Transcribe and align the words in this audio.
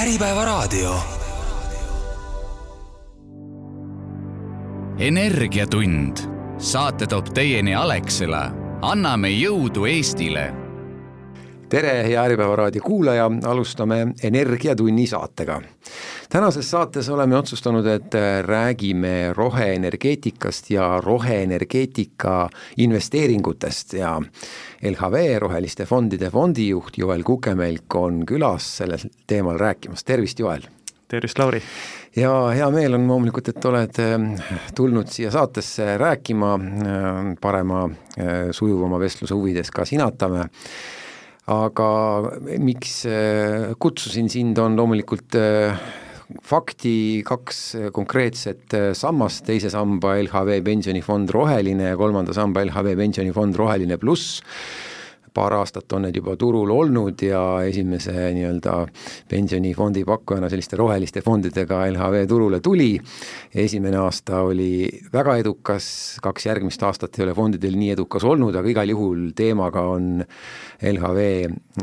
Äripäevaraadio. 0.00 0.94
energiatund, 4.98 6.16
saate 6.58 7.06
toob 7.06 7.28
teieni 7.34 7.74
Alexela, 7.74 8.46
anname 8.80 9.28
jõudu 9.28 9.84
Eestile 9.84 10.46
tere, 11.70 11.92
hea 12.06 12.22
Äripäeva 12.24 12.56
raadio 12.56 12.82
kuulaja, 12.82 13.30
alustame 13.46 14.00
Energiatunni 14.22 15.06
saatega. 15.06 15.60
Tänases 16.30 16.70
saates 16.70 17.08
oleme 17.08 17.36
otsustanud, 17.36 17.86
et 17.86 18.14
räägime 18.46 19.32
roheenergeetikast 19.34 20.70
ja 20.70 21.00
roheenergeetika 21.04 22.48
investeeringutest 22.76 23.92
ja 23.98 24.20
LHV 24.90 25.38
Roheliste 25.38 25.86
Fondide 25.86 26.30
fondijuht 26.30 26.98
Joel 26.98 27.22
Kukemelk 27.22 27.94
on 27.94 28.22
külas 28.26 28.68
sellel 28.76 29.10
teemal 29.26 29.58
rääkimas, 29.58 30.04
tervist, 30.04 30.38
Joel! 30.38 30.62
tervist, 31.08 31.38
Lauri! 31.38 31.62
ja 32.16 32.32
hea 32.54 32.70
meel 32.70 32.94
on 32.94 33.08
loomulikult, 33.08 33.48
et 33.50 33.64
oled 33.64 33.98
tulnud 34.74 35.10
siia 35.10 35.30
saatesse 35.34 35.96
rääkima, 35.98 36.54
parema, 37.40 37.84
sujuvama 38.50 39.02
vestluse 39.02 39.34
huvides 39.34 39.70
ka 39.74 39.84
sinatame 39.84 40.46
aga 41.50 41.88
miks 42.62 43.00
äh, 43.08 43.72
kutsusin 43.82 44.30
sind, 44.30 44.58
on 44.62 44.76
loomulikult 44.78 45.34
äh, 45.38 45.74
fakti 46.46 47.22
kaks 47.26 47.62
konkreetset 47.96 48.76
äh, 48.76 48.90
sammast, 48.96 49.44
teise 49.48 49.72
samba 49.72 50.16
LHV 50.20 50.60
pensionifond 50.66 51.32
Roheline 51.34 51.90
ja 51.92 51.98
kolmanda 52.00 52.36
samba 52.36 52.64
LHV 52.66 52.96
pensionifond 53.00 53.58
Roheline 53.58 53.98
pluss 54.00 54.40
paar 55.34 55.54
aastat 55.54 55.92
on 55.94 56.04
need 56.06 56.16
juba 56.18 56.34
turul 56.38 56.70
olnud 56.74 57.22
ja 57.22 57.40
esimese 57.66 58.12
nii-öelda 58.34 58.74
pensionifondi 59.30 60.02
pakkujana 60.06 60.50
selliste 60.50 60.78
roheliste 60.80 61.22
fondidega 61.24 61.84
LHV 61.90 62.24
turule 62.28 62.60
tuli. 62.60 62.90
esimene 63.54 63.96
aasta 63.96 64.42
oli 64.46 64.88
väga 65.12 65.36
edukas, 65.42 66.18
kaks 66.22 66.46
järgmist 66.46 66.82
aastat 66.82 67.18
ei 67.18 67.26
ole 67.26 67.34
fondidel 67.34 67.76
nii 67.78 67.92
edukas 67.96 68.24
olnud, 68.24 68.56
aga 68.56 68.68
igal 68.68 68.94
juhul 68.94 69.30
teemaga 69.36 69.86
on 69.94 70.24
LHV 70.82 71.20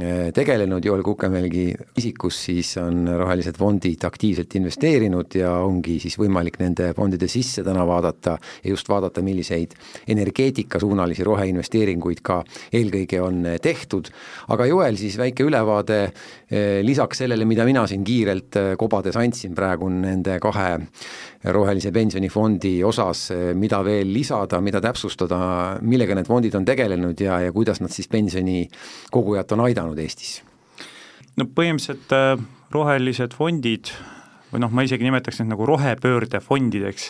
eh, 0.02 0.31
tegelenud, 0.34 0.86
Joel 0.86 1.03
Kukemelgi 1.06 1.70
isikus 2.02 2.42
siis 2.50 2.73
on 2.81 3.08
rohelised 3.08 3.58
fondid 3.58 4.03
aktiivselt 4.08 4.56
investeerinud 4.59 5.40
ja 5.40 5.53
ongi 5.64 6.00
siis 6.03 6.17
võimalik 6.20 6.59
nende 6.59 6.92
fondide 6.98 7.30
sisse 7.31 7.64
täna 7.64 7.86
vaadata 7.88 8.36
ja 8.64 8.70
just 8.73 8.90
vaadata, 8.90 9.23
milliseid 9.23 9.78
energeetikasuunalisi 10.09 11.23
roheinvesteeringuid 11.28 12.23
ka 12.25 12.42
eelkõige 12.73 13.22
on 13.23 13.38
on 13.38 13.45
tehtud, 13.62 14.09
aga 14.53 14.68
Joel, 14.68 14.98
siis 15.00 15.18
väike 15.20 15.45
ülevaade 15.48 16.00
eh, 16.08 16.80
lisaks 16.86 17.23
sellele, 17.23 17.45
mida 17.45 17.66
mina 17.68 17.86
siin 17.90 18.03
kiirelt 18.08 18.58
kobades 18.80 19.18
andsin 19.20 19.56
praegu 19.58 19.90
nende 19.92 20.38
kahe 20.44 20.70
rohelise 21.53 21.92
pensionifondi 21.95 22.81
osas, 22.84 23.28
mida 23.56 23.80
veel 23.86 24.09
lisada, 24.12 24.59
mida 24.64 24.81
täpsustada, 24.84 25.40
millega 25.86 26.18
need 26.18 26.28
fondid 26.28 26.56
on 26.58 26.66
tegelenud 26.68 27.22
ja, 27.23 27.40
ja 27.45 27.53
kuidas 27.56 27.81
nad 27.84 27.94
siis 27.94 28.09
pensionikogujat 28.88 29.52
on 29.52 29.66
aidanud 29.67 29.99
Eestis? 29.99 30.41
no 31.38 31.45
põhimõtteliselt 31.45 32.13
rohelised 32.73 33.33
fondid 33.38 33.91
või 34.52 34.61
noh, 34.63 34.71
ma 34.71 34.83
isegi 34.88 35.03
nimetaks 35.03 35.41
neid 35.41 35.52
nagu 35.52 35.66
rohepöördefondideks, 35.67 37.09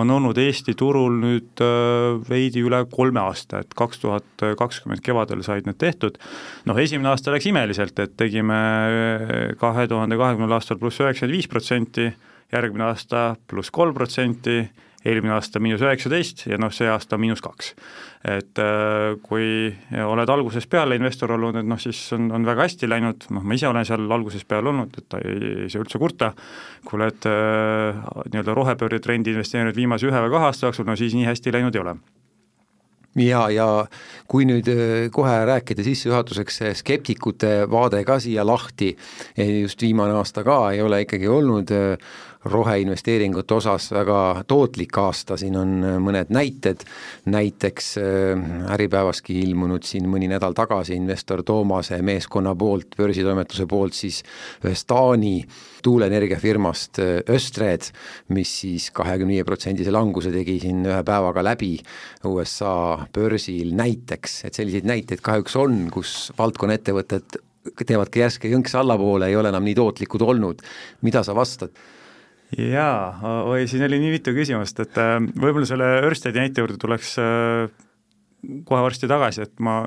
on 0.00 0.10
olnud 0.10 0.38
Eesti 0.40 0.72
turul 0.78 1.18
nüüd 1.20 1.60
äh, 1.60 2.16
veidi 2.28 2.62
üle 2.64 2.80
kolme 2.90 3.20
aasta, 3.20 3.60
et 3.60 3.74
kaks 3.76 4.00
tuhat 4.00 4.44
kakskümmend 4.58 5.04
kevadel 5.04 5.44
said 5.44 5.68
need 5.68 5.78
tehtud, 5.78 6.16
noh 6.64 6.80
esimene 6.80 7.12
aasta 7.12 7.34
läks 7.34 7.48
imeliselt, 7.50 7.98
et 8.00 8.16
tegime 8.16 8.56
äh, 8.56 9.36
kahe 9.60 9.86
tuhande 9.88 10.16
kahekümnendal 10.16 10.58
aastal 10.58 10.80
pluss 10.80 11.00
üheksakümmend 11.02 11.36
viis 11.36 11.50
protsenti, 11.52 12.08
järgmine 12.52 12.88
aasta 12.88 13.34
pluss 13.50 13.70
kolm 13.70 13.92
protsenti, 13.96 14.62
eelmine 15.06 15.34
aasta 15.36 15.60
miinus 15.62 15.82
üheksateist 15.84 16.46
ja 16.50 16.58
noh, 16.60 16.72
see 16.74 16.88
aasta 16.90 17.18
miinus 17.20 17.42
kaks. 17.44 17.72
et 18.26 18.58
äh, 18.58 19.14
kui 19.22 19.70
oled 20.02 20.30
algusest 20.34 20.68
peale 20.70 20.98
investor 20.98 21.36
olnud, 21.36 21.60
et 21.60 21.68
noh, 21.68 21.78
siis 21.78 22.00
on, 22.16 22.26
on 22.34 22.46
väga 22.46 22.66
hästi 22.66 22.90
läinud, 22.90 23.28
noh, 23.30 23.46
ma 23.46 23.54
ise 23.54 23.68
olen 23.70 23.86
seal 23.86 24.10
algusest 24.10 24.48
peale 24.50 24.72
olnud, 24.72 24.98
et 24.98 25.18
ei, 25.22 25.38
ei 25.64 25.70
saa 25.70 25.84
üldse 25.84 26.02
kurta, 26.02 26.32
kui 26.84 26.98
oled 26.98 27.30
äh, 27.30 28.04
nii-öelda 28.32 28.58
rohepöörde 28.58 28.98
trendi 29.04 29.36
investeerinud 29.36 29.78
viimase 29.78 30.10
ühe 30.10 30.24
või 30.26 30.34
kahe 30.34 30.50
aasta 30.50 30.66
jooksul, 30.66 30.88
no 30.88 30.98
siis 30.98 31.14
nii 31.14 31.28
hästi 31.30 31.54
läinud 31.54 31.78
ei 31.78 31.84
ole. 31.86 31.98
Ja, 33.18 33.46
ja 33.50 33.66
kui 34.30 34.44
nüüd 34.50 34.66
äh, 34.70 35.06
kohe 35.14 35.38
rääkida 35.46 35.86
sissejuhatuseks 35.86 36.60
skeptikute 36.82 37.52
vaade 37.70 38.02
ka 38.06 38.18
siia 38.22 38.42
lahti, 38.46 38.96
just 39.38 39.82
viimane 39.82 40.18
aasta 40.18 40.42
ka 40.46 40.58
ei 40.74 40.82
ole 40.82 41.04
ikkagi 41.06 41.30
olnud 41.30 41.70
roheinvesteeringute 42.44 43.54
osas 43.54 43.90
väga 43.92 44.44
tootlik 44.48 44.98
aasta, 44.98 45.36
siin 45.36 45.56
on 45.58 45.72
äh, 45.84 45.96
mõned 46.02 46.30
näited, 46.34 46.84
näiteks 47.26 47.88
äh, 47.98 48.44
Äripäevaski 48.74 49.40
ilmunud 49.42 49.86
siin 49.86 50.06
mõni 50.10 50.28
nädal 50.30 50.54
tagasi 50.56 50.94
investor 50.98 51.42
Toomase 51.42 51.98
meeskonna 52.02 52.54
poolt, 52.58 52.94
börsitoimetuse 52.98 53.66
poolt 53.70 53.98
siis 53.98 54.22
ühest 54.64 54.86
Taani 54.88 55.42
tuuleenergiafirmast 55.82 57.02
äh, 57.02 57.12
Östred, 57.34 57.90
mis 58.34 58.54
siis 58.62 58.90
kahekümne 58.94 59.38
viie 59.38 59.48
protsendise 59.48 59.92
languse 59.94 60.32
tegi 60.34 60.60
siin 60.62 60.86
ühe 60.86 61.02
päevaga 61.06 61.42
läbi 61.44 61.74
USA 62.30 63.04
börsil 63.14 63.74
näiteks, 63.78 64.44
et 64.46 64.54
selliseid 64.54 64.86
näiteid 64.88 65.22
kahjuks 65.26 65.58
on, 65.58 65.84
kus 65.92 66.32
valdkonna 66.38 66.78
ettevõtted 66.78 67.42
teevad 67.84 68.08
ka 68.12 68.22
järske 68.22 68.48
jõnks 68.48 68.74
allapoole, 68.78 69.28
ei 69.28 69.36
ole 69.36 69.50
enam 69.52 69.66
nii 69.66 69.76
tootlikud 69.76 70.22
olnud. 70.24 70.62
mida 71.02 71.22
sa 71.26 71.34
vastad? 71.34 71.74
Jaa, 72.56 73.42
oi, 73.44 73.66
siin 73.68 73.84
oli 73.84 73.98
nii 74.00 74.14
mitu 74.16 74.32
küsimust, 74.36 74.80
et 74.80 74.96
äh, 75.00 75.18
võib-olla 75.20 75.68
selle 75.68 75.90
Örstedi 76.08 76.40
näite 76.40 76.62
juurde 76.62 76.78
tuleks 76.80 77.14
äh, 77.20 77.68
kohe 78.64 78.82
varsti 78.84 79.08
tagasi, 79.10 79.44
et 79.44 79.54
ma 79.64 79.80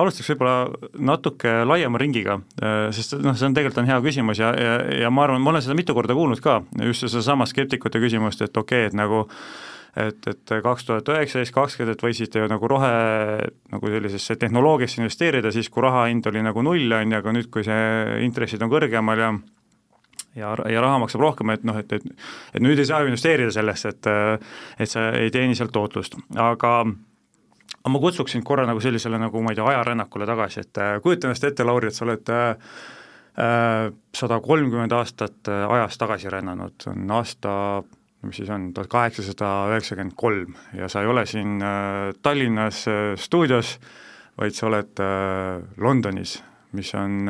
alustaks 0.00 0.30
võib-olla 0.34 0.90
natuke 1.10 1.56
laiema 1.66 1.98
ringiga, 2.00 2.38
äh, 2.62 2.88
sest 2.94 3.16
noh, 3.18 3.34
see 3.38 3.48
on 3.48 3.56
tegelikult 3.56 3.82
on 3.82 3.90
hea 3.90 4.00
küsimus 4.04 4.42
ja, 4.42 4.52
ja, 4.54 4.74
ja 5.04 5.12
ma 5.14 5.26
arvan, 5.26 5.42
ma 5.42 5.54
olen 5.54 5.64
seda 5.64 5.76
mitu 5.78 5.96
korda 5.96 6.16
kuulnud 6.16 6.42
ka, 6.44 6.60
just 6.84 7.08
sedasama 7.08 7.48
skeptikute 7.50 8.02
küsimust, 8.02 8.44
et 8.44 8.56
okei 8.56 8.84
okay,, 8.86 8.92
et 8.92 8.98
nagu 8.98 9.24
et, 9.98 10.26
et 10.26 10.54
kaks 10.62 10.86
tuhat 10.86 11.10
üheksateist, 11.14 11.54
kakskümmend, 11.54 11.94
et 11.94 12.02
võisite 12.02 12.42
ju 12.42 12.50
nagu 12.50 12.70
rohe, 12.70 12.94
nagu 13.74 13.90
sellisesse 13.90 14.36
tehnoloogiasse 14.42 15.00
investeerida 15.00 15.52
siis, 15.54 15.70
kui 15.70 15.84
raha 15.86 16.08
hind 16.10 16.26
oli 16.30 16.42
nagu 16.46 16.62
null, 16.66 16.94
on 16.94 17.14
ju, 17.14 17.20
aga 17.22 17.34
nüüd, 17.36 17.50
kui 17.54 17.66
see 17.66 18.22
intressid 18.26 18.62
on 18.62 18.72
kõrgemal 18.72 19.22
ja 19.22 19.34
ja, 20.36 20.54
ja 20.70 20.84
raha 20.84 21.00
maksab 21.02 21.22
rohkem, 21.22 21.54
et 21.54 21.64
noh, 21.64 21.78
et, 21.78 21.92
et 21.92 22.04
et 22.54 22.62
nüüd 22.62 22.78
ei 22.78 22.88
saa 22.88 23.02
ju 23.02 23.12
investeerida 23.12 23.54
sellesse, 23.54 23.94
et 23.94 24.12
et 24.78 24.90
sa 24.90 25.10
ei 25.18 25.30
teeni 25.34 25.54
sealt 25.58 25.72
tootlust, 25.74 26.18
aga 26.34 26.84
aga 27.84 27.92
ma 27.92 28.00
kutsuks 28.00 28.32
sind 28.32 28.46
korra 28.48 28.64
nagu 28.68 28.80
sellisele 28.80 29.18
nagu 29.20 29.42
ma 29.44 29.52
ei 29.52 29.58
tea, 29.58 29.66
ajarännakule 29.68 30.28
tagasi, 30.28 30.64
et 30.64 30.80
äh, 30.80 30.94
kujuta 31.04 31.28
ennast 31.28 31.44
ette, 31.44 31.66
Lauri, 31.68 31.90
et 31.90 31.96
sa 31.96 32.06
oled 32.06 32.32
äh, 32.32 32.70
äh, 33.44 33.90
sada 34.16 34.40
kolmkümmend 34.44 34.94
aastat 34.96 35.52
ajas 35.52 36.00
tagasi 36.00 36.32
rännanud, 36.32 36.88
on 36.92 37.12
aasta 37.18 37.52
mis 38.24 38.38
siis 38.40 38.48
on, 38.48 38.70
tuhat 38.72 38.88
kaheksasada 38.88 39.48
üheksakümmend 39.74 40.14
kolm. 40.16 40.54
Ja 40.72 40.88
sa 40.88 41.02
ei 41.04 41.10
ole 41.12 41.26
siin 41.28 41.58
Tallinnas 42.24 42.78
stuudios, 43.20 43.74
vaid 44.40 44.56
sa 44.56 44.70
oled 44.70 45.02
Londonis, 45.76 46.38
mis 46.72 46.94
on 46.96 47.28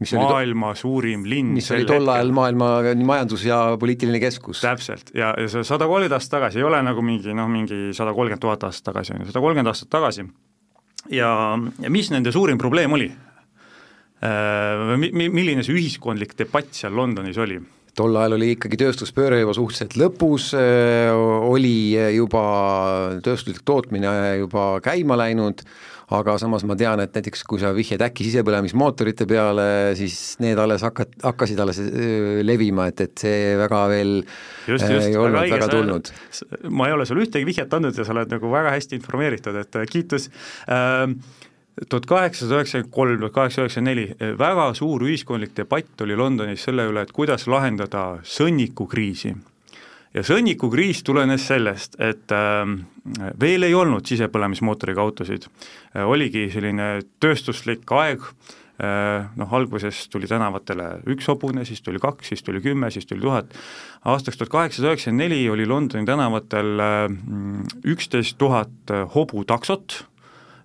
maailma 0.00 0.72
oli, 0.72 0.80
suurim 0.80 1.24
linn. 1.28 1.54
mis 1.56 1.70
oli 1.74 1.86
tol 1.88 2.08
ajal 2.08 2.30
maailma 2.32 2.70
majandus- 3.04 3.44
ja 3.44 3.60
poliitiline 3.80 4.20
keskus. 4.22 4.62
täpselt, 4.64 5.12
ja, 5.14 5.34
ja 5.36 5.48
see 5.48 5.64
sada 5.66 5.88
kolmkümmend 5.90 6.16
aastat 6.16 6.38
tagasi 6.38 6.60
ei 6.62 6.64
ole 6.66 6.80
nagu 6.82 7.02
mingi 7.04 7.34
noh, 7.36 7.48
mingi 7.52 7.90
sada 7.96 8.14
kolmkümmend 8.16 8.42
tuhat 8.42 8.64
aastat 8.68 8.92
tagasi, 8.92 9.14
on 9.14 9.24
ju, 9.24 9.32
sada 9.32 9.42
kolmkümmend 9.44 9.72
aastat 9.72 9.90
tagasi. 9.92 10.24
ja, 11.10 11.32
ja 11.80 11.90
mis 11.90 12.10
nende 12.10 12.32
suurim 12.32 12.58
probleem 12.58 12.96
oli? 12.96 13.10
Äh, 14.20 14.96
mi-, 15.00 15.28
milline 15.28 15.64
see 15.64 15.76
ühiskondlik 15.76 16.34
debatt 16.36 16.74
seal 16.76 16.96
Londonis 16.96 17.38
oli? 17.40 17.60
tol 17.96 18.16
ajal 18.16 18.36
oli 18.36 18.52
ikkagi 18.54 18.78
tööstuspööre 18.80 19.40
juba 19.42 19.52
suhteliselt 19.56 19.96
lõpus, 20.00 20.50
äh, 20.56 21.10
oli 21.12 21.92
juba 22.16 22.42
tööstuslik 23.24 23.64
tootmine 23.66 24.12
juba 24.44 24.72
käima 24.84 25.18
läinud, 25.20 25.64
aga 26.10 26.36
samas 26.42 26.64
ma 26.66 26.74
tean, 26.78 27.00
et 27.04 27.14
näiteks 27.14 27.44
kui 27.48 27.60
sa 27.62 27.70
vihjad 27.74 28.02
äkki 28.02 28.26
sisepõlemismootorite 28.26 29.26
peale, 29.30 29.66
siis 29.98 30.16
need 30.42 30.58
alles 30.58 30.82
hakkat-, 30.86 31.18
hakkasid 31.22 31.60
alles 31.62 31.78
levima, 32.46 32.88
et, 32.90 33.04
et 33.06 33.26
see 33.26 33.52
väga 33.60 33.82
veel 33.92 34.16
just, 34.20 34.86
just, 34.86 35.06
ei 35.06 35.18
olnud 35.18 35.38
väga, 35.38 35.58
väga 35.58 35.68
tulnud. 35.74 36.10
ma 36.70 36.88
ei 36.88 36.96
ole 36.96 37.06
sulle 37.06 37.26
ühtegi 37.26 37.46
vihjet 37.48 37.78
andnud 37.78 37.96
ja 37.96 38.06
sa 38.06 38.16
oled 38.16 38.34
nagu 38.34 38.50
väga 38.52 38.74
hästi 38.74 38.98
informeeritud, 38.98 39.60
et 39.62 39.78
kiitus. 39.90 40.30
Ähm, 40.70 41.20
tuhat 41.88 42.08
kaheksasada 42.10 42.58
üheksakümmend 42.58 42.94
kolm, 42.94 43.20
tuhat 43.22 43.36
kaheksasada 43.36 43.68
üheksakümmend 43.68 43.92
neli, 43.94 44.34
väga 44.40 44.66
suur 44.78 45.06
ühiskondlik 45.06 45.54
debatt 45.56 46.02
oli 46.04 46.18
Londonis 46.18 46.66
selle 46.66 46.88
üle, 46.90 47.06
et 47.06 47.14
kuidas 47.16 47.46
lahendada 47.50 48.18
sõnnikukriisi 48.26 49.36
ja 50.14 50.24
sõnnikukriis 50.26 51.04
tulenes 51.06 51.44
sellest, 51.50 51.98
et 52.02 52.32
äh, 52.34 52.64
veel 53.40 53.66
ei 53.68 53.76
olnud 53.76 54.06
sisepõlemismootoriga 54.08 55.02
autosid. 55.04 55.46
Äh,, 55.94 56.06
oligi 56.06 56.48
selline 56.54 56.96
tööstuslik 57.22 57.86
aeg. 57.98 58.26
Noh, 58.80 59.50
alguses 59.52 60.06
tuli 60.08 60.24
tänavatele 60.24 61.02
üks 61.12 61.26
hobune, 61.28 61.66
siis 61.68 61.82
tuli 61.84 61.98
kaks, 62.00 62.30
siis 62.30 62.40
tuli 62.40 62.62
kümme, 62.64 62.88
siis 62.88 63.04
tuli 63.04 63.20
tuhat, 63.20 63.50
aastaks 64.08 64.40
tuhat 64.40 64.48
kaheksasada 64.54 64.94
üheksakümmend 64.94 65.20
neli 65.20 65.42
oli 65.52 65.66
Londoni 65.68 66.08
tänavatel 66.08 66.80
üksteist 67.92 68.38
tuhat 68.40 68.94
hobutaksot 69.12 69.98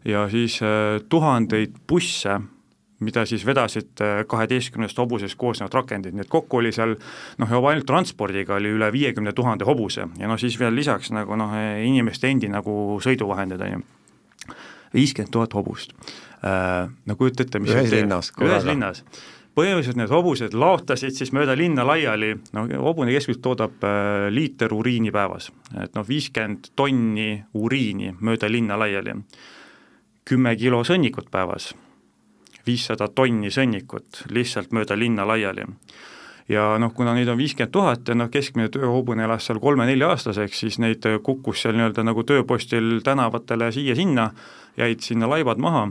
ja 0.07 0.29
siis 0.31 0.61
tuhandeid 1.11 1.75
busse 1.91 2.39
mida 3.05 3.25
siis 3.29 3.45
vedasid 3.47 4.01
äh, 4.03 4.23
kaheteistkümnest 4.27 4.97
hobusest 4.99 5.37
koosnevad 5.39 5.77
rakendid, 5.77 6.15
nii 6.15 6.25
et 6.25 6.31
kokku 6.31 6.59
oli 6.61 6.73
seal 6.75 6.95
noh, 7.41 7.51
juba 7.51 7.71
ainult 7.71 7.87
transpordiga 7.89 8.57
oli 8.57 8.73
üle 8.75 8.89
viiekümne 8.93 9.33
tuhande 9.37 9.67
hobuse. 9.67 10.07
Ja 10.19 10.29
noh, 10.31 10.39
siis 10.41 10.57
veel 10.59 10.75
lisaks 10.75 11.13
nagu 11.15 11.37
noh, 11.39 11.53
inimeste 11.85 12.31
endi 12.31 12.49
nagu 12.51 12.99
sõiduvahendid, 13.03 13.61
on 13.61 13.77
ju. 13.77 13.85
viiskümmend 14.95 15.33
tuhat 15.33 15.55
hobust. 15.57 15.95
Äh,. 16.45 16.91
no 17.05 17.15
kujuta 17.15 17.45
ette, 17.45 17.59
mis 17.59 17.73
ühes 17.73 17.93
linnas 17.93 18.31
korraga. 18.35 18.59
ühes 18.59 18.69
linnas. 18.69 19.03
Põhimõtteliselt 19.55 19.95
need 19.95 20.11
hobused 20.11 20.55
laotasid 20.57 21.15
siis 21.15 21.31
mööda 21.31 21.53
linna 21.55 21.85
laiali, 21.87 22.33
no 22.53 22.65
hobune 22.83 23.13
keskmiselt 23.15 23.43
toodab 23.45 23.85
äh, 23.87 24.27
liiter 24.33 24.73
uriini 24.75 25.13
päevas, 25.15 25.47
et 25.79 25.95
noh, 25.95 26.03
viiskümmend 26.07 26.73
tonni 26.75 27.29
uriini 27.55 28.11
mööda 28.19 28.51
linna 28.51 28.75
laiali, 28.79 29.15
kümme 30.27 30.55
kilo 30.59 30.83
sõnnikut 30.83 31.31
päevas 31.31 31.71
viissada 32.65 33.07
tonni 33.07 33.51
sõnnikut 33.53 34.25
lihtsalt 34.33 34.73
mööda 34.75 34.97
linna 34.97 35.25
laiali. 35.27 35.65
ja 36.49 36.77
noh, 36.77 36.93
kuna 36.93 37.15
neid 37.17 37.29
on 37.29 37.37
viiskümmend 37.37 37.71
tuhat 37.73 38.07
ja 38.09 38.15
noh, 38.15 38.29
keskmine 38.29 38.69
tööhobune 38.69 39.23
elas 39.25 39.47
seal 39.47 39.59
kolme-nelja-aastaseks, 39.59 40.59
siis 40.59 40.79
neid 40.79 41.05
kukkus 41.23 41.61
seal 41.61 41.73
nii-öelda 41.77 42.03
nagu 42.05 42.23
tööpostil 42.23 43.01
tänavatele 43.03 43.71
siia-sinna, 43.71 44.29
jäid 44.77 45.01
sinna 45.01 45.29
laibad 45.29 45.57
maha 45.57 45.87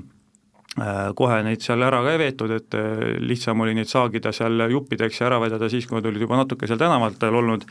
äh, 0.79 1.11
kohe 1.15 1.43
neid 1.43 1.63
seal 1.65 1.83
ära 1.83 2.03
ka 2.05 2.15
ei 2.15 2.23
veetud, 2.23 2.55
et 2.55 2.79
äh, 2.79 3.19
lihtsam 3.19 3.61
oli 3.61 3.75
neid 3.75 3.91
saagida 3.91 4.33
seal 4.33 4.69
juppideks 4.71 5.21
ja 5.21 5.31
ära 5.31 5.41
vedada 5.43 5.69
siis, 5.69 5.87
kui 5.87 5.99
nad 5.99 6.07
olid 6.07 6.27
juba 6.27 6.39
natuke 6.43 6.71
seal 6.71 6.79
tänavatel 6.79 7.43
olnud 7.43 7.67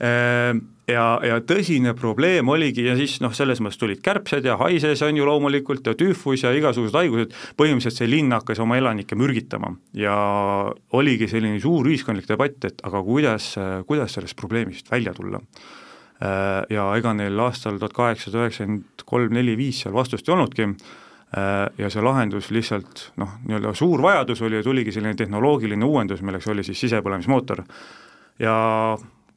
ja, 0.00 1.04
ja 1.28 1.34
tõsine 1.44 1.92
probleem 1.92 2.48
oligi 2.48 2.86
ja 2.86 2.94
siis 2.96 3.18
noh, 3.20 3.34
selles 3.36 3.60
mõttes 3.60 3.76
tulid 3.80 4.00
kärbsed 4.04 4.46
ja 4.48 4.56
haises 4.62 5.02
on 5.04 5.18
ju 5.18 5.26
loomulikult 5.28 5.90
ja 5.90 5.92
tüüfus 5.98 6.46
ja 6.46 6.54
igasugused 6.56 6.96
haigused, 6.96 7.36
põhimõtteliselt 7.60 8.00
see 8.00 8.08
linn 8.08 8.32
hakkas 8.32 8.62
oma 8.64 8.78
elanikke 8.80 9.18
mürgitama 9.20 9.74
ja 9.92 10.16
oligi 10.96 11.28
selline 11.28 11.60
suur 11.60 11.90
ühiskondlik 11.92 12.30
debatt, 12.30 12.64
et 12.64 12.80
aga 12.88 13.04
kuidas, 13.04 13.52
kuidas 13.86 14.16
sellest 14.16 14.38
probleemist 14.40 14.88
välja 14.90 15.12
tulla. 15.16 15.42
Ehm, 16.20 16.66
ja 16.72 16.88
ega 17.00 17.12
neil 17.16 17.38
aastal 17.40 17.78
tuhat 17.80 17.94
kaheksasada 17.96 18.44
üheksakümmend 18.44 19.04
kolm, 19.08 19.32
neli, 19.32 19.56
viis 19.56 19.80
seal 19.84 19.94
vastust 19.96 20.28
ei 20.28 20.34
olnudki. 20.34 20.66
Ehm, 20.66 21.78
ja 21.80 21.88
see 21.92 22.04
lahendus 22.04 22.50
lihtsalt 22.52 23.06
noh, 23.20 23.38
nii-öelda 23.46 23.72
suur 23.78 24.02
vajadus 24.04 24.42
oli 24.44 24.60
ja 24.60 24.66
tuligi 24.66 24.92
selline 24.92 25.16
tehnoloogiline 25.16 25.86
uuendus, 25.86 26.20
milleks 26.26 26.50
oli 26.52 26.66
siis 26.66 26.82
sisepõlemismootor. 26.84 27.64
Ja 28.40 28.56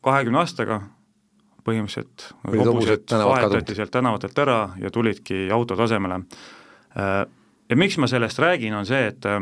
kahekümne 0.04 0.44
aastaga 0.44 0.82
põhimõtteliselt 1.64 2.30
hobused 2.44 3.16
vahetati 3.24 3.76
sealt 3.78 3.92
tänavatelt 3.94 4.40
ära 4.44 4.60
ja 4.82 4.92
tulidki 4.92 5.48
auto 5.54 5.78
tasemele. 5.80 6.22
Äh, 7.00 7.20
ja 7.70 7.78
miks 7.80 7.98
ma 7.98 8.10
sellest 8.12 8.40
räägin, 8.44 8.76
on 8.76 8.88
see, 8.88 9.06
et 9.14 9.26
äh, 9.30 9.40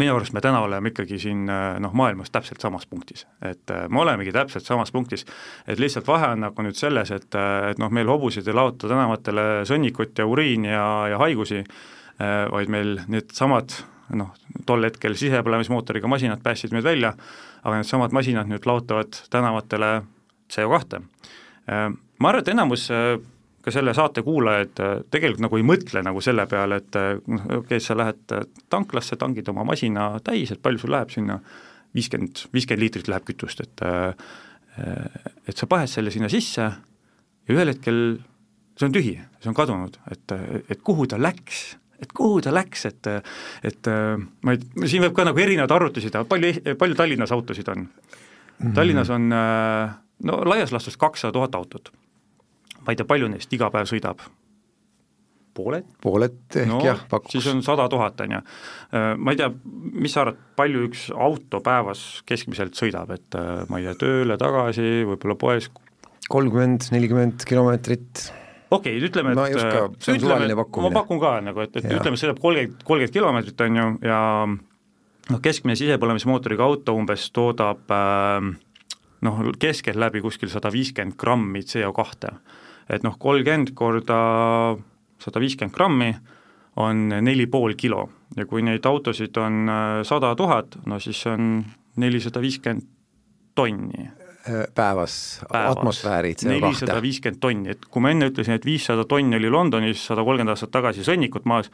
minu 0.00 0.14
arust 0.16 0.32
me 0.32 0.40
täna 0.44 0.62
oleme 0.64 0.92
ikkagi 0.92 1.20
siin 1.20 1.44
äh, 1.52 1.76
noh, 1.84 1.92
maailmas 1.92 2.32
täpselt 2.32 2.64
samas 2.64 2.88
punktis, 2.88 3.26
et 3.44 3.74
me 3.88 4.00
olemegi 4.04 4.32
täpselt 4.34 4.66
samas 4.66 4.92
punktis, 4.94 5.26
et 5.66 5.80
lihtsalt 5.82 6.08
vahe 6.08 6.32
on 6.32 6.46
nagu 6.46 6.64
nüüd 6.64 6.78
selles, 6.78 7.12
et, 7.14 7.28
et 7.70 7.82
noh, 7.82 7.92
meil 7.92 8.08
hobused 8.08 8.48
ei 8.48 8.56
laota 8.56 8.88
tänavatele 8.88 9.46
sõnnikut 9.68 10.18
ja 10.18 10.26
uriini 10.26 10.72
ja, 10.72 10.88
ja 11.12 11.20
haigusi, 11.20 11.62
vaid 12.18 12.70
meil 12.72 12.96
needsamad 13.06 13.76
noh, 14.16 14.32
tol 14.66 14.86
hetkel 14.86 15.16
sisepõlemismootoriga 15.18 16.08
masinad 16.10 16.42
päästsid 16.44 16.74
meid 16.74 16.86
välja, 16.86 17.12
aga 17.62 17.80
needsamad 17.80 18.14
masinad 18.16 18.48
nüüd 18.50 18.66
laotavad 18.68 19.18
tänavatele 19.32 19.90
CO2. 20.52 21.00
Äh, 21.68 21.88
ma 21.92 22.30
arvan, 22.30 22.44
et 22.44 22.52
enamus 22.54 22.88
äh, 22.94 23.16
ka 23.64 23.74
selle 23.74 23.94
saate 23.96 24.24
kuulajaid 24.26 24.82
äh, 24.84 24.94
tegelikult 25.12 25.44
nagu 25.44 25.60
ei 25.60 25.66
mõtle 25.66 26.02
nagu 26.06 26.22
selle 26.24 26.46
peale, 26.50 26.80
et 26.82 27.00
noh, 27.26 27.44
okei 27.44 27.62
okay,, 27.62 27.84
sa 27.84 27.96
lähed 27.98 28.36
tanklasse, 28.72 29.18
tangid 29.20 29.48
oma 29.52 29.66
masina 29.68 30.10
täis, 30.24 30.52
et 30.54 30.62
palju 30.62 30.84
sul 30.84 30.94
läheb 30.96 31.12
sinna, 31.14 31.40
viiskümmend, 31.96 32.46
viiskümmend 32.54 32.84
liitrit 32.84 33.10
läheb 33.10 33.26
kütust, 33.28 33.64
et 33.64 33.84
et 34.78 35.58
sa 35.58 35.66
paned 35.66 35.90
selle 35.90 36.12
sinna 36.14 36.28
sisse 36.30 36.62
ja 36.62 37.50
ühel 37.50 37.72
hetkel 37.72 37.96
see 38.78 38.86
on 38.86 38.92
tühi, 38.94 39.16
see 39.42 39.50
on 39.50 39.56
kadunud, 39.58 39.96
et, 40.12 40.34
et 40.70 40.82
kuhu 40.86 41.08
ta 41.10 41.18
läks 41.18 41.72
et 42.02 42.12
kuhu 42.14 42.40
ta 42.44 42.52
läks, 42.54 42.86
et, 42.86 43.10
et 43.66 43.90
ma 44.46 44.54
ei, 44.54 44.60
siin 44.86 45.02
võib 45.06 45.16
ka 45.16 45.26
nagu 45.26 45.42
erinevaid 45.42 45.72
arvutusi 45.74 46.12
teha, 46.14 46.24
palju, 46.28 46.76
palju 46.78 46.98
Tallinnas 46.98 47.32
autosid 47.34 47.68
on 47.74 47.84
mm? 47.84 47.88
-hmm. 48.60 48.74
Tallinnas 48.74 49.10
on 49.10 49.30
no 50.24 50.42
laias 50.44 50.72
laastus 50.72 50.96
kakssada 50.96 51.32
tuhat 51.32 51.54
autot. 51.54 51.92
ma 52.86 52.92
ei 52.92 52.96
tea, 52.96 53.06
palju 53.06 53.28
neist 53.28 53.52
iga 53.52 53.70
päev 53.70 53.90
sõidab? 53.90 54.22
pooled? 55.58 55.86
pooled 56.02 56.38
ehk 56.54 56.70
no, 56.70 56.78
jah, 56.84 57.00
pakuks. 57.10 57.34
siis 57.34 57.46
on 57.50 57.62
sada 57.66 57.88
tuhat, 57.90 58.20
on 58.20 58.36
ju. 58.36 58.40
Ma 59.18 59.34
ei 59.34 59.40
tea, 59.40 59.50
mis 60.04 60.14
sa 60.14 60.22
arvad, 60.22 60.38
palju 60.58 60.86
üks 60.88 61.08
auto 61.14 61.60
päevas 61.64 62.22
keskmiselt 62.28 62.78
sõidab, 62.78 63.10
et 63.16 63.38
ma 63.68 63.80
ei 63.80 63.88
tea, 63.88 63.96
tööle, 64.04 64.38
tagasi, 64.40 64.88
võib-olla 65.08 65.38
poes 65.40 65.70
kolmkümmend, 66.28 66.90
nelikümmend 66.92 67.46
kilomeetrit 67.48 68.28
okei 68.70 68.96
okay,, 68.96 69.08
ütleme, 69.08 69.32
et 69.32 69.38
no 69.38 69.46
ka, 69.48 69.84
see 70.02 70.18
on 70.18 70.54
pakkumine. 70.60 70.90
ma 70.90 71.00
pakun 71.00 71.20
ka 71.22 71.34
nagu, 71.44 71.64
et, 71.64 71.76
et 71.80 71.88
ja. 71.88 71.98
ütleme, 71.98 72.20
sõidab 72.20 72.40
kolmkümmend, 72.42 72.82
kolmkümmend 72.84 73.14
kilomeetrit, 73.14 73.64
on 73.64 73.78
ju, 73.80 73.86
ja 74.08 74.20
noh, 74.48 75.42
keskmine 75.44 75.76
sisepõlemismootoriga 75.78 76.66
auto 76.66 76.96
umbes 76.98 77.28
toodab 77.36 77.94
äh, 77.94 78.50
noh, 79.26 79.40
keskeltläbi 79.60 80.22
kuskil 80.24 80.52
sada 80.52 80.72
viiskümmend 80.74 81.18
grammi 81.20 81.64
CO 81.66 81.92
kahte. 81.96 82.36
et 82.88 83.04
noh, 83.04 83.18
kolmkümmend 83.20 83.74
korda 83.76 84.20
sada 85.20 85.42
viiskümmend 85.42 85.74
grammi 85.74 86.12
on 86.78 87.08
neli 87.08 87.48
pool 87.50 87.74
kilo 87.74 88.08
ja 88.36 88.46
kui 88.46 88.62
neid 88.62 88.86
autosid 88.86 89.36
on 89.40 89.66
äh, 89.68 89.88
sada 90.06 90.34
tuhat, 90.36 90.78
no 90.86 91.00
siis 91.00 91.24
on 91.26 91.64
nelisada 91.96 92.40
viiskümmend 92.44 92.86
tonni 93.58 94.10
päevas, 94.74 95.14
päevas 95.52 95.76
atmosfääri 95.76 96.32
CO2. 96.34 96.48
nelisada 96.48 97.02
viiskümmend 97.02 97.40
tonni, 97.42 97.74
et 97.74 97.86
kui 97.90 98.02
ma 98.04 98.12
enne 98.14 98.30
ütlesin, 98.30 98.56
et 98.58 98.66
viissada 98.66 99.04
tonni 99.08 99.38
oli 99.38 99.50
Londonis 99.50 100.06
sada 100.10 100.24
kolmkümmend 100.26 100.54
aastat 100.54 100.72
tagasi 100.74 101.06
sõnnikut 101.06 101.48
maas, 101.48 101.70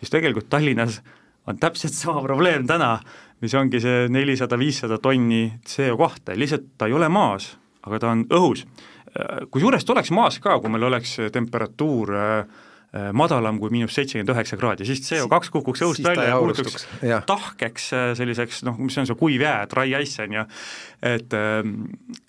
siis 0.00 0.12
tegelikult 0.12 0.48
Tallinnas 0.52 1.00
on 1.46 1.60
täpselt 1.62 1.94
sama 1.96 2.22
probleem 2.28 2.66
täna, 2.68 2.96
mis 3.44 3.54
ongi 3.54 3.80
see 3.82 4.06
nelisada, 4.12 4.58
viissada 4.58 4.98
tonni 5.02 5.48
CO2, 5.66 6.36
lihtsalt 6.36 6.70
ta 6.78 6.90
ei 6.90 6.96
ole 6.96 7.08
maas, 7.12 7.52
aga 7.86 8.02
ta 8.02 8.12
on 8.14 8.26
õhus. 8.34 8.66
Kusjuures 9.50 9.84
ta 9.86 9.94
oleks 9.94 10.10
maas 10.12 10.40
ka, 10.44 10.58
kui 10.60 10.72
meil 10.72 10.88
oleks 10.90 11.14
temperatuur 11.32 12.10
äh, 12.12 12.64
madalam 13.12 13.58
kui 13.60 13.72
miinus 13.74 13.94
seitsekümmend 13.96 14.30
üheksa 14.32 14.56
kraadi, 14.56 14.86
siis 14.88 15.02
CO2 15.04 15.50
kukuks 15.52 15.82
õhust 15.84 16.04
välja 16.06 16.30
ja 16.30 16.38
muutuks 16.40 16.86
tahkeks 17.26 17.88
äh, 17.92 18.06
selliseks 18.18 18.62
noh, 18.66 18.78
mis 18.80 18.96
on 19.00 19.08
see 19.08 19.18
kuiv 19.18 19.44
jää, 19.44 19.66
dry 19.70 19.92
ice 19.98 20.24
on 20.24 20.36
ju, 20.38 20.44
et 21.10 21.36
ähm, 21.36 21.74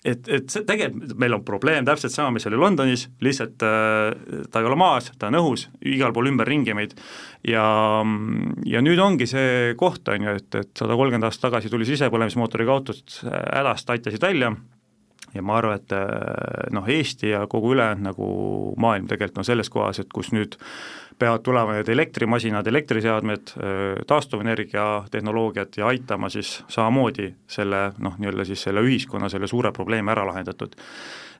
et, 0.04 0.28
et 0.28 0.48
see 0.52 0.66
tegelikult, 0.68 1.16
meil 1.20 1.36
on 1.38 1.44
probleem 1.46 1.86
täpselt 1.88 2.14
sama, 2.14 2.34
mis 2.36 2.46
oli 2.50 2.60
Londonis, 2.60 3.08
lihtsalt 3.24 3.64
äh, 3.66 4.44
ta 4.52 4.62
ei 4.62 4.68
ole 4.68 4.78
maas, 4.78 5.12
ta 5.18 5.30
on 5.30 5.38
õhus, 5.40 5.68
igal 5.88 6.14
pool 6.16 6.30
ümberringi 6.32 6.76
meid. 6.76 6.96
Ja, 7.46 7.64
ja 8.66 8.80
nüüd 8.82 8.98
ongi 9.02 9.28
see 9.30 9.76
koht, 9.78 10.08
on 10.10 10.26
ju, 10.26 10.38
et, 10.40 10.58
et 10.58 10.72
sada 10.78 10.96
kolmkümmend 10.98 11.28
aastat 11.28 11.48
tagasi 11.48 11.70
tuli 11.72 11.86
sisepõlemismootoriga 11.88 12.74
autod 12.74 13.20
hädast, 13.22 13.94
aitasid 13.94 14.24
välja 14.24 14.56
ja 15.34 15.42
ma 15.42 15.58
arvan, 15.58 15.80
et 15.80 15.92
äh, 15.92 16.70
noh, 16.74 16.88
Eesti 16.88 17.32
ja 17.34 17.46
kogu 17.50 17.72
ülejäänud 17.74 18.10
nagu 18.10 18.30
maailm 18.80 19.08
tegelikult 19.10 19.42
on 19.42 19.48
selles 19.48 19.70
kohas, 19.70 20.00
et 20.02 20.12
kus 20.14 20.32
nüüd 20.32 20.58
peavad 21.18 21.42
tulema 21.42 21.74
need 21.74 21.88
elektrimasinad, 21.90 22.66
elektriseadmed, 22.66 23.54
äh, 23.58 24.02
taastuvenergia 24.06 24.88
tehnoloogiad 25.10 25.80
ja 25.80 25.86
aitama 25.92 26.30
siis 26.32 26.58
samamoodi 26.68 27.32
selle 27.46 27.88
noh, 27.98 28.18
nii-öelda 28.18 28.46
siis 28.48 28.62
selle 28.68 28.84
ühiskonna 28.86 29.30
selle 29.32 29.50
suure 29.50 29.72
probleemi 29.72 30.14
ära 30.14 30.26
lahendatud 30.28 30.78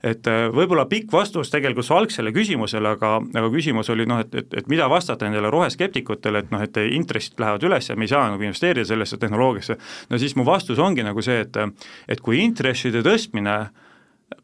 et 0.03 0.29
äh, 0.31 0.47
võib-olla 0.55 0.87
pikk 0.91 1.13
vastus 1.13 1.51
tegelikult 1.51 1.87
su 1.87 1.97
algsele 1.97 2.33
küsimusele, 2.35 2.95
aga, 2.99 3.17
aga 3.23 3.51
küsimus 3.55 3.91
oli 3.95 4.07
noh, 4.09 4.23
et, 4.25 4.35
et, 4.35 4.55
et 4.63 4.71
mida 4.71 4.89
vastata 4.91 5.27
nendele 5.27 5.51
roheskeptikutele, 5.55 6.45
et 6.45 6.55
noh, 6.55 6.63
et 6.63 6.81
intressid 6.87 7.41
lähevad 7.41 7.67
üles 7.67 7.91
ja 7.91 7.97
me 7.97 8.07
ei 8.07 8.15
saa 8.15 8.29
nagu 8.31 8.47
investeerida 8.47 8.87
sellesse 8.89 9.19
tehnoloogiasse, 9.19 9.79
no 10.11 10.23
siis 10.23 10.37
mu 10.39 10.47
vastus 10.47 10.79
ongi 10.79 11.07
nagu 11.07 11.25
see, 11.25 11.43
et 11.47 11.59
et 12.09 12.21
kui 12.23 12.39
intresside 12.43 13.03
tõstmine 13.03 13.57
äh, 13.59 13.88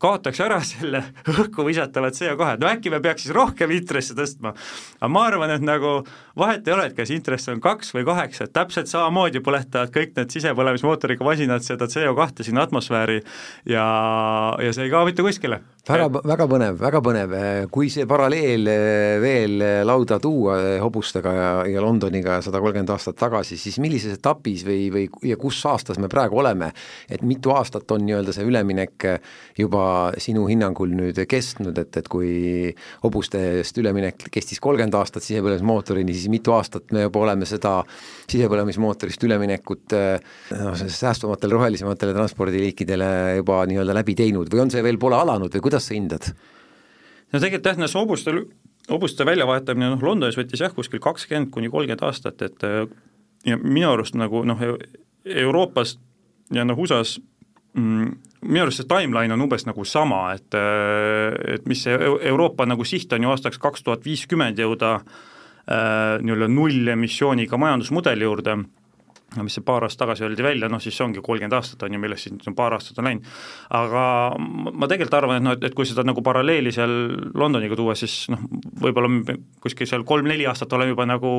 kaotaks 0.01 0.41
ära 0.45 0.59
selle 0.65 1.03
õhku 1.29 1.67
visatavad 1.67 2.17
CO2, 2.17 2.57
no 2.61 2.71
äkki 2.71 2.93
me 2.93 3.01
peaks 3.05 3.27
siis 3.27 3.35
rohkem 3.37 3.73
intresse 3.77 4.17
tõstma. 4.17 4.55
aga 5.01 5.11
ma 5.13 5.25
arvan, 5.29 5.53
et 5.55 5.65
nagu 5.65 5.97
vahet 6.41 6.67
ei 6.69 6.77
ole, 6.77 6.89
et 6.89 6.97
kas 6.97 7.13
intress 7.15 7.53
on 7.53 7.61
kaks 7.65 7.95
või 7.97 8.07
kaheksa, 8.09 8.49
et 8.49 8.55
täpselt 8.57 8.91
samamoodi 8.91 9.45
põletavad 9.45 9.93
kõik 9.95 10.17
need 10.19 10.35
sisepõlemismootoriga 10.35 11.25
masinad 11.27 11.67
seda 11.67 11.89
CO2 11.91 12.49
sinna 12.49 12.65
atmosfääri 12.65 13.21
ja, 13.69 13.87
ja 14.61 14.73
see 14.73 14.89
ei 14.89 14.95
kao 14.95 15.05
mitte 15.09 15.25
kuskile. 15.27 15.63
Väga, 15.85 16.07
väga 16.25 16.47
põnev, 16.49 16.79
väga 16.81 17.01
põnev, 17.05 17.35
kui 17.73 17.91
see 17.93 18.07
paralleel 18.09 18.69
eh, 18.71 19.17
veel 19.23 19.65
lauda 19.85 20.17
tuua 20.23 20.57
eh, 20.63 20.77
hobustega 20.83 21.35
ja, 21.37 21.51
ja 21.69 21.83
Londoniga 21.85 22.39
sada 22.45 22.61
kolmkümmend 22.63 22.93
aastat 22.95 23.19
tagasi, 23.21 23.59
siis 23.61 23.77
millises 23.83 24.17
etapis 24.17 24.65
või, 24.67 24.89
või 24.95 25.05
ja 25.29 25.37
kus 25.41 25.61
aastas 25.69 26.01
me 26.01 26.09
praegu 26.13 26.41
oleme, 26.41 26.71
et 27.09 27.25
mitu 27.27 27.53
aastat 27.55 27.91
on 27.95 28.07
nii-öelda 28.07 28.33
see 28.35 28.49
üleminek 28.49 29.09
juba 29.61 29.85
sinu 30.23 30.47
hinnangul 30.49 30.95
nüüd 30.97 31.21
kestnud, 31.29 31.77
et, 31.81 32.01
et 32.01 32.09
kui 32.09 32.73
hobustest 33.05 33.79
üleminek 33.83 34.29
kestis 34.33 34.63
kolmkümmend 34.65 34.97
aastat 34.99 35.27
sisepõlemismootorini, 35.27 36.17
siis 36.17 36.33
mitu 36.33 36.57
aastat 36.57 36.97
me 36.97 37.05
juba 37.05 37.27
oleme 37.27 37.49
seda 37.49 37.83
sisepõlemismootorist 38.31 39.25
üleminekut 39.27 39.95
noh, 39.95 40.75
säästvamatele, 40.81 41.57
rohelisematele 41.59 42.15
transpordiliikidele 42.17 43.09
juba 43.41 43.63
nii-öelda 43.69 43.97
läbi 43.97 44.17
teinud 44.19 44.53
või 44.53 44.65
on 44.65 44.73
see 44.73 44.85
veel 44.85 45.01
pole 45.01 45.19
alanud 45.19 45.53
või 45.55 45.65
kuidas 45.69 45.89
sa 45.89 45.97
hindad? 45.97 46.31
no 47.35 47.41
tegelikult 47.41 47.71
jah, 47.71 47.83
see 47.89 48.01
hobuste, 48.01 48.35
hobuste 48.91 49.27
väljavahetamine 49.27 49.93
noh, 49.95 50.07
Londonis 50.09 50.39
võttis 50.39 50.63
jah, 50.65 50.73
kuskil 50.75 51.03
kakskümmend 51.03 51.53
kuni 51.55 51.71
kolmkümmend 51.73 52.07
aastat, 52.07 52.43
et 52.47 52.67
äh, 52.67 52.85
ja 53.49 53.59
minu 53.61 53.91
arust 53.93 54.17
nagu 54.19 54.45
noh, 54.47 54.61
Euroopas 55.25 55.97
ja 56.55 56.67
noh, 56.67 56.79
USA-s 56.79 57.19
mm, 57.77 58.17
minu 58.45 58.65
arust 58.65 58.83
see 58.83 58.91
timeline 58.91 59.35
on 59.35 59.47
umbes 59.47 59.67
nagu 59.69 59.87
sama, 59.89 60.27
et, 60.39 60.49
äh, 60.59 61.57
et 61.57 61.69
mis 61.71 61.85
see 61.87 61.97
Euroopa 62.31 62.69
nagu 62.69 62.87
siht 62.89 63.13
on 63.13 63.27
ju 63.27 63.35
aastaks 63.35 63.61
kaks 63.63 63.87
tuhat 63.87 64.05
viiskümmend 64.07 64.61
jõuda 64.61 64.99
äh, 65.01 65.23
nii-öelda 65.65 66.49
nullemissiooniga 66.53 67.57
majandusmudeli 67.57 68.27
juurde 68.27 68.59
mis 69.43 69.57
see 69.57 69.65
paar 69.67 69.87
aastat 69.87 70.05
tagasi 70.05 70.25
öeldi 70.27 70.45
välja, 70.45 70.69
noh 70.71 70.83
siis 70.83 70.95
see 70.97 71.05
ongi 71.07 71.23
kolmkümmend 71.25 71.57
aastat 71.57 71.83
on 71.87 71.97
ju, 71.97 72.01
millest 72.03 72.29
siin 72.29 72.57
paar 72.57 72.77
aastat 72.77 73.01
on 73.01 73.09
läinud. 73.09 73.27
aga 73.75 74.05
ma 74.39 74.89
tegelikult 74.91 75.19
arvan, 75.19 75.41
et 75.41 75.47
noh, 75.47 75.57
et, 75.57 75.67
et 75.69 75.77
kui 75.77 75.89
seda 75.89 76.05
nagu 76.07 76.23
paralleeli 76.25 76.73
seal 76.75 76.95
Londoniga 77.35 77.79
tuua, 77.79 77.97
siis 77.99 78.29
noh, 78.33 78.45
võib-olla 78.85 79.37
kuskil 79.65 79.91
seal 79.91 80.07
kolm-neli 80.07 80.47
aastat 80.51 80.73
oleme 80.77 80.95
juba 80.95 81.09
nagu 81.09 81.33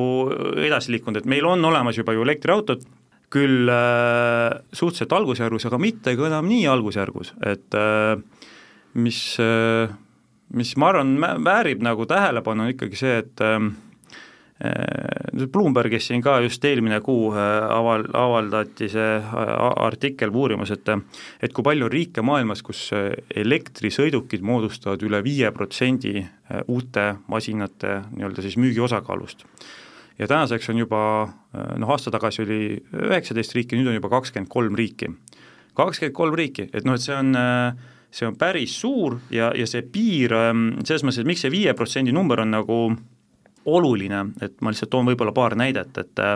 edasi 0.66 0.96
liikunud, 0.96 1.22
et 1.22 1.30
meil 1.30 1.48
on 1.48 1.64
olemas 1.70 1.98
juba 1.98 2.16
ju 2.16 2.26
elektriautod, 2.26 2.84
küll 3.32 3.70
äh, 3.72 4.52
suhteliselt 4.70 5.16
algusjärgus, 5.16 5.66
aga 5.66 5.80
mitte 5.82 6.14
ka 6.18 6.28
enam 6.28 6.46
nii 6.50 6.66
algusjärgus, 6.70 7.34
et 7.46 7.74
äh, 7.78 8.14
mis 8.94 9.22
äh,, 9.42 9.88
mis 10.54 10.76
ma 10.78 10.92
arvan, 10.92 11.16
väärib 11.42 11.80
nagu 11.82 12.06
tähelepanu, 12.06 12.68
on 12.68 12.76
ikkagi 12.76 12.98
see, 13.00 13.16
et 13.24 13.42
äh, 13.42 13.58
Äh, 13.58 13.85
Bloombergis 15.52 16.06
siin 16.08 16.22
ka 16.24 16.38
just 16.40 16.64
eelmine 16.64 17.02
kuu 17.04 17.28
äh, 17.34 17.40
aval-, 17.76 18.06
avaldati 18.16 18.88
see 18.88 19.16
äh, 19.18 19.50
artikkel 19.84 20.30
või 20.32 20.46
uurimus, 20.46 20.72
et 20.72 20.88
et 21.44 21.52
kui 21.52 21.64
palju 21.66 21.84
on 21.84 21.92
riike 21.92 22.22
maailmas, 22.24 22.62
kus 22.64 22.88
elektrisõidukid 22.94 24.44
moodustavad 24.46 25.02
üle 25.04 25.20
viie 25.24 25.50
protsendi 25.52 26.22
uute 26.72 27.04
masinate 27.28 27.98
nii-öelda 28.14 28.44
siis 28.44 28.56
müügi 28.56 28.80
osakaalust. 28.80 29.44
ja 30.18 30.26
tänaseks 30.26 30.70
on 30.70 30.78
juba 30.78 31.00
noh, 31.76 31.90
aasta 31.90 32.10
tagasi 32.10 32.42
oli 32.42 32.60
üheksateist 32.94 33.52
riiki, 33.54 33.76
nüüd 33.76 33.90
on 33.90 33.98
juba 33.98 34.08
kakskümmend 34.08 34.48
kolm 34.48 34.78
riiki. 34.78 35.10
kakskümmend 35.74 36.14
kolm 36.14 36.34
riiki, 36.34 36.70
et 36.72 36.84
noh, 36.84 36.94
et 36.94 37.04
see 37.04 37.14
on 37.14 37.36
see 38.10 38.24
on 38.26 38.38
päris 38.38 38.72
suur 38.80 39.18
ja, 39.30 39.50
ja 39.52 39.66
see 39.66 39.82
piir 39.82 40.32
selles 40.32 41.04
mõttes, 41.04 41.20
et 41.20 41.28
miks 41.28 41.44
see 41.44 41.52
viie 41.52 41.74
protsendi 41.76 42.14
number 42.14 42.40
on 42.40 42.54
nagu 42.54 42.78
oluline, 43.66 44.24
et 44.42 44.58
ma 44.60 44.72
lihtsalt 44.72 44.92
toon 44.92 45.08
võib-olla 45.10 45.34
paar 45.36 45.56
näidet, 45.58 45.98
et 46.02 46.26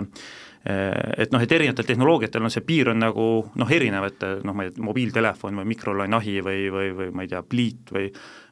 et 0.60 1.30
noh, 1.32 1.40
et 1.40 1.52
erinevatel 1.56 1.86
tehnoloogiatel 1.88 2.44
on 2.44 2.52
see 2.52 2.60
piir 2.68 2.90
on 2.92 2.98
nagu 3.00 3.26
noh, 3.56 3.70
erinev, 3.72 4.10
et 4.10 4.24
noh, 4.44 4.52
ma 4.52 4.66
ei 4.66 4.74
tea, 4.74 4.84
mobiiltelefon 4.84 5.56
või 5.56 5.70
mikrolaineahi 5.70 6.34
või, 6.44 6.66
või, 6.74 6.90
või 6.98 7.14
ma 7.16 7.24
ei 7.24 7.30
tea, 7.30 7.40
pliit 7.48 7.88
või 7.94 8.10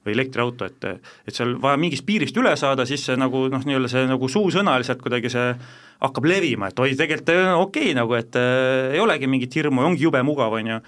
või 0.08 0.14
elektriauto, 0.16 0.64
et 0.64 0.86
et 1.28 1.34
seal 1.34 1.56
vaja 1.60 1.76
mingist 1.80 2.06
piirist 2.06 2.36
üle 2.40 2.54
saada, 2.56 2.86
siis 2.88 3.04
see 3.04 3.18
nagu 3.18 3.44
noh, 3.52 3.64
nii-öelda 3.66 3.90
see 3.92 4.06
nagu 4.08 4.30
suusõnaliselt 4.30 5.02
kuidagi 5.04 5.30
see 5.32 5.52
hakkab 6.00 6.28
levima, 6.30 6.70
et 6.70 6.80
oi, 6.80 6.94
tegelikult 6.96 7.34
okei 7.34 7.90
okay, 7.90 7.94
nagu, 7.98 8.16
et 8.16 8.40
äh, 8.40 8.94
ei 8.96 9.04
olegi 9.04 9.28
mingit 9.30 9.60
hirmu, 9.60 9.84
ongi 9.84 10.06
jube 10.06 10.22
mugav, 10.24 10.56
on 10.56 10.72
ju, 10.72 10.80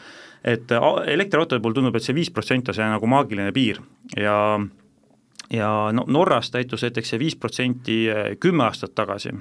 et 0.55 0.73
elektriautode 0.73 1.61
puhul 1.61 1.77
tundub, 1.77 1.97
et 1.99 2.07
see 2.07 2.17
viis 2.17 2.31
protsenti 2.33 2.73
on 2.73 2.79
see 2.79 2.93
nagu 2.95 3.11
maagiline 3.11 3.53
piir 3.53 3.83
ja 4.17 4.37
ja 5.51 5.91
no 5.93 6.05
Norras 6.07 6.51
täitus 6.51 6.83
näiteks 6.83 7.15
see 7.15 7.19
viis 7.19 7.37
protsenti 7.37 7.97
eh, 8.09 8.37
kümme 8.41 8.65
aastat 8.65 8.95
tagasi, 8.95 9.35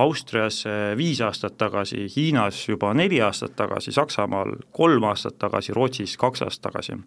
Austrias 0.00 0.62
eh, 0.66 0.96
viis 0.96 1.20
aastat 1.20 1.58
tagasi, 1.60 2.06
Hiinas 2.16 2.62
juba 2.68 2.94
neli 2.94 3.20
aastat 3.20 3.56
tagasi, 3.56 3.92
Saksamaal 3.92 4.54
kolm 4.72 5.04
aastat 5.10 5.38
tagasi, 5.38 5.74
Rootsis 5.76 6.16
kaks 6.16 6.42
aastat 6.46 6.70
tagasi. 6.70 6.98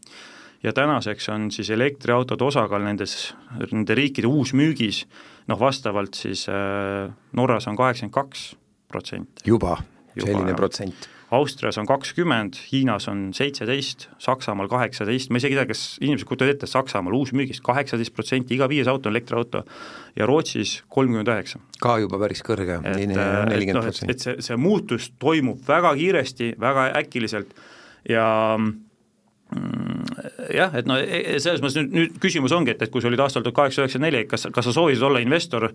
ja 0.63 0.73
tänaseks 0.73 1.29
on 1.29 1.51
siis 1.51 1.69
elektriautode 1.69 2.43
osakaal 2.43 2.83
nendes, 2.83 3.33
nende 3.71 3.95
riikide 3.95 4.27
uusmüügis 4.27 5.05
noh, 5.47 5.59
vastavalt 5.59 6.13
siis 6.13 6.47
eh, 6.49 7.09
Norras 7.33 7.67
on 7.67 7.75
kaheksakümmend 7.75 8.13
kaks 8.13 8.55
protsenti. 8.87 9.43
juba, 9.45 9.77
selline 10.19 10.53
protsent 10.53 11.09
Austrias 11.33 11.79
on 11.81 11.87
kakskümmend, 11.89 12.59
Hiinas 12.69 13.07
on 13.09 13.25
seitseteist, 13.33 14.07
Saksamaal 14.21 14.69
kaheksateist, 14.71 15.31
ma 15.33 15.41
isegi 15.41 15.55
ei 15.55 15.61
tea, 15.61 15.69
kas 15.71 15.83
inimesed 16.01 16.27
kujutavad 16.29 16.53
ette, 16.53 16.69
Saksamaal 16.69 17.17
uusmüügist 17.17 17.63
kaheksateist 17.65 18.13
protsenti, 18.13 18.53
iga 18.57 18.69
viies 18.69 18.89
auto 18.91 19.09
on 19.09 19.15
elektriauto 19.15 19.63
ja 20.19 20.27
Rootsis 20.29 20.75
kolmkümmend 20.93 21.33
üheksa. 21.33 21.61
ka 21.81 21.97
juba 22.03 22.21
päris 22.21 22.43
kõrge, 22.45 22.79
nelikümmend 22.85 23.79
noh, 23.79 23.87
protsenti. 23.89 24.13
et 24.13 24.27
see, 24.27 24.37
see 24.45 24.59
muutus 24.61 25.09
toimub 25.19 25.63
väga 25.67 25.95
kiiresti, 25.99 26.53
väga 26.61 26.89
äkiliselt 27.01 27.55
ja 28.09 28.25
mm, 28.59 28.73
jah, 30.53 30.73
et 30.77 30.87
no 30.89 30.97
e, 30.99 31.21
e, 31.35 31.39
selles 31.43 31.61
mõttes 31.63 31.77
nüüd, 31.79 31.93
nüüd 31.97 32.17
küsimus 32.23 32.55
ongi, 32.55 32.75
et, 32.75 32.81
et 32.85 32.93
kui 32.93 33.03
sa 33.03 33.09
olid 33.11 33.21
aastal 33.23 33.45
tuhat 33.45 33.57
kaheksasada 33.61 33.87
üheksakümmend 33.87 34.13
neli, 34.13 34.25
kas, 34.29 34.47
kas 34.53 34.69
sa 34.69 34.75
soovisid 34.75 35.05
olla 35.07 35.21
investor 35.23 35.69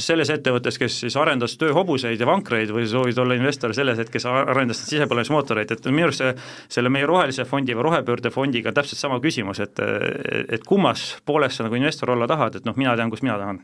selles 0.00 0.30
ettevõttes, 0.32 0.78
kes 0.80 0.96
siis 1.04 1.16
arendas 1.20 1.54
tööhobuseid 1.60 2.20
ja 2.20 2.26
vankreid 2.26 2.72
või 2.74 2.86
soovid 2.88 3.18
olla 3.20 3.36
investor 3.36 3.74
selles, 3.76 4.00
et 4.02 4.10
kes 4.10 4.26
arendas 4.26 4.80
sisepõlemismootoreid, 4.88 5.70
et 5.74 5.88
minu 5.90 6.08
arust 6.08 6.22
see, 6.22 6.32
selle 6.78 6.90
meie 6.92 7.06
rohelise 7.06 7.46
fondi 7.48 7.76
või 7.76 7.86
rohepöördefondiga 7.88 8.72
on 8.72 8.78
täpselt 8.78 9.00
sama 9.00 9.20
küsimus, 9.22 9.60
et 9.62 9.82
et 9.84 10.64
kummas 10.66 11.04
pooles 11.26 11.54
sa 11.54 11.66
nagu 11.66 11.76
investor 11.78 12.14
olla 12.14 12.26
tahad, 12.30 12.58
et 12.58 12.66
noh, 12.66 12.76
mina 12.80 12.94
tean, 12.98 13.10
kus 13.12 13.22
mina 13.24 13.36
tahan. 13.38 13.60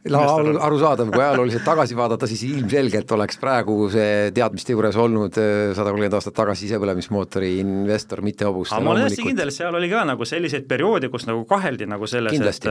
arusaadav, 0.68 1.10
kui 1.10 1.22
ajalooliselt 1.22 1.64
tagasi 1.66 1.98
vaadata, 1.98 2.28
siis 2.30 2.44
ilmselgelt 2.48 3.10
oleks 3.16 3.40
praegu 3.40 3.88
see 3.92 4.30
teadmiste 4.36 4.76
juures 4.76 4.98
olnud 5.00 5.38
eh, 5.40 5.72
sada 5.74 5.90
kolmkümmend 5.90 6.18
aastat 6.18 6.36
tagasi 6.36 6.68
sisepõlemismootori 6.68 7.52
investor, 7.64 8.22
mitte 8.26 8.46
hobuste. 8.48 8.78
ma 8.84 8.94
olen 8.94 9.08
hästi 9.08 9.26
kindel, 9.30 9.49
et 9.50 9.56
seal 9.56 9.74
oli 9.76 9.90
ka 9.90 10.04
nagu 10.08 10.26
selliseid 10.28 10.66
perioode, 10.70 11.10
kus 11.12 11.26
nagu 11.28 11.42
kaheldi 11.48 11.88
nagu 11.90 12.08
selles, 12.10 12.38
et 12.40 12.68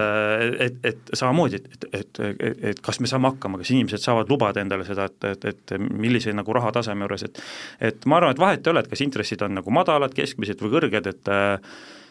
et, 0.65 0.79
et 0.91 1.13
samamoodi, 1.13 1.59
et, 1.59 1.88
et, 1.91 2.21
et, 2.29 2.63
et 2.71 2.81
kas 2.83 3.01
me 3.03 3.09
saame 3.12 3.31
hakkama, 3.33 3.59
kas 3.62 3.74
inimesed 3.75 4.03
saavad 4.03 4.31
lubada 4.31 4.63
endale 4.63 4.88
seda, 4.88 5.09
et, 5.12 5.29
et, 5.33 5.48
et 5.53 5.75
millise 5.79 6.33
nagu 6.36 6.55
rahataseme 6.57 7.05
juures, 7.05 7.27
et 7.27 7.43
et 7.91 8.09
ma 8.09 8.19
arvan, 8.19 8.36
et 8.36 8.41
vahet 8.41 8.65
ei 8.65 8.74
ole, 8.74 8.83
et 8.86 8.91
kas 8.91 9.03
intressid 9.05 9.43
on 9.45 9.59
nagu 9.59 9.74
madalad, 9.75 10.15
keskmised 10.15 10.63
või 10.63 10.75
kõrged, 10.77 11.12
et 11.13 11.33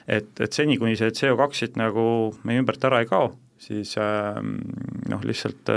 et, 0.09 0.31
et 0.41 0.53
seni, 0.53 0.79
kuni 0.81 0.97
see 0.97 1.13
CO2 1.13 1.49
siit 1.57 1.81
nagu 1.81 2.03
meie 2.49 2.63
ümbert 2.63 2.85
ära 2.89 3.03
ei 3.03 3.11
kao, 3.11 3.33
siis 3.61 3.97
noh, 3.99 5.25
lihtsalt 5.29 5.73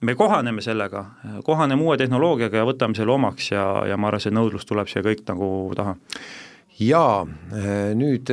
me 0.00 0.14
kohaneme 0.16 0.62
sellega, 0.64 1.04
kohaneme 1.44 1.84
uue 1.84 1.98
tehnoloogiaga 2.00 2.62
ja 2.62 2.68
võtame 2.68 2.96
selle 2.96 3.12
omaks 3.12 3.50
ja, 3.52 3.64
ja 3.88 3.98
ma 4.00 4.08
arvan, 4.08 4.22
see 4.24 4.32
nõudlus 4.32 4.64
tuleb 4.68 4.88
siia 4.88 5.04
kõik 5.04 5.26
nagu 5.28 5.50
taha 5.76 5.96
jaa, 6.80 7.24
nüüd 7.94 8.30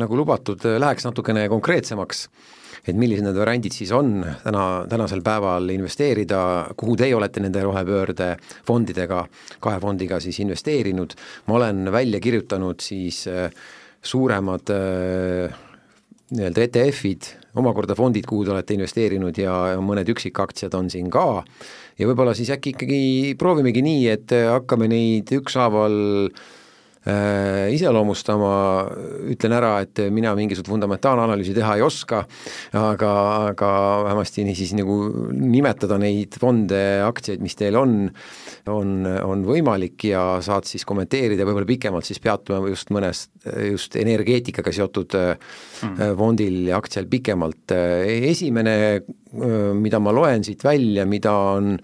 nagu 0.00 0.16
lubatud, 0.16 0.62
läheks 0.80 1.04
natukene 1.04 1.48
konkreetsemaks 1.52 2.28
et 2.84 2.96
millised 3.00 3.24
need 3.24 3.38
variandid 3.38 3.72
siis 3.72 3.92
on 3.96 4.18
täna, 4.42 4.64
tänasel 4.90 5.22
päeval 5.24 5.70
investeerida, 5.72 6.40
kuhu 6.76 6.96
teie 7.00 7.14
olete 7.16 7.40
nende 7.40 7.62
rohepöörde 7.64 8.34
fondidega, 8.68 9.22
kahe 9.64 9.80
fondiga 9.80 10.20
siis 10.20 10.40
investeerinud, 10.44 11.14
ma 11.48 11.56
olen 11.60 11.88
välja 11.92 12.20
kirjutanud 12.20 12.84
siis 12.84 13.24
suuremad 14.04 14.72
nii-öelda 16.34 16.64
ETF-id, 16.66 17.30
omakorda 17.60 17.96
fondid, 17.96 18.26
kuhu 18.28 18.44
te 18.44 18.52
olete 18.52 18.76
investeerinud 18.76 19.38
ja 19.40 19.54
mõned 19.80 20.08
üksikaktsiad 20.12 20.74
on 20.76 20.90
siin 20.92 21.08
ka, 21.12 21.44
ja 21.96 22.08
võib-olla 22.10 22.34
siis 22.36 22.52
äkki 22.52 22.74
ikkagi 22.74 23.00
proovimegi 23.40 23.84
nii, 23.84 24.04
et 24.12 24.36
hakkame 24.50 24.90
neid 24.92 25.32
ükshaaval 25.38 25.96
iseloomustama, 27.04 28.50
ütlen 29.34 29.52
ära, 29.52 29.74
et 29.84 30.00
mina 30.14 30.30
mingisugust 30.38 30.70
fundamentaalanalüüsi 30.72 31.52
teha 31.56 31.74
ei 31.76 31.84
oska, 31.84 32.22
aga, 32.80 33.10
aga 33.50 33.72
vähemasti 34.06 34.46
niisiis 34.46 34.72
nagu 34.78 34.96
nimetada 35.36 35.98
neid 36.00 36.38
fonde, 36.40 36.80
aktsiaid, 37.04 37.42
mis 37.44 37.58
teil 37.60 37.76
on, 37.76 38.08
on, 38.72 38.94
on 39.04 39.44
võimalik 39.44 40.06
ja 40.08 40.24
saad 40.44 40.64
siis 40.68 40.86
kommenteerida, 40.88 41.44
võib-olla 41.44 41.68
pikemalt 41.68 42.08
siis 42.08 42.22
peatuma 42.24 42.72
just 42.72 42.94
mõnes, 42.94 43.26
just 43.68 44.00
energeetikaga 44.00 44.72
seotud 44.72 45.18
mm. 45.18 46.16
fondil 46.16 46.62
ja 46.70 46.80
aktsial 46.80 47.10
pikemalt. 47.10 47.76
esimene, 48.32 49.04
mida 49.76 50.00
ma 50.00 50.16
loen 50.16 50.44
siit 50.46 50.64
välja, 50.64 51.04
mida 51.04 51.36
on 51.52 51.76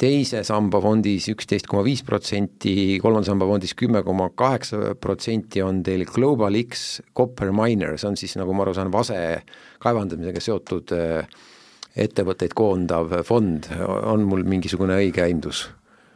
teise 0.00 0.42
samba 0.46 0.80
fondis 0.84 1.28
üksteist 1.32 1.68
koma 1.70 1.84
viis 1.86 2.02
protsenti, 2.06 2.98
kolmanda 3.02 3.30
samba 3.30 3.48
fondis 3.48 3.74
kümme 3.78 4.02
koma 4.06 4.28
kaheksa 4.36 4.94
protsenti 5.00 5.62
on 5.64 5.82
teil 5.86 6.04
Global 6.08 6.58
X 6.62 7.00
Copper 7.16 7.52
Miner, 7.56 7.96
see 7.98 8.10
on 8.10 8.18
siis 8.20 8.36
nagu 8.40 8.54
ma 8.56 8.66
aru 8.66 8.76
saan, 8.76 8.92
vase 8.94 9.20
kaevandamisega 9.82 10.42
seotud 10.42 10.92
ettevõtteid 11.96 12.52
koondav 12.56 13.22
fond, 13.24 13.70
on 13.86 14.26
mul 14.28 14.44
mingisugune 14.48 14.98
õige 15.00 15.24
aimdus? 15.24 15.66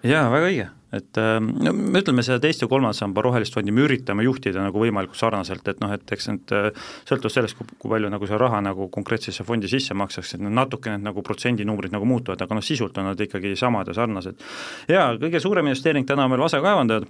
jaa, 0.04 0.28
väga 0.32 0.52
õige, 0.52 0.68
et 0.96 1.18
ähm, 1.22 1.52
no 1.62 1.72
me 1.76 2.02
ütleme, 2.02 2.24
seda 2.26 2.40
teist 2.42 2.64
ja 2.64 2.68
kolmanda 2.70 2.96
samba 2.98 3.22
rohelist 3.22 3.54
fondi 3.54 3.74
me 3.74 3.84
üritame 3.86 4.24
juhtida 4.26 4.62
nagu 4.64 4.82
võimalikult 4.82 5.20
sarnaselt, 5.20 5.66
et 5.70 5.80
noh, 5.82 5.92
et 5.94 6.14
eks 6.16 6.28
need 6.32 6.54
äh, 6.56 6.68
sõltuvalt 7.08 7.36
sellest, 7.36 7.58
kui 7.78 7.92
palju 7.92 8.10
nagu 8.10 8.26
see 8.26 8.40
raha 8.40 8.62
nagu 8.66 8.88
konkreetsesse 8.92 9.46
fondi 9.46 9.70
sisse 9.70 9.94
makstakse, 9.94 10.36
et 10.36 10.44
need 10.44 10.56
natuke 10.58 10.90
need 10.92 11.06
nagu 11.06 11.22
protsendinumbrid 11.26 11.94
nagu 11.94 12.08
muutuvad, 12.10 12.42
aga 12.42 12.58
noh, 12.58 12.66
sisult 12.66 12.98
on 12.98 13.10
nad 13.12 13.22
ikkagi 13.22 13.54
samad 13.58 13.90
ja 13.90 13.96
sarnased. 14.00 14.46
jaa, 14.90 15.12
kõige 15.22 15.42
suurem 15.42 15.70
investeering 15.70 16.08
täna 16.08 16.26
on 16.26 16.34
meil 16.34 16.42
vasekaevandajad, 16.42 17.06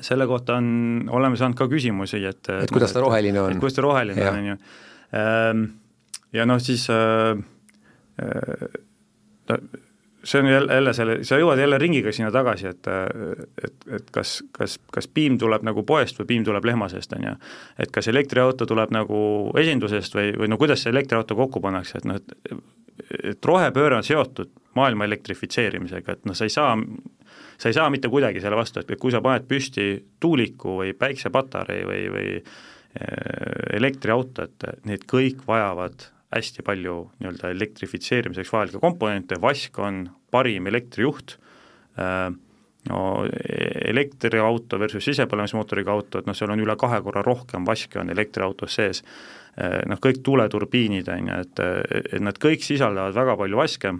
selle 0.00 0.26
kohta 0.28 0.56
on, 0.60 0.66
oleme 1.12 1.40
saanud 1.40 1.56
ka 1.56 1.68
küsimusi, 1.72 2.20
et 2.28 2.52
et 2.56 2.72
kuidas 2.72 2.92
ta 2.92 3.00
roheline 3.04 3.40
on? 3.40 3.60
kuidas 3.60 3.76
ta 3.76 3.84
roheline 3.84 4.28
on, 4.28 4.36
on 4.36 4.50
ju. 4.52 4.58
Ähm, 5.12 5.64
ja 6.32 6.46
noh, 6.48 6.60
siis 6.60 6.86
äh, 6.92 7.40
äh, 8.20 9.58
see 10.24 10.40
on 10.40 10.46
jälle, 10.46 10.74
jälle 10.74 10.92
selle, 10.94 11.16
sa 11.26 11.38
jõuad 11.40 11.58
jälle 11.58 11.78
ringiga 11.78 12.12
sinna 12.12 12.30
tagasi, 12.34 12.68
et 12.70 12.90
et, 13.64 13.88
et 13.98 14.10
kas, 14.14 14.36
kas, 14.52 14.78
kas 14.92 15.08
piim 15.08 15.38
tuleb 15.38 15.64
nagu 15.66 15.82
poest 15.86 16.20
või 16.20 16.28
piim 16.34 16.44
tuleb 16.46 16.64
lehma 16.64 16.88
seest, 16.92 17.12
on 17.16 17.26
ju. 17.26 17.34
et 17.78 17.90
kas 17.94 18.08
elektriauto 18.08 18.66
tuleb 18.66 18.94
nagu 18.94 19.18
esindusest 19.58 20.14
või, 20.14 20.30
või 20.38 20.52
no 20.52 20.58
kuidas 20.60 20.84
see 20.84 20.94
elektriauto 20.94 21.36
kokku 21.38 21.60
pannakse, 21.60 21.98
et 21.98 22.08
noh, 22.08 22.20
et 22.20 22.54
et 23.22 23.46
rohepööre 23.46 23.96
on 23.98 24.06
seotud 24.06 24.50
maailma 24.76 25.06
elektrifitseerimisega, 25.08 26.16
et 26.16 26.26
noh, 26.28 26.36
sa 26.36 26.46
ei 26.46 26.52
saa, 26.52 26.74
sa 27.58 27.70
ei 27.70 27.76
saa 27.76 27.88
mitte 27.92 28.10
kuidagi 28.12 28.40
selle 28.40 28.58
vastu, 28.58 28.82
et 28.82 29.00
kui 29.00 29.12
sa 29.12 29.22
paned 29.24 29.46
püsti 29.48 29.94
tuuliku 30.20 30.78
või 30.82 30.92
päiksepatarei 30.98 31.82
või, 31.88 32.02
või 32.12 32.28
äh, 32.38 33.76
elektriauto, 33.78 34.48
et 34.48 34.86
need 34.88 35.06
kõik 35.10 35.44
vajavad 35.48 36.08
hästi 36.32 36.64
palju 36.66 36.96
nii-öelda 37.20 37.50
elektrifitseerimiseks 37.52 38.52
vajalikke 38.52 38.80
komponente, 38.82 39.38
vask 39.40 39.78
on 39.82 40.06
parim 40.32 40.66
elektrijuht, 40.70 41.36
äh, 42.00 42.30
no 42.90 43.02
elektriauto 43.92 44.78
versus 44.80 45.04
sisepõlemismootoriga 45.06 45.92
auto, 45.92 46.18
et 46.22 46.26
noh, 46.26 46.36
seal 46.36 46.50
on 46.54 46.62
üle 46.64 46.76
kahe 46.80 46.98
korra 47.04 47.22
rohkem 47.26 47.66
vaske 47.68 48.00
on 48.00 48.10
elektriautos 48.10 48.78
sees, 48.78 49.02
äh, 49.60 49.82
noh 49.90 50.00
kõik 50.02 50.22
tuuleturbiinid, 50.24 51.10
on 51.12 51.28
ju, 51.30 51.42
et, 51.44 51.62
et 52.16 52.24
nad 52.24 52.40
kõik 52.40 52.64
sisaldavad 52.64 53.14
väga 53.18 53.36
palju 53.44 53.60
vaske. 53.60 53.94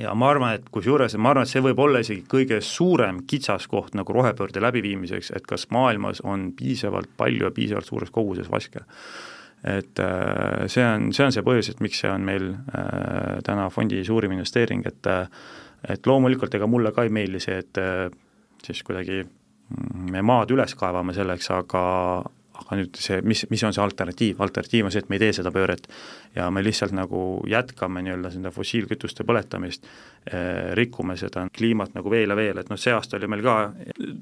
Ja 0.00 0.10
ma 0.18 0.26
arvan, 0.32 0.56
et 0.56 0.64
kusjuures 0.74 1.14
ma 1.22 1.30
arvan, 1.30 1.46
et 1.46 1.52
see 1.52 1.62
võib 1.62 1.78
olla 1.78 2.00
isegi 2.02 2.24
kõige 2.26 2.56
suurem 2.66 3.20
kitsaskoht 3.30 3.94
nagu 3.94 4.16
rohepöörde 4.16 4.58
läbiviimiseks, 4.64 5.30
et 5.36 5.46
kas 5.46 5.68
maailmas 5.70 6.18
on 6.26 6.48
piisavalt 6.58 7.12
palju 7.16 7.46
ja 7.46 7.52
piisavalt 7.54 7.86
suures 7.86 8.10
koguses 8.10 8.50
vaske 8.50 8.82
et 9.64 9.98
äh, 9.98 10.66
see 10.68 10.84
on, 10.84 11.08
see 11.16 11.24
on 11.24 11.32
see 11.32 11.44
põhjus, 11.44 11.70
et 11.72 11.80
miks 11.84 12.02
see 12.02 12.10
on 12.12 12.24
meil 12.26 12.50
äh, 12.52 13.40
täna 13.46 13.70
fondi 13.72 14.02
suurim 14.04 14.36
investeering, 14.36 14.84
et 14.90 15.08
äh, 15.10 15.24
et 15.88 16.06
loomulikult 16.08 16.54
ega 16.56 16.68
mulle 16.68 16.94
ka 16.96 17.04
ei 17.04 17.10
meeldi 17.12 17.40
see, 17.44 17.58
et 17.60 17.78
siis 18.64 18.78
kuidagi 18.88 19.18
me 20.08 20.22
maad 20.24 20.54
üles 20.54 20.72
kaevame 20.80 21.12
selleks, 21.12 21.50
aga 21.52 21.82
aga 22.54 22.78
nüüd 22.78 22.96
see, 22.96 23.18
mis, 23.26 23.42
mis 23.50 23.64
on 23.68 23.74
see 23.76 23.82
alternatiiv, 23.84 24.40
alternatiiv 24.40 24.88
on 24.88 24.94
see, 24.94 25.02
et 25.04 25.10
me 25.12 25.18
ei 25.18 25.24
tee 25.26 25.34
seda 25.36 25.52
pööret. 25.52 25.84
Ja 26.32 26.46
me 26.54 26.62
lihtsalt 26.64 26.94
nagu 26.96 27.20
jätkame 27.50 28.00
nii-öelda 28.06 28.30
seda 28.32 28.52
fossiilkütuste 28.54 29.26
põletamist 29.28 29.84
rikume 30.78 31.18
seda 31.20 31.44
kliimat 31.52 31.92
nagu 31.98 32.14
veel 32.14 32.32
ja 32.32 32.38
veel, 32.38 32.62
et 32.62 32.70
noh, 32.72 32.80
see 32.80 32.94
aasta 32.96 33.18
oli 33.18 33.28
meil 33.28 33.44
ka, 33.44 33.58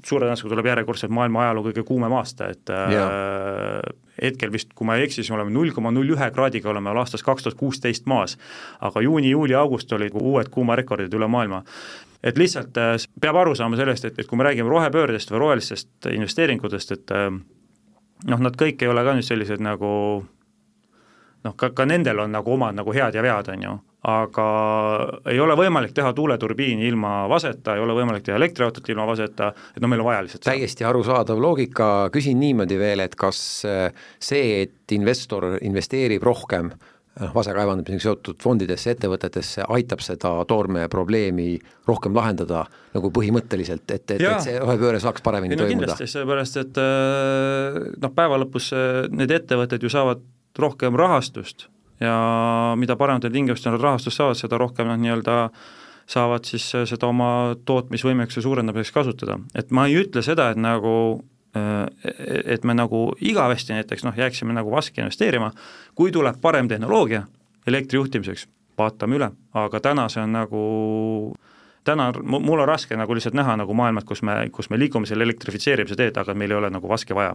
suure 0.02 0.24
tõenäosusega 0.24 0.54
tuleb 0.56 0.70
järjekordselt 0.72 1.14
maailma 1.14 1.44
ajaloo 1.44 1.68
kõige 1.68 1.86
kuumem 1.86 2.16
aasta, 2.18 2.50
et 2.56 2.72
äh, 2.74 3.92
hetkel 4.20 4.52
vist, 4.52 4.72
kui 4.76 4.86
ma 4.86 4.98
ei 4.98 5.06
eksi, 5.06 5.20
siis 5.20 5.30
me 5.32 5.38
oleme 5.38 5.54
null 5.54 5.72
koma 5.74 5.92
null 5.94 6.12
ühe 6.14 6.30
kraadiga 6.34 6.70
oleme 6.72 6.92
aastast 6.92 7.24
kaks 7.26 7.46
tuhat 7.46 7.58
kuusteist 7.58 8.06
maas, 8.10 8.36
aga 8.80 9.02
juuni, 9.04 9.30
juuli, 9.32 9.56
august 9.56 9.92
olid 9.92 10.16
uued 10.18 10.50
kuumarekordid 10.52 11.14
üle 11.14 11.28
maailma. 11.30 11.62
Et 12.22 12.38
lihtsalt 12.38 12.76
äh, 12.78 12.94
peab 13.20 13.40
aru 13.40 13.56
saama 13.58 13.78
sellest, 13.80 14.04
et, 14.06 14.20
et 14.20 14.28
kui 14.28 14.38
me 14.38 14.46
räägime 14.46 14.70
rohepöördest 14.70 15.32
või 15.32 15.42
rohelistest 15.46 16.10
investeeringutest, 16.12 16.94
et 16.94 17.14
äh, 17.16 17.30
noh, 18.28 18.44
nad 18.46 18.58
kõik 18.58 18.82
ei 18.82 18.92
ole 18.92 19.04
ka 19.06 19.16
nüüd 19.16 19.26
sellised 19.26 19.64
nagu 19.64 19.90
noh, 21.46 21.56
ka, 21.58 21.72
ka 21.74 21.86
nendel 21.88 22.22
on 22.24 22.32
nagu 22.34 22.54
omad 22.54 22.76
nagu 22.78 22.94
head 22.94 23.16
ja 23.16 23.24
vead, 23.24 23.50
on 23.54 23.66
ju, 23.66 23.74
aga 24.12 24.46
ei 25.30 25.40
ole 25.42 25.56
võimalik 25.58 25.94
teha 25.94 26.12
tuuleturbiini 26.16 26.86
ilma 26.88 27.26
vaseta, 27.30 27.76
ei 27.76 27.82
ole 27.82 27.96
võimalik 27.98 28.24
teha 28.26 28.38
elektriautot 28.40 28.88
ilma 28.94 29.06
vaseta, 29.08 29.52
et 29.74 29.82
no 29.82 29.90
meil 29.90 30.02
on 30.02 30.10
vaja 30.10 30.24
lihtsalt 30.26 30.46
täiesti 30.48 30.86
arusaadav 30.88 31.42
loogika, 31.42 31.90
küsin 32.14 32.40
niimoodi 32.42 32.78
veel, 32.80 33.04
et 33.04 33.14
kas 33.18 33.42
see, 33.62 34.48
et 34.62 34.96
investor 34.98 35.56
investeerib 35.62 36.24
rohkem 36.26 36.72
noh, 36.72 37.32
vase 37.34 37.54
kaevandamisega 37.54 38.06
seotud 38.06 38.42
fondidesse, 38.42 38.94
ettevõtetesse, 38.96 39.66
aitab 39.76 40.02
seda 40.04 40.34
toorme 40.48 40.86
probleemi 40.92 41.56
rohkem 41.88 42.14
lahendada 42.16 42.64
nagu 42.94 43.10
põhimõtteliselt, 43.14 43.86
et, 43.90 44.06
et, 44.16 44.22
et 44.22 44.44
see 44.44 44.58
rohepööre 44.60 45.00
saaks 45.02 45.24
paremini 45.24 45.56
no, 45.56 45.66
toimuda? 45.66 45.92
kindlasti, 45.92 46.10
sellepärast 46.14 46.60
et 46.64 46.82
äh, 46.82 47.80
noh, 48.02 48.14
päeva 48.16 48.40
lõpus 48.42 48.72
äh, 48.76 49.04
need 49.12 49.34
ettevõtted 49.38 49.84
ju 49.84 49.92
saavad 49.92 50.24
rohkem 50.58 50.96
rahastust 50.98 51.68
ja 52.02 52.16
mida 52.76 52.96
parematel 52.96 53.32
tingimustel 53.32 53.76
nad 53.76 53.84
rahastust 53.84 54.18
saavad, 54.18 54.38
seda 54.40 54.58
rohkem 54.58 54.90
nad 54.90 55.00
nii-öelda 55.02 55.36
saavad 56.10 56.48
siis 56.48 56.66
äh, 56.74 56.86
seda 56.88 57.08
oma 57.08 57.54
tootmisvõimekuse 57.64 58.42
suurendamiseks 58.42 58.94
kasutada. 58.94 59.38
et 59.54 59.70
ma 59.70 59.86
ei 59.86 60.00
ütle 60.02 60.22
seda, 60.22 60.50
et 60.50 60.60
nagu 60.60 61.22
et 61.52 62.64
me 62.64 62.74
nagu 62.74 63.10
igavesti 63.20 63.74
näiteks 63.76 64.06
noh, 64.06 64.16
jääksime 64.16 64.54
nagu 64.56 64.70
vaske 64.72 65.02
investeerima, 65.02 65.50
kui 65.94 66.12
tuleb 66.12 66.38
parem 66.40 66.68
tehnoloogia 66.68 67.26
elektri 67.68 67.98
juhtimiseks, 67.98 68.46
vaatame 68.78 69.18
üle, 69.18 69.28
aga 69.52 69.80
täna 69.84 70.08
see 70.08 70.22
on 70.24 70.32
nagu 70.32 70.62
täna 71.84 72.08
mul 72.22 72.60
on 72.62 72.68
raske 72.68 72.96
nagu 72.98 73.14
lihtsalt 73.14 73.36
näha 73.38 73.56
nagu 73.60 73.74
maailmat, 73.74 74.06
kus 74.08 74.22
me, 74.26 74.36
kus 74.54 74.70
me 74.70 74.78
liigume 74.78 75.08
selle 75.08 75.26
elektrifitseerimise 75.26 75.98
teed, 75.98 76.18
aga 76.18 76.34
meil 76.38 76.54
ei 76.54 76.60
ole 76.60 76.70
nagu 76.70 76.90
vaske 76.90 77.14
vaja. 77.16 77.34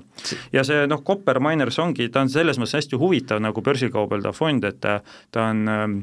ja 0.53 0.63
see 0.67 0.85
noh, 0.87 1.03
Copper 1.07 1.41
Miners 1.43 1.79
ongi, 1.83 2.09
ta 2.13 2.23
on 2.25 2.31
selles 2.33 2.59
mõttes 2.59 2.77
hästi 2.79 2.99
huvitav 2.99 3.41
nagu 3.43 3.63
börsil 3.63 3.91
kaubeldav 3.93 4.37
fond, 4.37 4.63
et 4.67 4.79
ta, 4.83 4.99
ta 5.31 5.49
on 5.51 5.65
ähm, 5.71 5.97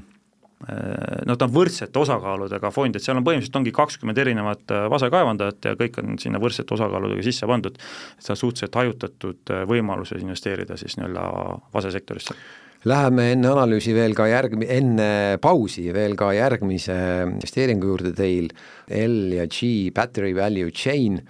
no 1.27 1.37
ta 1.37 1.49
on 1.49 1.55
võrdsete 1.55 2.01
osakaaludega 2.01 2.71
fond, 2.75 2.97
et 2.97 3.05
seal 3.05 3.19
on 3.19 3.27
põhimõtteliselt 3.27 3.59
ongi 3.61 3.73
kakskümmend 3.75 4.21
erinevat 4.23 4.75
äh, 4.75 4.87
vasekaevandajat 4.93 5.71
ja 5.71 5.77
kõik 5.81 5.99
on 6.03 6.19
sinna 6.21 6.41
võrdsete 6.43 6.77
osakaaludega 6.77 7.25
sisse 7.27 7.49
pandud, 7.51 7.77
et 7.77 8.31
on 8.31 8.41
suhteliselt 8.41 8.79
hajutatud 8.81 9.55
äh, 9.55 9.65
võimaluses 9.69 10.23
investeerida 10.23 10.79
siis 10.81 10.97
nii-öelda 10.99 11.25
vasesektorisse. 11.75 12.37
Läheme 12.85 13.31
enne 13.33 13.49
analüüsi 13.49 13.95
veel 13.97 14.13
ka 14.17 14.27
järg-, 14.29 14.59
enne 14.69 15.39
pausi 15.43 15.87
veel 15.95 16.19
ka 16.21 16.35
järgmise 16.37 16.97
investeeringu 17.31 17.95
juurde 17.95 18.13
teil, 18.17 18.51
L 18.93 19.33
ja 19.39 19.49
G 19.49 19.89
Battery 19.95 20.35
Value 20.37 20.75
Chain 20.75 21.23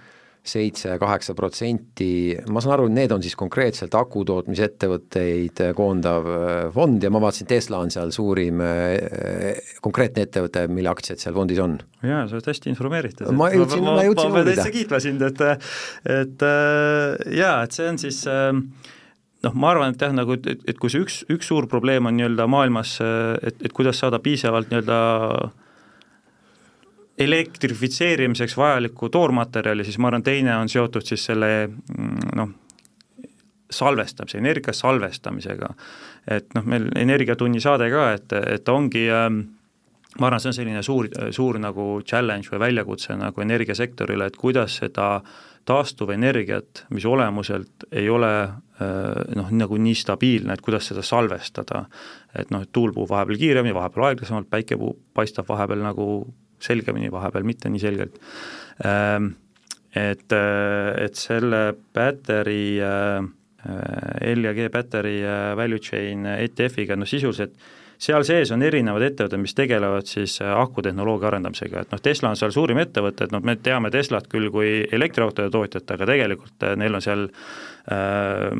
seitse-kaheksa 0.45 1.33
protsenti, 1.33 2.35
ma 2.53 2.61
saan 2.61 2.75
aru, 2.75 2.89
et 2.89 2.95
need 2.99 3.13
on 3.15 3.23
siis 3.25 3.33
konkreetselt 3.39 3.95
akutootmisettevõtteid 3.97 5.61
koondav 5.77 6.27
äh, 6.29 6.51
fond 6.75 7.01
ja 7.01 7.09
ma 7.13 7.21
vaatasin, 7.23 7.49
Tesla 7.49 7.79
on 7.81 7.93
seal 7.93 8.13
suurim 8.13 8.61
äh, 8.61 9.57
konkreetne 9.85 10.27
ettevõte, 10.27 10.67
mille 10.69 10.91
aktsiad 10.91 11.23
seal 11.23 11.33
fondis 11.37 11.61
on. 11.63 11.79
jaa, 12.05 12.27
sa 12.29 12.37
oled 12.37 12.51
hästi 12.51 12.69
informeeritud. 12.75 13.31
ma 13.33 13.49
jõudsin, 13.55 13.87
ma, 13.87 13.97
jõudsin 14.05 14.35
uurida. 14.35 14.51
täitsa 14.51 14.75
kiitma 14.75 15.01
sind, 15.01 15.25
et 15.25 15.41
et 16.19 16.45
äh, 16.51 17.33
jaa, 17.41 17.57
et 17.65 17.79
see 17.79 17.89
on 17.89 18.01
siis 18.05 18.21
noh, 19.45 19.53
ma 19.61 19.71
arvan, 19.73 19.93
et 19.93 20.01
jah, 20.01 20.13
nagu 20.15 20.35
et, 20.37 20.65
et 20.65 20.79
kui 20.81 20.91
see 20.91 21.03
üks, 21.05 21.21
üks 21.31 21.51
suur 21.51 21.69
probleem 21.71 22.09
on 22.09 22.17
nii-öelda 22.17 22.47
maailmas, 22.51 22.97
et, 23.01 23.61
et 23.61 23.73
kuidas 23.75 24.01
saada 24.01 24.19
piisavalt 24.23 24.71
nii-öelda 24.73 24.99
elektrifitseerimiseks 27.25 28.57
vajalikku 28.59 29.09
toormaterjali, 29.09 29.85
siis 29.87 29.97
ma 30.01 30.09
arvan, 30.11 30.23
teine 30.25 30.55
on 30.59 30.71
seotud 30.71 31.05
siis 31.07 31.23
selle 31.29 31.51
mm, 31.67 32.31
noh, 32.35 32.51
salvestamise, 33.71 34.37
energia 34.37 34.73
salvestamisega. 34.75 35.69
et 36.31 36.53
noh, 36.57 36.65
meil 36.65 36.89
Energiatunni 36.95 37.61
saade 37.61 37.89
ka, 37.91 38.09
et, 38.17 38.35
et 38.57 38.69
ongi 38.69 39.07
ähm, 39.13 39.41
ma 40.19 40.29
arvan, 40.29 40.41
see 40.41 40.51
on 40.51 40.57
selline 40.59 40.83
suur, 40.85 41.09
suur 41.35 41.59
nagu 41.61 41.87
challenge 42.07 42.51
või 42.51 42.61
väljakutse 42.67 43.17
nagu 43.19 43.43
energiasektorile, 43.43 44.29
et 44.29 44.39
kuidas 44.39 44.79
seda 44.81 45.09
taastuvenergiat, 45.65 46.85
mis 46.93 47.05
olemuselt 47.09 47.87
ei 47.91 48.09
ole 48.09 48.31
äh, 48.43 49.21
noh, 49.35 49.51
nagu 49.51 49.79
nii 49.81 49.95
stabiilne, 49.97 50.53
et 50.53 50.63
kuidas 50.65 50.91
seda 50.91 51.03
salvestada. 51.05 51.85
et 52.35 52.51
noh, 52.53 52.61
et 52.61 52.71
tuul 52.71 52.93
puhub 52.93 53.09
vahepeal 53.09 53.39
kiiremini, 53.41 53.75
vahepeal 53.75 54.09
aeglasemalt, 54.09 54.49
päike 54.49 54.77
paistab 55.13 55.49
vahepeal 55.49 55.81
nagu 55.85 56.09
selgemini, 56.61 57.11
vahepeal 57.11 57.47
mitte 57.47 57.69
nii 57.69 57.81
selgelt. 57.81 58.19
Ähm, 58.85 59.33
et, 59.95 60.31
äh, 60.31 60.91
et 61.05 61.15
selle 61.15 61.63
battery, 61.93 62.77
äh, 62.81 63.23
L 64.21 64.45
ja 64.45 64.53
G 64.53 64.69
battery 64.69 65.23
value 65.57 65.81
chain 65.81 66.27
ETF-iga, 66.29 66.93
no 66.95 67.07
sisuliselt 67.09 67.55
seal 68.01 68.25
sees 68.27 68.51
on 68.55 68.63
erinevad 68.65 69.03
ettevõtted, 69.05 69.41
mis 69.41 69.55
tegelevad 69.57 70.09
siis 70.09 70.37
äh, 70.43 70.51
akutehnoloogia 70.59 71.29
arendamisega, 71.31 71.85
et 71.85 71.95
noh, 71.95 72.01
Tesla 72.03 72.31
on 72.31 72.39
seal 72.39 72.53
suurim 72.55 72.79
ettevõte, 72.83 73.27
et 73.27 73.35
noh, 73.35 73.43
me 73.45 73.57
teame 73.61 73.91
Teslat 73.93 74.27
küll 74.31 74.51
kui 74.53 74.83
elektriautode 74.95 75.51
tootjat, 75.53 75.95
aga 75.95 76.09
tegelikult 76.11 76.67
äh, 76.67 76.75
neil 76.79 76.97
on 76.97 77.05
seal 77.05 77.25
äh, 77.29 78.51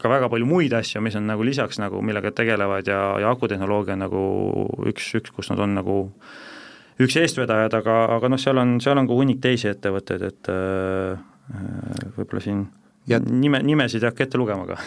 ka 0.00 0.14
väga 0.14 0.30
palju 0.32 0.48
muid 0.48 0.74
asju, 0.76 1.02
mis 1.04 1.18
on 1.18 1.28
nagu 1.30 1.46
lisaks 1.46 1.80
nagu, 1.82 2.02
millega 2.04 2.34
tegelevad 2.34 2.88
ja, 2.90 3.02
ja 3.22 3.34
akutehnoloogia 3.34 3.98
on 3.98 4.04
nagu 4.06 4.24
üks, 4.90 5.12
üks, 5.20 5.34
kus 5.34 5.52
nad 5.52 5.62
on 5.64 5.78
nagu 5.80 5.98
üks 7.02 7.18
eestvedajad, 7.18 7.74
aga, 7.80 8.00
aga 8.18 8.30
noh, 8.30 8.40
seal 8.40 8.60
on, 8.62 8.78
seal 8.82 8.98
on 9.00 9.10
ka 9.10 9.18
hunnik 9.18 9.40
teisi 9.42 9.70
ettevõtteid, 9.72 10.28
et 10.30 10.52
äh 10.54 11.30
võib-olla 12.16 12.40
siin 12.40 12.64
ja 13.10 13.20
nime, 13.20 13.60
nimesid 13.66 14.02
ei 14.02 14.10
hakka 14.10 14.26
ette 14.26 14.40
lugema 14.40 14.66
ka 14.68 14.78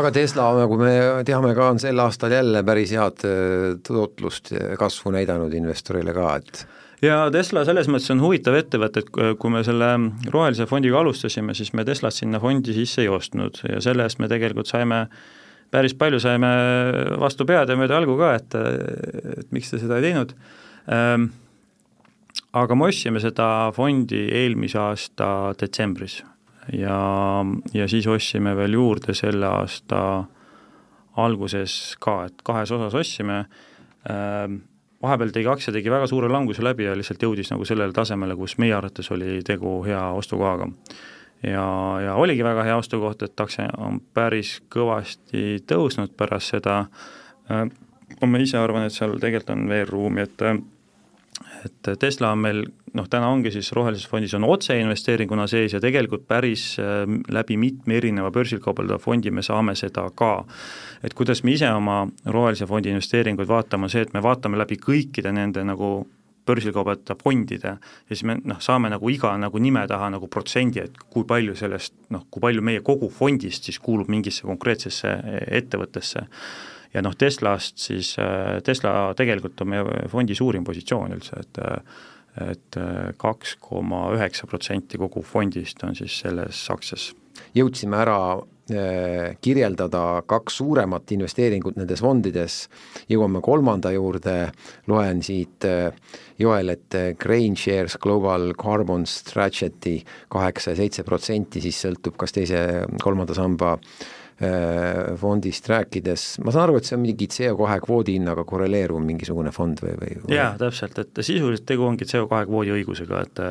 aga 0.00 0.12
Tesla, 0.14 0.46
nagu 0.60 0.78
me 0.80 0.94
teame 1.26 1.54
ka, 1.56 1.72
on 1.74 1.82
sel 1.82 2.00
aastal 2.04 2.34
jälle 2.34 2.62
päris 2.66 2.94
head 2.94 3.26
äh, 3.26 3.68
tootlust, 3.86 4.52
kasvu 4.78 5.14
näidanud 5.14 5.54
investorile 5.58 6.14
ka, 6.16 6.30
et 6.40 6.64
ja 7.04 7.22
Tesla 7.34 7.64
selles 7.66 7.88
mõttes 7.90 8.12
on 8.14 8.22
huvitav 8.22 8.56
ettevõte, 8.58 9.04
et 9.04 9.38
kui 9.40 9.52
me 9.52 9.64
selle 9.66 9.90
rohelise 10.32 10.68
fondiga 10.70 11.00
alustasime, 11.02 11.56
siis 11.56 11.72
me 11.74 11.86
Teslat 11.86 12.16
sinna 12.16 12.40
fondi 12.42 12.76
sisse 12.76 13.02
ei 13.04 13.10
ostnud 13.12 13.62
ja 13.68 13.80
selle 13.84 14.06
eest 14.06 14.22
me 14.22 14.30
tegelikult 14.30 14.70
saime 14.70 15.06
päris 15.74 15.96
palju 15.98 16.20
saime 16.22 16.50
vastu 17.20 17.46
pead 17.48 17.70
ja 17.70 17.78
mööda 17.78 17.98
jalgu 17.98 18.18
ka, 18.20 18.34
et, 18.38 18.58
et 19.40 19.50
miks 19.54 19.72
te 19.72 19.82
seda 19.82 19.98
ei 19.98 20.10
teinud 20.10 20.36
ähm,. 20.92 21.32
aga 22.54 22.76
me 22.78 22.86
ostsime 22.86 23.20
seda 23.22 23.72
fondi 23.74 24.28
eelmise 24.30 24.78
aasta 24.78 25.28
detsembris 25.58 26.22
ja, 26.72 27.44
ja 27.74 27.88
siis 27.88 28.06
ostsime 28.06 28.54
veel 28.56 28.78
juurde 28.78 29.14
selle 29.14 29.46
aasta 29.46 30.24
alguses 31.20 31.94
ka, 32.02 32.24
et 32.28 32.44
kahes 32.46 32.72
osas 32.74 32.94
ostsime 32.98 33.44
äh,, 34.10 34.46
vahepeal 35.04 35.32
tegi 35.34 35.50
aktsia, 35.50 35.74
tegi 35.74 35.92
väga 35.92 36.08
suure 36.10 36.30
languse 36.32 36.64
läbi 36.64 36.86
ja 36.88 36.94
lihtsalt 36.96 37.22
jõudis 37.22 37.52
nagu 37.52 37.66
sellele 37.68 37.92
tasemele, 37.92 38.36
kus 38.38 38.56
meie 38.58 38.74
arvates 38.76 39.10
oli 39.12 39.42
tegu 39.46 39.76
hea 39.86 40.02
ostukohaga. 40.16 40.70
ja, 41.42 41.66
ja 42.04 42.14
oligi 42.14 42.44
väga 42.44 42.64
hea 42.64 42.76
ostukoht, 42.76 43.22
et 43.22 43.40
aktsia 43.40 43.68
on 43.78 44.00
päris 44.14 44.60
kõvasti 44.72 45.60
tõusnud 45.68 46.16
pärast 46.16 46.56
seda 46.56 46.84
äh,, 47.50 47.66
ma 48.24 48.38
ise 48.40 48.58
arvan, 48.58 48.86
et 48.86 48.94
seal 48.94 49.18
tegelikult 49.20 49.56
on 49.56 49.68
veel 49.68 49.86
ruumi, 49.90 50.24
et 50.24 50.48
et 51.64 51.90
Tesla 52.00 52.32
on 52.34 52.42
meil 52.44 52.62
noh, 52.94 53.06
täna 53.10 53.28
ongi 53.32 53.52
siis 53.54 53.70
rohelises 53.76 54.08
fondis 54.10 54.34
on 54.36 54.46
otseinvesteeringuna 54.48 55.46
sees 55.50 55.74
ja 55.74 55.80
tegelikult 55.82 56.26
päris 56.28 56.74
äh, 56.82 57.04
läbi 57.32 57.56
mitme 57.60 57.98
erineva 57.98 58.30
börsil 58.34 58.60
kaubeldava 58.64 59.02
fondi 59.02 59.32
me 59.34 59.42
saame 59.42 59.76
seda 59.78 60.06
ka. 60.16 60.34
et 61.02 61.14
kuidas 61.14 61.44
me 61.44 61.54
ise 61.54 61.70
oma 61.70 62.04
rohelise 62.26 62.66
fondi 62.66 62.92
investeeringuid 62.92 63.48
vaatame, 63.48 63.88
on 63.88 63.94
see, 63.94 64.04
et 64.04 64.12
me 64.14 64.22
vaatame 64.22 64.60
läbi 64.60 64.78
kõikide 64.80 65.32
nende 65.32 65.64
nagu 65.64 65.96
börsil 66.46 66.74
kaubelda 66.76 67.16
fondide 67.22 67.76
ja 67.76 68.12
siis 68.12 68.24
me 68.28 68.36
noh, 68.44 68.60
saame 68.60 68.90
nagu 68.92 69.10
iga 69.10 69.32
nagu 69.40 69.58
nime 69.58 69.86
taha 69.88 70.10
nagu 70.12 70.28
protsendi, 70.28 70.84
et 70.84 71.00
kui 71.10 71.24
palju 71.28 71.56
sellest 71.56 71.96
noh, 72.14 72.26
kui 72.30 72.44
palju 72.44 72.64
meie 72.64 72.84
kogu 72.84 73.08
fondist 73.12 73.70
siis 73.70 73.80
kuulub 73.82 74.12
mingisse 74.12 74.46
konkreetsesse 74.46 75.16
ettevõttesse 75.62 76.26
ja 76.94 77.02
noh, 77.02 77.14
Teslast 77.18 77.82
siis, 77.82 78.14
äh, 78.22 78.60
Tesla 78.64 79.12
tegelikult 79.18 79.60
on 79.64 79.72
meie 79.72 80.08
fondi 80.10 80.36
suurim 80.38 80.64
positsioon 80.66 81.18
üldse, 81.18 81.42
et 81.42 81.62
äh, 81.62 82.02
et 82.34 82.76
äh, 82.82 83.12
kaks 83.14 83.52
koma 83.62 84.08
üheksa 84.10 84.48
protsenti 84.50 84.98
kogu 84.98 85.20
fondist 85.22 85.84
on 85.86 85.94
siis 85.94 86.16
selles 86.24 86.64
aktsias. 86.70 87.12
jõudsime 87.54 88.00
ära 88.02 88.18
kirjeldada 89.44 90.22
kaks 90.24 90.54
suuremat 90.56 91.10
investeeringut 91.12 91.76
nendes 91.76 92.00
fondides, 92.00 92.54
jõuame 93.12 93.42
kolmanda 93.44 93.90
juurde, 93.92 94.36
loen 94.88 95.20
siit 95.22 95.66
Joel, 96.40 96.72
et 96.72 96.96
Grain 97.20 97.58
Shares 97.60 97.98
Global 98.00 98.54
Carbon 98.56 99.04
Strategy 99.04 99.98
kaheksa 100.32 100.72
ja 100.72 100.80
seitse 100.80 101.04
protsenti, 101.04 101.60
siis 101.60 101.82
sõltub, 101.84 102.16
kas 102.16 102.32
teise, 102.32 102.64
kolmanda 103.04 103.36
samba 103.36 103.74
fondist 105.20 105.68
rääkides, 105.70 106.22
ma 106.42 106.50
saan 106.50 106.64
aru, 106.64 106.80
et 106.80 106.88
see 106.88 106.96
on 106.96 107.04
mingi 107.04 107.28
CO2 107.30 107.76
kvoodi 107.84 108.16
hinnaga 108.16 108.42
korreleeruv 108.48 108.98
mingisugune 109.04 109.52
fond 109.54 109.78
või, 109.84 109.92
või, 110.00 110.16
või...? 110.24 110.34
jaa, 110.34 110.48
täpselt, 110.58 110.98
et 110.98 111.20
sisuliselt 111.22 111.66
tegu 111.68 111.86
ongi 111.86 112.08
CO2 112.10 112.40
kvoodi 112.48 112.74
õigusega, 112.74 113.20
et 113.28 113.44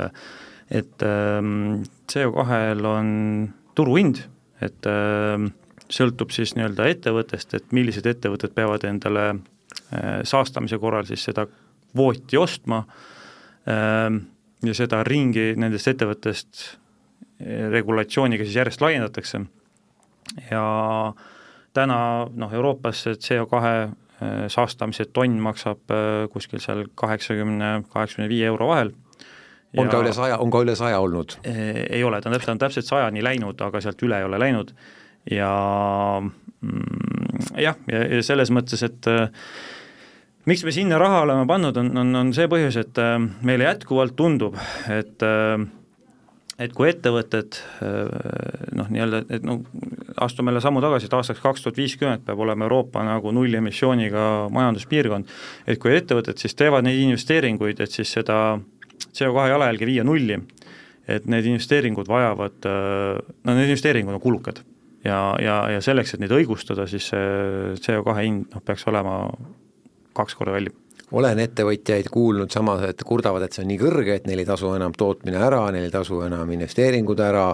et 0.74 1.06
ähm, 1.08 1.84
CO2-l 2.12 2.86
on 2.88 3.10
turuhind, 3.76 4.24
et 4.64 4.88
ähm, 4.90 5.52
sõltub 5.92 6.34
siis 6.34 6.56
nii-öelda 6.58 6.88
ettevõttest, 6.92 7.54
et 7.58 7.74
millised 7.76 8.08
ettevõtted 8.10 8.54
peavad 8.56 8.86
endale 8.88 9.26
äh, 9.30 10.22
saastamise 10.28 10.80
korral 10.82 11.08
siis 11.10 11.26
seda 11.30 11.46
kvooti 11.48 12.40
ostma 12.40 12.84
ähm, 13.70 14.24
ja 14.64 14.76
seda 14.78 15.04
ringi 15.08 15.54
nendest 15.60 15.92
ettevõttest 15.92 16.64
äh, 16.64 17.68
regulatsiooniga 17.74 18.48
siis 18.48 18.62
järjest 18.62 18.84
laiendatakse 18.84 19.44
ja 20.50 20.66
täna 21.74 22.00
noh, 22.30 22.54
Euroopas 22.54 23.04
see 23.06 23.20
CO2 23.20 23.62
äh, 23.64 23.92
saastamise 24.54 25.08
tonn 25.14 25.40
maksab 25.44 25.94
äh, 25.94 26.26
kuskil 26.34 26.62
seal 26.64 26.86
kaheksakümne, 27.00 27.76
kaheksakümne 27.94 28.30
viie 28.32 28.48
euro 28.52 28.70
vahel. 28.72 28.94
on 29.78 29.90
ka 29.90 30.02
üle 30.04 30.14
saja, 30.14 30.38
on 30.38 30.52
ka 30.54 30.64
üle 30.66 30.76
saja 30.78 31.00
olnud? 31.02 31.38
Äh, 31.48 31.86
ei 31.90 32.04
ole, 32.04 32.22
ta 32.22 32.30
on 32.30 32.38
täpselt, 32.38 32.56
on 32.56 32.66
täpselt 32.66 32.90
sajani 32.90 33.24
läinud, 33.26 33.62
aga 33.62 33.82
sealt 33.82 34.02
üle 34.06 34.22
ei 34.22 34.28
ole 34.28 34.40
läinud 34.42 34.74
ja 35.32 35.54
mm, 36.22 37.48
jah, 37.58 37.80
ja, 37.90 38.04
ja 38.18 38.26
selles 38.26 38.52
mõttes, 38.54 38.84
et 38.86 39.08
miks 40.46 40.66
me 40.68 40.74
sinna 40.76 41.00
raha 41.02 41.24
oleme 41.24 41.48
pannud, 41.50 41.78
on, 41.80 41.94
on, 41.98 42.16
on 42.20 42.34
see 42.36 42.50
põhjus, 42.52 42.78
et 42.82 43.00
meile 43.48 43.70
jätkuvalt 43.70 44.18
tundub, 44.20 44.60
et 44.92 45.26
äh, 45.26 45.58
et 46.62 46.74
kui 46.76 46.90
ettevõtted 46.90 47.58
noh, 48.78 48.90
nii-öelda, 48.94 49.24
et 49.34 49.46
noh, 49.46 49.64
astume 50.22 50.52
jälle 50.52 50.62
sammu 50.64 50.84
tagasi, 50.84 51.10
et 51.10 51.16
aastaks 51.18 51.42
kaks 51.42 51.66
tuhat 51.66 51.80
viiskümmend 51.82 52.26
peab 52.28 52.44
olema 52.46 52.68
Euroopa 52.68 53.04
nagu 53.08 53.34
nullemissiooniga 53.34 54.26
majanduspiirkond, 54.54 55.32
et 55.68 55.82
kui 55.82 55.96
ettevõtted 55.98 56.42
siis 56.42 56.54
teevad 56.60 56.86
neid 56.86 57.02
investeeringuid, 57.08 57.82
et 57.82 57.96
siis 57.96 58.12
seda 58.20 58.60
CO2 59.10 59.48
jalajälge 59.54 59.90
viia 59.90 60.06
nulli, 60.06 60.38
et 61.10 61.26
need 61.28 61.50
investeeringud 61.50 62.08
vajavad, 62.10 62.70
no 62.70 63.58
need 63.58 63.74
investeeringud 63.74 64.20
on 64.20 64.24
kulukad. 64.24 64.62
ja, 65.04 65.36
ja, 65.42 65.58
ja 65.74 65.82
selleks, 65.82 66.14
et 66.14 66.22
neid 66.24 66.32
õigustada, 66.32 66.86
siis 66.88 67.10
see 67.12 67.74
CO2 67.82 68.20
hind 68.22 68.54
noh, 68.54 68.64
peaks 68.64 68.88
olema 68.88 69.18
kaks 70.14 70.38
korda 70.38 70.54
kallim 70.56 70.83
olen 71.14 71.40
ettevõtjaid 71.44 72.10
kuulnud 72.14 72.54
samas, 72.54 72.84
et 72.88 73.04
kurdavad, 73.06 73.46
et 73.46 73.56
see 73.56 73.64
on 73.64 73.70
nii 73.72 73.80
kõrge, 73.82 74.18
et 74.18 74.28
neil 74.30 74.42
ei 74.42 74.50
tasu 74.50 74.74
enam 74.74 74.96
tootmine 74.98 75.42
ära, 75.42 75.64
neil 75.74 75.88
ei 75.88 75.94
tasu 75.94 76.24
enam 76.26 76.50
investeeringud 76.56 77.22
ära, 77.22 77.48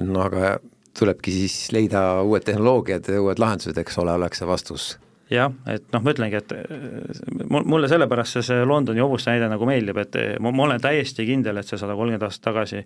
no 0.00 0.24
aga 0.24 0.56
tulebki 0.98 1.34
siis 1.34 1.70
leida 1.76 2.22
uued 2.26 2.44
tehnoloogiad 2.46 3.12
ja 3.12 3.22
uued 3.22 3.40
lahendused, 3.42 3.78
eks 3.78 4.00
ole, 4.02 4.16
oleks 4.16 4.42
see 4.42 4.48
vastus. 4.48 4.90
Jah, 5.30 5.52
et 5.70 5.84
noh, 5.94 6.02
ma 6.02 6.10
ütlengi, 6.10 6.40
et 6.40 6.52
äh, 6.56 7.42
mulle 7.46 7.88
sellepärast 7.90 8.38
see, 8.38 8.46
see 8.48 8.64
Londoni 8.66 9.02
hobuste 9.02 9.30
näide 9.30 9.46
nagu 9.52 9.68
meeldib, 9.68 10.00
et 10.02 10.16
ma, 10.42 10.50
ma 10.50 10.66
olen 10.66 10.82
täiesti 10.82 11.26
kindel, 11.28 11.60
et 11.60 11.68
see 11.68 11.78
sada 11.78 11.94
kolmkümmend 11.94 12.26
aastat 12.26 12.48
tagasi 12.48 12.82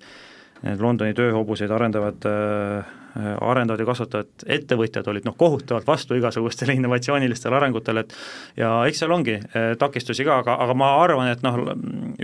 need 0.65 0.81
Londoni 0.81 1.15
tööhobuseid 1.17 1.73
arendavad 1.75 2.29
äh, 2.29 2.93
arendavad 3.41 3.81
ja 3.81 3.87
kasvatavad 3.87 4.45
ettevõtjad 4.57 5.07
olid 5.11 5.27
noh, 5.29 5.37
kohutavalt 5.39 5.87
vastu 5.87 6.17
igasugustele 6.19 6.75
innovatsioonilistele 6.79 7.57
arengutele, 7.57 8.05
et 8.05 8.15
ja 8.59 8.71
eks 8.89 9.03
seal 9.05 9.15
ongi 9.15 9.37
äh, 9.39 9.75
takistusi 9.79 10.27
ka, 10.27 10.41
aga, 10.43 10.57
aga 10.65 10.75
ma 10.79 10.91
arvan, 11.03 11.31
et 11.31 11.45
noh, 11.47 11.61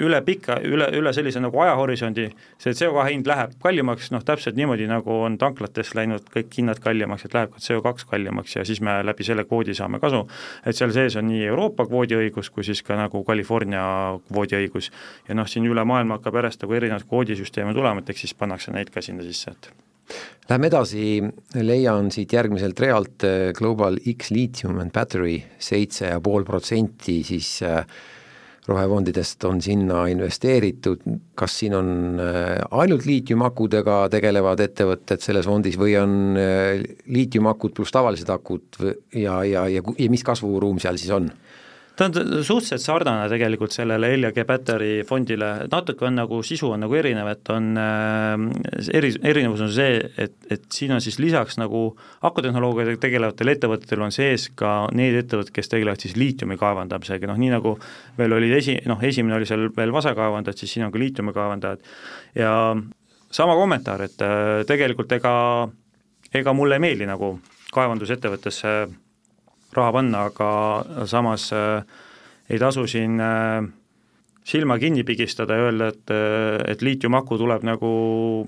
üle 0.01 0.21
pika, 0.27 0.59
üle, 0.67 0.91
üle 0.99 1.13
sellise 1.15 1.43
nagu 1.43 1.63
ajahorisondi 1.63 2.27
see 2.61 2.75
CO2 2.75 3.07
hind 3.11 3.31
läheb 3.31 3.55
kallimaks, 3.63 4.11
noh 4.15 4.25
täpselt 4.27 4.59
niimoodi, 4.59 4.89
nagu 4.91 5.21
on 5.27 5.39
tanklates 5.41 5.95
läinud 5.99 6.27
kõik 6.35 6.59
hinnad 6.59 6.83
kallimaks, 6.83 7.27
et 7.27 7.39
läheb 7.39 7.55
ka 7.55 7.63
CO2 7.63 8.11
kallimaks 8.11 8.57
ja 8.59 8.67
siis 8.67 8.83
me 8.85 9.01
läbi 9.07 9.27
selle 9.27 9.47
kvoodi 9.47 9.77
saame 9.79 10.03
kasu, 10.03 10.25
et 10.67 10.79
seal 10.79 10.95
sees 10.97 11.19
on 11.21 11.29
nii 11.31 11.45
Euroopa 11.53 11.87
kvoodiõigus 11.87 12.51
kui 12.51 12.67
siis 12.67 12.83
ka 12.87 12.99
nagu 12.99 13.23
California 13.27 13.85
kvoodiõigus. 14.29 14.91
ja 15.29 15.39
noh, 15.39 15.47
siin 15.47 15.67
üle 15.71 15.85
maailma 15.87 16.19
hakkab 16.19 16.41
järjest 16.41 16.65
nagu 16.65 16.75
erinevaid 16.75 17.07
kvoodisüsteeme 17.07 17.75
tulema, 17.75 18.03
et 18.03 18.11
eks 18.11 18.27
siis 18.27 18.30
pannakse 18.39 18.75
neid 18.75 18.91
ka 18.95 19.03
sinna 19.05 19.27
sisse, 19.27 19.55
et 19.55 19.71
Läheme 20.51 20.67
edasi, 20.67 21.03
leian 21.63 22.09
siit 22.11 22.33
järgmiselt 22.35 22.81
realt 22.83 23.27
äh, 23.27 23.51
Global 23.55 24.01
X 24.17 24.33
Lithium 24.35 24.81
and 24.83 24.91
Battery 24.95 25.37
seitse 25.63 26.09
ja 26.11 26.19
pool 26.25 26.43
protsenti 26.49 27.21
siis 27.27 27.61
äh, 27.63 27.85
rohefondidest 28.67 29.47
on 29.47 29.61
sinna 29.63 30.03
investeeritud, 30.11 31.05
kas 31.39 31.55
siin 31.61 31.77
on 31.79 31.93
äh, 32.23 32.57
ainult 32.83 33.07
liitiumakudega 33.07 34.01
tegelevad 34.11 34.65
ettevõtted 34.67 35.23
selles 35.23 35.47
fondis 35.47 35.79
või 35.79 35.95
on 36.01 36.35
liitiumakud 36.35 37.77
pluss 37.77 37.95
tavalised 37.95 38.35
akud 38.35 38.83
ja, 39.15 39.39
ja, 39.47 39.69
ja, 39.71 39.85
ja 39.87 40.11
mis 40.11 40.27
kasvuruum 40.27 40.83
seal 40.83 40.99
siis 40.99 41.15
on? 41.15 41.31
Ta 42.01 42.07
on 42.09 42.45
suhteliselt 42.45 42.81
sarnane 42.81 43.27
tegelikult 43.29 43.75
sellele 43.75 44.09
LG 44.17 44.45
Battery 44.49 45.03
fondile, 45.09 45.51
natuke 45.71 46.07
on 46.09 46.17
nagu, 46.17 46.39
sisu 46.47 46.71
on 46.73 46.81
nagu 46.87 46.97
erinev, 46.97 47.29
et 47.29 47.51
on 47.53 47.67
äh, 47.77 48.45
eri, 48.97 49.11
erinevus 49.33 49.61
on 49.67 49.73
see, 49.75 49.99
et, 50.25 50.37
et 50.49 50.65
siin 50.73 50.95
on 50.97 51.03
siis 51.05 51.19
lisaks 51.21 51.59
nagu 51.61 51.83
akutehnoloogiaga 52.27 52.97
tegelevatel 53.03 53.53
ettevõtetel 53.53 54.07
on 54.07 54.15
sees 54.17 54.49
ka 54.57 54.87
need 54.97 55.19
ettevõtted, 55.21 55.53
kes 55.59 55.69
tegelevad 55.75 56.01
siis 56.01 56.17
liitiumi 56.17 56.57
kaevandamisega, 56.61 57.29
noh 57.29 57.41
nii 57.41 57.53
nagu 57.53 57.75
veel 58.17 58.39
olid 58.39 58.57
esi, 58.57 58.79
noh 58.89 59.05
esimene 59.05 59.37
oli 59.37 59.51
seal 59.51 59.69
veel 59.77 59.93
vasakaevandajad, 59.93 60.63
siis 60.65 60.79
siin 60.79 60.89
on 60.89 60.95
ka 60.95 61.05
liitiumi 61.05 61.37
kaevandajad. 61.37 61.85
Ja 62.39 62.55
sama 63.31 63.59
kommentaar, 63.61 64.09
et 64.09 64.25
äh, 64.25 64.65
tegelikult 64.69 65.13
ega, 65.21 65.35
ega 66.33 66.57
mulle 66.57 66.81
ei 66.81 66.87
meeldi 66.89 67.13
nagu 67.13 67.35
kaevandusettevõttesse 67.77 68.75
raha 69.77 69.93
panna, 69.93 70.25
aga 70.31 71.07
samas 71.07 71.51
äh, 71.53 71.85
ei 72.51 72.59
tasu 72.59 72.87
siin 72.91 73.21
äh, 73.23 73.63
silma 74.45 74.79
kinni 74.79 75.05
pigistada 75.07 75.57
ja 75.57 75.69
öelda, 75.69 75.89
et, 75.95 76.11
äh, 76.11 76.59
et 76.73 76.83
liitiumaku 76.83 77.39
tuleb 77.39 77.65
nagu 77.67 77.91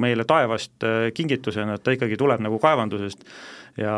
meile 0.02 0.26
taevast 0.28 0.86
kingitusena, 1.14 1.78
et 1.78 1.84
ta 1.84 1.94
ikkagi 1.94 2.18
tuleb 2.18 2.42
nagu 2.42 2.58
kaevandusest 2.62 3.26
ja 3.80 3.96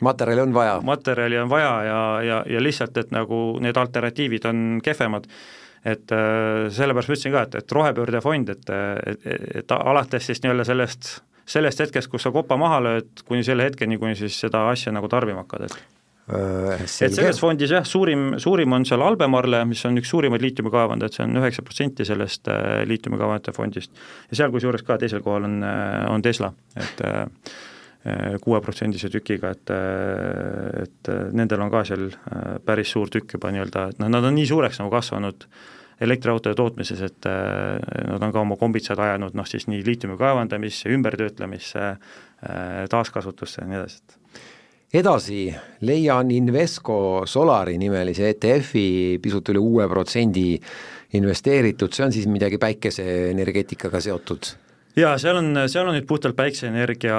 materjali 0.00 0.46
on 0.46 0.54
vaja. 0.54 0.80
materjali 0.84 1.38
on 1.38 1.50
vaja 1.50 1.72
ja, 1.84 2.02
ja, 2.22 2.42
ja 2.46 2.62
lihtsalt, 2.62 2.96
et 2.96 3.10
nagu 3.10 3.58
need 3.60 3.76
alternatiivid 3.76 4.46
on 4.48 4.66
kehvemad 4.84 5.26
et 5.86 6.10
sellepärast 6.74 7.08
ma 7.08 7.14
ütlesin 7.14 7.32
ka, 7.32 7.42
et, 7.46 7.54
et 7.62 7.72
rohepöördefond, 7.72 8.48
et, 8.50 8.72
et, 9.06 9.28
et 9.62 9.74
alates 9.76 10.26
siis 10.26 10.42
nii-öelda 10.42 10.66
sellest, 10.66 11.12
sellest 11.48 11.84
hetkest, 11.84 12.10
kus 12.12 12.26
sa 12.26 12.32
kopa 12.34 12.58
maha 12.60 12.80
lööd, 12.84 13.22
kuni 13.28 13.46
selle 13.46 13.68
hetkeni, 13.68 13.96
kuni 14.00 14.18
siis 14.18 14.36
seda 14.42 14.66
asja 14.72 14.92
nagu 14.92 15.08
tarbima 15.08 15.46
hakkad, 15.46 15.68
et 15.68 15.97
Äh, 16.28 16.82
et 16.84 17.14
selles 17.14 17.38
fondis 17.40 17.70
jah, 17.72 17.86
suurim, 17.88 18.34
suurim 18.42 18.74
on 18.76 18.84
seal 18.88 19.00
Albemarle, 19.04 19.62
mis 19.68 19.80
on 19.88 19.96
üks 19.96 20.10
suurimaid 20.12 20.42
liitiumikaevandajaid, 20.44 21.14
see 21.16 21.24
on 21.24 21.40
üheksa 21.40 21.64
protsenti 21.64 22.04
sellest 22.04 22.50
äh, 22.52 22.82
liitiumikaevandajate 22.90 23.54
fondist. 23.56 24.02
ja 24.28 24.42
seal 24.42 24.52
kusjuures 24.52 24.84
ka 24.84 24.98
teisel 25.00 25.24
kohal 25.24 25.48
on, 25.48 25.56
äh, 25.64 26.04
on 26.12 26.24
Tesla, 26.24 26.52
et 26.76 27.02
kuueprotsendise 28.40 29.08
tükiga, 29.12 29.50
et, 29.52 29.70
et 30.80 31.08
nendel 31.36 31.60
on 31.60 31.68
ka 31.68 31.82
seal 31.84 32.06
päris 32.64 32.92
suur 32.94 33.10
tükk 33.12 33.34
juba 33.34 33.50
nii-öelda, 33.52 33.82
et 33.90 33.98
noh, 34.00 34.08
nad 34.14 34.24
on 34.24 34.32
nii 34.38 34.46
suureks 34.48 34.78
nagu 34.80 34.92
kasvanud 34.94 35.44
elektriautode 36.06 36.56
tootmises, 36.56 37.02
et 37.04 37.28
nad 37.28 38.22
on 38.22 38.32
ka 38.32 38.44
oma 38.46 38.56
kombitsad 38.56 39.02
ajanud 39.02 39.36
noh, 39.36 39.48
siis 39.50 39.66
nii 39.68 39.82
liitiumi 39.84 40.16
kaevandamisse, 40.16 40.88
ümbertöötlemisse, 40.94 41.90
taaskasutusse 42.94 43.64
ja 43.64 43.68
nii 43.68 43.80
edasi, 43.82 44.00
et 44.00 44.18
edasi 44.94 45.48
leian 45.84 46.30
Invesco 46.30 47.24
Solari 47.26 47.76
nimelise 47.78 48.30
ETF-i 48.32 49.18
pisut 49.22 49.50
üle 49.52 49.60
uue 49.60 49.88
protsendi 49.88 50.54
investeeritud, 51.18 51.92
see 51.92 52.06
on 52.06 52.14
siis 52.14 52.28
midagi 52.28 52.60
päikeseenergeetikaga 52.60 54.00
seotud? 54.04 54.54
jaa, 54.98 55.14
seal 55.20 55.38
on, 55.40 55.52
seal 55.70 55.88
on 55.88 55.96
nüüd 55.96 56.08
puhtalt 56.08 56.36
päikseenergia 56.36 57.18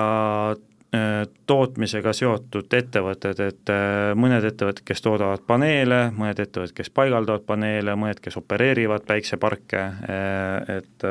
äh, 0.52 1.22
tootmisega 1.48 2.14
seotud 2.14 2.74
ettevõtted, 2.76 3.42
et 3.46 3.74
äh, 3.74 4.12
mõned 4.20 4.46
ettevõtted, 4.50 4.84
kes 4.90 5.06
toodavad 5.06 5.46
paneele, 5.48 6.08
mõned 6.18 6.42
ettevõtted, 6.42 6.76
kes 6.82 6.92
paigaldavad 6.94 7.46
paneele, 7.48 7.96
mõned, 7.96 8.22
kes 8.24 8.38
opereerivad 8.42 9.06
päikseparke, 9.10 9.86
äh, 10.10 10.80
et 10.80 11.10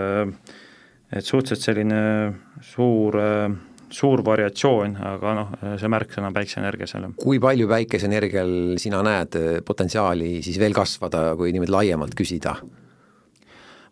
et 1.09 1.25
suhteliselt 1.25 1.63
selline 1.65 2.01
suur 2.61 3.17
suur 3.95 4.23
variatsioon, 4.25 4.97
aga 5.13 5.37
noh, 5.37 5.55
see 5.81 5.91
märksõna 5.93 6.31
on 6.31 6.37
päikseenergia 6.37 6.89
seal. 6.91 7.09
kui 7.21 7.41
palju 7.43 7.69
päikeseenergial 7.71 8.53
sina 8.81 9.01
näed 9.07 9.39
eh, 9.39 9.49
potentsiaali 9.65 10.39
siis 10.45 10.59
veel 10.61 10.77
kasvada, 10.77 11.33
kui 11.39 11.55
niimoodi 11.55 11.75
laiemalt 11.75 12.19
küsida? 12.19 12.57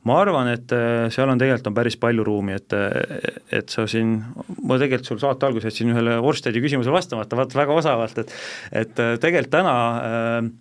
ma 0.07 0.21
arvan, 0.23 0.53
et 0.55 0.73
eh, 0.77 1.07
seal 1.15 1.33
on 1.33 1.41
tegelikult 1.41 1.73
on 1.73 1.79
päris 1.81 1.97
palju 1.99 2.27
ruumi, 2.27 2.59
et, 2.61 2.77
et 3.51 3.73
sa 3.73 3.89
siin, 3.91 4.19
ma 4.63 4.79
tegelikult 4.79 5.15
sul 5.15 5.23
saate 5.23 5.49
alguses 5.49 5.73
jätsin 5.73 5.91
ühele 5.95 6.21
Orstedi 6.23 6.63
küsimusele 6.63 6.95
vastamata, 6.95 7.39
vaata 7.39 7.63
väga 7.65 7.81
osavalt, 7.83 8.23
et 8.23 8.39
et 8.85 9.03
eh, 9.03 9.17
tegelikult 9.23 9.55
täna 9.57 9.75
äh, 9.97 10.55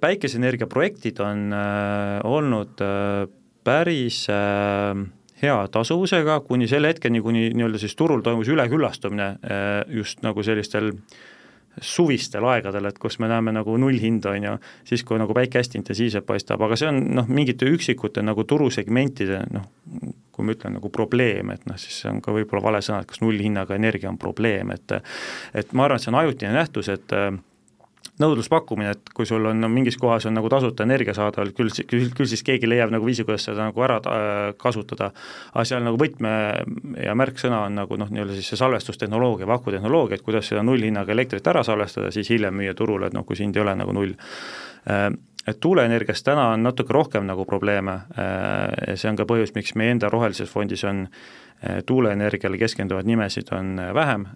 päikeseenergia 0.00 0.66
projektid 0.70 1.20
on 1.20 1.52
äh, 1.52 2.20
olnud 2.24 2.80
äh, 2.80 3.26
päris 3.64 4.26
äh, 4.30 4.94
hea 5.42 5.56
tasuvusega 5.72 6.40
kuni 6.46 6.68
selle 6.70 6.92
hetkeni, 6.92 7.20
kuni 7.24 7.48
nii-öelda 7.54 7.80
siis 7.82 7.96
turul 7.96 8.22
toimus 8.24 8.48
üleküllastumine 8.52 9.30
eh, 9.44 9.80
just 9.98 10.22
nagu 10.24 10.44
sellistel 10.46 10.92
suvistel 11.80 12.44
aegadel, 12.48 12.88
et 12.88 12.98
kus 12.98 13.18
me 13.20 13.28
näeme 13.28 13.52
nagu 13.52 13.74
nullhinda, 13.76 14.32
on 14.32 14.46
ju, 14.48 14.52
siis 14.88 15.02
kui 15.04 15.18
nagu 15.20 15.34
päike 15.36 15.60
hästi 15.60 15.76
intensiivselt 15.80 16.26
paistab, 16.28 16.62
aga 16.64 16.78
see 16.78 16.88
on 16.88 17.02
noh, 17.18 17.28
mingite 17.28 17.68
üksikute 17.68 18.24
nagu 18.24 18.46
turusegmentide 18.48 19.42
noh, 19.52 19.66
kui 20.32 20.46
ma 20.46 20.56
ütlen 20.56 20.78
nagu 20.78 20.88
probleem, 20.92 21.52
et 21.52 21.66
noh, 21.68 21.76
siis 21.80 22.00
see 22.02 22.12
on 22.12 22.22
ka 22.24 22.32
võib-olla 22.32 22.64
vale 22.70 22.80
sõna, 22.84 23.02
et 23.02 23.10
kas 23.10 23.20
nullhinnaga 23.24 23.76
energia 23.76 24.08
on 24.12 24.16
probleem, 24.20 24.72
et 24.72 24.96
et 25.56 25.76
ma 25.76 25.84
arvan, 25.86 26.00
et 26.00 26.06
see 26.06 26.12
on 26.14 26.20
ajutine 26.22 26.56
nähtus, 26.56 26.90
et 26.92 27.16
nõudluspakkumine, 28.20 28.94
et 28.96 29.10
kui 29.14 29.26
sul 29.28 29.44
on 29.50 29.58
no, 29.60 29.68
mingis 29.72 29.98
kohas 30.00 30.26
on 30.28 30.36
nagu 30.36 30.48
tasuta 30.52 30.86
energia 30.86 31.12
saadaval, 31.16 31.52
küll, 31.56 31.72
küll, 31.90 32.08
küll 32.16 32.28
siis 32.30 32.42
keegi 32.46 32.68
leiab 32.68 32.92
nagu 32.94 33.04
viisi, 33.06 33.26
kuidas 33.28 33.44
seda 33.48 33.68
nagu 33.68 33.84
ära 33.84 33.98
äh, 34.00 34.38
kasutada, 34.60 35.10
aga 35.52 35.64
seal 35.68 35.84
nagu 35.84 36.00
võtme 36.00 36.32
ja 37.02 37.16
märksõna 37.18 37.66
on 37.66 37.76
nagu 37.82 37.98
noh, 38.00 38.10
nii-öelda 38.12 38.36
siis 38.38 38.48
see 38.52 38.60
salvestustehnoloogia, 38.60 39.48
vakutehnoloogia, 39.50 40.18
et 40.18 40.26
kuidas 40.26 40.48
seda 40.48 40.64
nullhinnaga 40.64 41.12
elektrit 41.12 41.52
ära 41.52 41.64
salvestada, 41.66 42.12
siis 42.14 42.30
hiljem 42.32 42.56
müüa 42.56 42.76
turule, 42.78 43.10
et 43.10 43.16
noh, 43.16 43.26
kui 43.28 43.36
hind 43.40 43.56
ei 43.56 43.64
ole 43.64 43.76
nagu 43.76 43.96
null. 43.96 44.16
Äh, 44.88 45.10
et 45.46 45.60
tuuleenergias 45.62 46.24
täna 46.26 46.48
on 46.54 46.64
natuke 46.66 46.94
rohkem 46.96 47.28
nagu 47.28 47.44
probleeme 47.46 48.00
äh, 48.18 48.96
see 48.96 49.12
on 49.12 49.20
ka 49.20 49.28
põhjus, 49.28 49.52
miks 49.54 49.76
meie 49.78 49.92
enda 49.94 50.10
rohelises 50.12 50.50
fondis 50.50 50.82
on 50.88 51.06
tuuleenergiale 51.86 52.58
keskenduvaid 52.60 53.06
nimesid 53.08 53.48
on 53.56 53.78
vähem, 53.96 54.26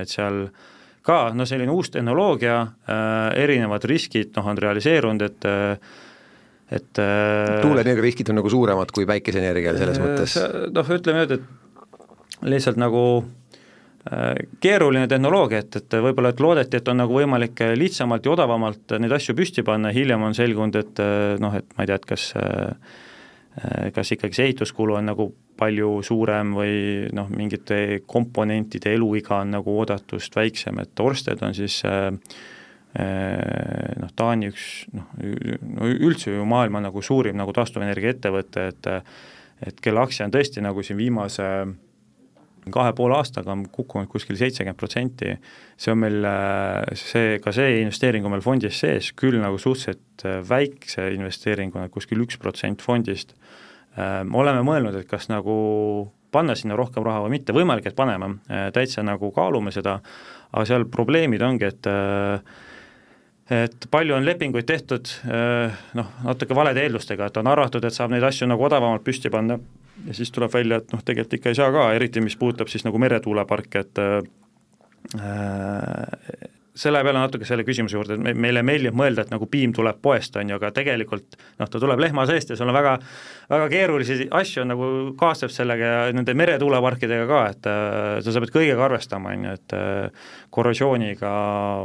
et 0.00 0.08
seal 0.08 0.38
äh, 0.46 0.70
ka 1.06 1.18
noh, 1.34 1.48
selline 1.48 1.74
uus 1.74 1.92
tehnoloogia 1.94 2.56
äh,, 2.62 3.42
erinevad 3.42 3.84
riskid 3.88 4.32
noh, 4.38 4.48
on 4.52 4.58
realiseerunud, 4.58 5.26
et 5.28 5.48
äh, 5.50 5.92
et 6.72 7.02
äh, 7.02 7.60
tuuleenergia 7.60 8.06
riskid 8.06 8.32
on 8.32 8.40
nagu 8.40 8.50
suuremad 8.52 8.94
kui 8.94 9.06
päikeseenergial 9.08 9.78
selles 9.80 10.02
mõttes? 10.02 10.38
noh, 10.72 10.92
ütleme 10.96 11.24
nüüd, 11.24 11.38
et 11.38 12.48
lihtsalt 12.48 12.80
nagu 12.80 13.04
keeruline 14.58 15.06
tehnoloogia, 15.06 15.60
et, 15.62 15.76
et 15.78 15.94
võib-olla, 16.02 16.32
et 16.32 16.40
loodeti, 16.42 16.80
et 16.80 16.88
on 16.90 16.96
nagu 16.98 17.14
võimalik 17.14 17.60
lihtsamalt 17.78 18.24
ja 18.26 18.32
odavamalt 18.32 18.96
neid 18.98 19.14
asju 19.14 19.36
püsti 19.38 19.62
panna, 19.62 19.92
hiljem 19.94 20.24
on 20.26 20.34
selgunud, 20.34 20.74
et 20.80 21.02
noh, 21.38 21.54
et 21.54 21.68
ma 21.76 21.84
ei 21.84 21.90
tea, 21.92 22.00
et 22.00 22.08
kas 22.10 22.24
Äh, 22.34 22.74
kas 23.94 24.14
ikkagi 24.14 24.36
see 24.36 24.48
ehituskulu 24.48 24.96
on 24.96 25.10
nagu 25.10 25.26
palju 25.60 25.98
suurem 26.06 26.54
või 26.56 26.76
noh, 27.14 27.28
mingite 27.32 28.00
komponentide 28.08 28.94
eluiga 28.96 29.42
on 29.42 29.52
nagu 29.58 29.76
oodatust 29.76 30.36
väiksem, 30.36 30.80
et 30.82 31.00
Orsted 31.04 31.42
on 31.44 31.54
siis 31.56 31.82
äh, 31.88 32.08
äh, 32.96 33.92
noh, 34.00 34.14
Taani 34.16 34.48
üks 34.52 34.66
noh, 34.96 35.12
no 35.76 35.92
üldse 35.92 36.32
ju 36.32 36.48
maailma 36.48 36.82
nagu 36.86 37.04
suurim 37.04 37.36
nagu 37.38 37.54
taastuvenergia 37.56 38.16
ettevõte, 38.16 38.68
et 38.72 38.92
et 39.62 39.78
kelle 39.78 40.00
aktsia 40.02 40.24
on 40.26 40.32
tõesti 40.34 40.62
nagu 40.64 40.82
siin 40.82 40.98
viimase 40.98 41.44
kahe 42.70 42.92
poole 42.94 43.16
aastaga 43.18 43.52
on 43.54 43.64
kukkunud 43.72 44.10
kuskil 44.10 44.38
seitsekümmend 44.38 44.78
protsenti, 44.78 45.34
see 45.80 45.92
on 45.92 45.98
meil, 46.04 46.26
see, 46.98 47.38
ka 47.42 47.54
see 47.54 47.80
investeering 47.82 48.26
on 48.28 48.36
meil 48.36 48.44
fondis 48.44 48.78
sees, 48.84 49.10
küll 49.18 49.40
nagu 49.42 49.58
suhteliselt 49.58 50.26
väikse 50.48 51.08
investeeringuna, 51.16 51.88
kuskil 51.92 52.22
üks 52.22 52.38
protsent 52.42 52.84
fondist, 52.84 53.34
oleme 53.98 54.62
mõelnud, 54.66 55.00
et 55.00 55.10
kas 55.10 55.26
nagu 55.32 55.56
panna 56.32 56.54
sinna 56.56 56.78
rohkem 56.78 57.04
raha 57.04 57.26
või 57.26 57.36
mitte, 57.36 57.52
võimalik, 57.56 57.90
et 57.90 57.98
paneme, 57.98 58.36
täitsa 58.72 59.04
nagu 59.04 59.32
kaalume 59.34 59.74
seda, 59.74 59.98
aga 60.52 60.68
seal 60.68 60.86
probleemid 60.92 61.42
ongi, 61.44 61.72
et 61.72 61.90
et 63.52 63.84
palju 63.90 64.14
on 64.16 64.24
lepinguid 64.24 64.64
tehtud 64.64 65.10
noh, 65.98 66.12
natuke 66.24 66.54
valede 66.56 66.86
eeldustega, 66.86 67.26
et 67.26 67.36
on 67.36 67.50
arvatud, 67.50 67.84
et 67.84 67.92
saab 67.92 68.14
neid 68.14 68.24
asju 68.24 68.46
nagu 68.48 68.64
odavamalt 68.64 69.02
püsti 69.04 69.28
panna 69.34 69.58
ja 70.06 70.14
siis 70.14 70.30
tuleb 70.34 70.52
välja, 70.54 70.80
et 70.82 70.92
noh, 70.94 71.02
tegelikult 71.04 71.38
ikka 71.38 71.52
ei 71.52 71.58
saa 71.58 71.72
ka, 71.74 71.92
eriti 71.96 72.22
mis 72.24 72.36
puudutab 72.38 72.70
siis 72.72 72.84
nagu 72.86 72.98
meretuuleparke, 73.02 73.84
et 73.86 74.02
äh, 74.02 74.22
selle 76.74 77.02
peale 77.04 77.20
natuke 77.20 77.44
selle 77.44 77.64
küsimuse 77.68 77.96
juurde, 77.98 78.16
et 78.16 78.22
me, 78.22 78.32
meile 78.46 78.62
meeldib 78.64 78.96
mõelda, 78.96 79.26
et 79.26 79.32
nagu 79.32 79.46
piim 79.50 79.74
tuleb 79.76 79.98
poest, 80.04 80.36
on 80.40 80.48
ju, 80.48 80.56
aga 80.56 80.70
tegelikult 80.74 81.36
noh, 81.60 81.68
ta 81.68 81.80
tuleb 81.80 82.00
lehma 82.00 82.24
seest 82.28 82.52
ja 82.52 82.56
seal 82.58 82.72
on 82.72 82.76
väga, 82.76 82.94
väga 83.52 83.68
keerulisi 83.72 84.28
asju 84.40 84.64
nagu 84.68 84.88
kaasneb 85.20 85.52
sellega 85.52 85.92
ja 85.92 86.16
nende 86.16 86.34
meretuuleparkidega 86.38 87.28
ka, 87.28 87.44
et 87.52 87.70
äh, 87.70 88.18
sa 88.24 88.44
pead 88.44 88.54
kõigega 88.56 88.86
arvestama, 88.88 89.36
on 89.36 89.48
ju, 89.48 89.54
et 89.60 89.76
äh, 89.76 90.26
korrosiooniga, 90.54 91.32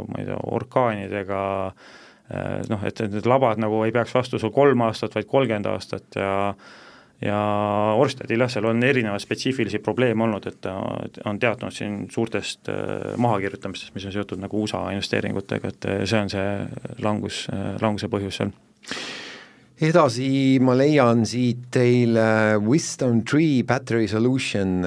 ma 0.07 0.23
ei 0.23 0.29
tea, 0.29 0.41
orkaanidega 0.57 1.43
äh,, 1.67 2.59
noh, 2.71 2.87
et, 2.87 3.03
et 3.03 3.19
need 3.19 3.27
labad 3.27 3.59
nagu 3.63 3.83
ei 3.85 3.95
peaks 3.95 4.15
vastu 4.15 4.39
sul 4.39 4.55
kolm 4.55 4.87
aastat, 4.87 5.19
vaid 5.19 5.27
kolmkümmend 5.27 5.71
aastat 5.73 6.21
ja 6.21 6.35
ja 7.21 7.37
Orstedil 7.97 8.43
jah, 8.43 8.51
seal 8.51 8.67
on 8.69 8.83
erinevaid 8.85 9.23
spetsiifilisi 9.23 9.81
probleeme 9.83 10.27
olnud, 10.27 10.45
et 10.49 10.67
on 11.25 11.39
teatanud 11.41 11.73
siin 11.73 12.03
suurtest 12.13 12.69
äh, 12.69 13.13
mahakirjutamistest, 13.17 13.95
mis 13.95 14.05
on 14.05 14.13
seotud 14.13 14.41
nagu 14.43 14.61
USA 14.61 14.83
investeeringutega, 14.93 15.73
et 15.73 15.89
äh, 15.89 16.03
see 16.05 16.21
on 16.21 16.29
see 16.33 17.01
langus, 17.05 17.45
äh, 17.53 17.73
languse 17.81 18.11
põhjus 18.11 18.41
seal 18.41 18.53
edasi 19.77 20.57
ma 20.61 20.73
leian 20.73 21.21
siit 21.29 21.67
teile 21.73 22.57
Wisdom 22.65 23.21
Tree 23.29 23.61
Battery 23.61 24.07
Solution 24.09 24.79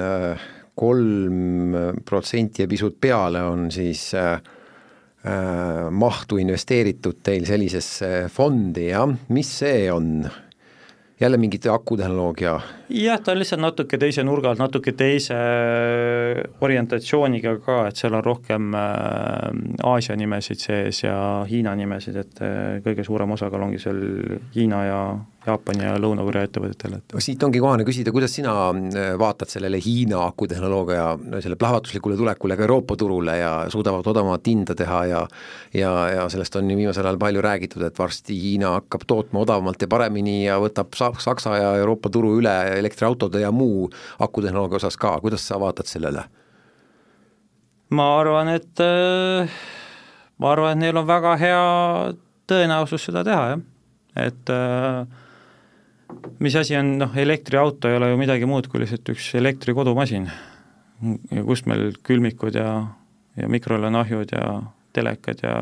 kolm 0.75 1.75
protsenti 2.07 2.65
ja 2.65 2.67
pisut 2.67 2.97
peale 2.99 3.43
on 3.47 3.69
siis 3.71 4.09
äh, 4.15 4.39
mahtu 5.91 6.39
investeeritud 6.41 7.19
teil 7.23 7.45
sellisesse 7.45 8.29
fondi, 8.33 8.87
jah, 8.89 9.11
mis 9.29 9.51
see 9.61 9.85
on? 9.93 10.23
Jälle 11.21 11.37
mingit 11.37 11.65
akutehnoloogia? 11.65 12.61
Jah, 12.91 13.19
ta 13.23 13.33
on 13.33 13.39
lihtsalt 13.41 13.61
natuke 13.61 13.99
teise 14.01 14.23
nurga 14.25 14.51
alt, 14.51 14.61
natuke 14.61 14.93
teise 14.97 15.37
orientatsiooniga 16.61 17.55
ka, 17.65 17.77
et 17.89 17.99
seal 17.99 18.15
on 18.17 18.23
rohkem 18.25 18.71
äh, 18.77 19.49
Aasia 19.91 20.17
nimesid 20.19 20.61
sees 20.61 21.03
ja 21.05 21.17
Hiina 21.49 21.75
nimesid, 21.79 22.17
et 22.21 22.41
äh, 22.45 22.79
kõige 22.85 23.05
suurem 23.07 23.37
osakaal 23.37 23.67
ongi 23.67 23.81
seal 23.81 24.01
Hiina 24.55 24.85
ja 24.87 25.03
Jaapani 25.41 25.87
ja 25.87 25.95
Lõuna-Korea 25.97 26.45
ettevõtetel, 26.45 26.99
et 26.99 27.15
siit 27.25 27.41
ongi 27.41 27.57
kohane 27.63 27.85
küsida, 27.87 28.13
kuidas 28.13 28.35
sina 28.37 28.53
äh, 28.69 29.13
vaatad 29.19 29.49
sellele 29.49 29.79
Hiina 29.81 30.21
akutehnoloogia 30.27 31.07
selle 31.41 31.57
plahvatuslikule 31.57 32.19
tulekule 32.19 32.57
ka 32.59 32.67
Euroopa 32.67 32.97
turule 32.99 33.37
ja 33.39 33.53
suudavad 33.73 34.05
odavamat 34.07 34.51
hinda 34.51 34.77
teha 34.77 35.01
ja 35.09 35.23
ja, 35.73 35.91
ja 36.11 36.27
sellest 36.29 36.55
on 36.59 36.69
ju 36.69 36.77
viimasel 36.77 37.07
ajal 37.07 37.17
palju 37.21 37.41
räägitud, 37.41 37.83
et 37.87 37.97
varsti 37.97 38.37
Hiina 38.37 38.75
hakkab 38.77 39.07
tootma 39.07 39.41
odavamalt 39.41 39.81
ja 39.81 39.89
paremini 39.89 40.43
ja 40.43 40.59
võtab 40.61 40.93
Saksa 40.97 41.57
ja 41.57 41.73
Euroopa 41.81 42.11
turu 42.13 42.35
üle 42.37 42.53
elektriautode 42.81 43.41
ja 43.41 43.51
muu 43.55 43.89
akutehnoloogia 44.19 44.81
osas 44.81 44.97
ka, 44.97 45.15
kuidas 45.23 45.47
sa 45.47 45.59
vaatad 45.61 45.89
sellele? 45.89 46.27
ma 47.91 48.07
arvan, 48.19 48.51
et 48.55 48.81
äh, 48.83 49.49
ma 50.39 50.53
arvan, 50.53 50.75
et 50.75 50.85
neil 50.85 50.99
on 51.01 51.07
väga 51.07 51.33
hea 51.39 51.63
tõenäosus 52.49 53.07
seda 53.07 53.23
teha, 53.27 53.49
jah, 53.53 53.65
et 54.27 54.51
äh, 54.53 55.03
mis 56.43 56.55
asi 56.59 56.77
on, 56.79 56.95
noh, 57.01 57.17
elektriauto 57.19 57.91
ei 57.91 57.99
ole 57.99 58.11
ju 58.11 58.21
midagi 58.21 58.47
muud 58.49 58.69
kui 58.71 58.83
lihtsalt 58.83 59.13
üks 59.13 59.33
elektrikodumasin. 59.39 60.29
ja 61.31 61.43
kust 61.43 61.65
meil 61.65 61.95
külmikud 62.05 62.55
ja, 62.55 62.71
ja 63.39 63.47
mikrolaineahjud 63.49 64.35
ja 64.35 64.47
telekad 64.93 65.39
ja 65.43 65.55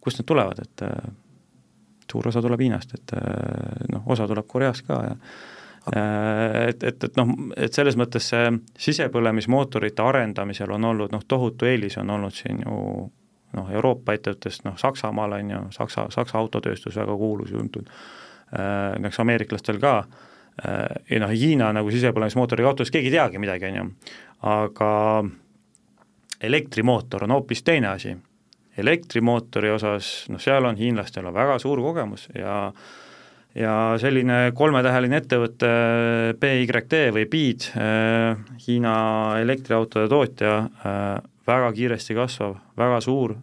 kust 0.00 0.20
need 0.20 0.28
tulevad, 0.28 0.60
et 0.62 0.86
äh, 0.86 1.12
suur 2.10 2.28
osa 2.30 2.40
tuleb 2.44 2.62
Hiinast, 2.62 2.94
et 2.94 3.12
noh, 3.90 4.04
osa 4.06 4.28
tuleb 4.30 4.46
Koreast 4.48 4.86
ka 4.86 5.00
ja 5.02 5.16
et, 5.92 6.82
et, 6.82 7.04
et 7.04 7.18
noh, 7.20 7.28
et 7.56 7.72
selles 7.74 7.94
mõttes 7.98 8.32
see 8.32 8.48
sisepõlemismootorite 8.88 10.02
arendamisel 10.02 10.72
on 10.74 10.88
olnud 10.90 11.12
noh, 11.14 11.22
tohutu 11.28 11.68
eelis 11.70 11.98
on 12.02 12.10
olnud 12.10 12.34
siin 12.34 12.64
ju 12.64 12.80
noh, 13.56 13.72
Euroopa 13.72 14.16
ettevõttest, 14.16 14.64
noh 14.66 14.76
Saksamaal 14.80 15.38
on 15.38 15.50
ju, 15.50 15.64
Saksa, 15.74 16.06
Saksa 16.12 16.38
autotööstus 16.38 16.96
väga 16.98 17.16
kuulus, 17.16 17.52
tuntud. 17.54 17.88
Äh, 18.52 18.94
näiteks 18.98 19.20
ameeriklastel 19.22 19.80
ka, 19.82 19.96
äh, 20.62 20.84
ja 21.10 21.22
noh, 21.22 21.32
Hiina 21.32 21.72
nagu 21.76 21.90
sisepõlemismootoriga 21.94 22.74
autos 22.74 22.92
keegi 22.94 23.10
ei 23.10 23.16
teagi 23.16 23.42
midagi, 23.42 23.70
on 23.70 23.80
ju, 23.80 23.88
aga 24.52 24.92
elektrimootor 26.46 27.24
on 27.24 27.38
hoopis 27.38 27.62
teine 27.66 27.94
asi. 27.94 28.16
elektrimootori 28.76 29.70
osas, 29.72 30.26
noh 30.28 30.40
seal 30.40 30.66
on 30.68 30.76
hiinlastel 30.76 31.24
on 31.24 31.32
väga 31.34 31.54
suur 31.58 31.80
kogemus 31.80 32.26
ja 32.36 32.72
ja 33.56 33.74
selline 34.00 34.52
kolmetäheline 34.56 35.20
ettevõte 35.22 35.70
BYD 36.40 36.98
või 37.16 37.28
BYD, 37.32 37.70
äh, 37.80 38.42
Hiina 38.66 38.96
elektriautode 39.42 40.10
tootja, 40.12 40.58
väga 41.46 41.70
kiiresti 41.72 42.16
kasvav, 42.18 42.56
väga 42.76 42.98
suur, 43.00 43.36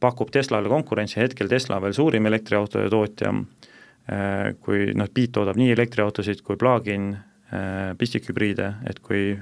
pakub 0.00 0.30
Teslale 0.30 0.70
konkurentsi, 0.70 1.18
hetkel 1.18 1.50
Tesla 1.50 1.80
veel 1.82 1.94
suurim 1.96 2.26
elektriautode 2.30 2.90
tootja 2.90 3.32
Äh, 4.10 4.56
kui 4.58 4.90
noh, 4.98 5.06
Beat 5.14 5.30
toodab 5.36 5.58
nii 5.60 5.70
elektriautosid 5.76 6.40
kui 6.42 6.58
plug-in 6.58 7.12
äh, 7.14 7.92
pistikhübriide, 7.98 8.72
et 8.90 8.98
kui 8.98 9.36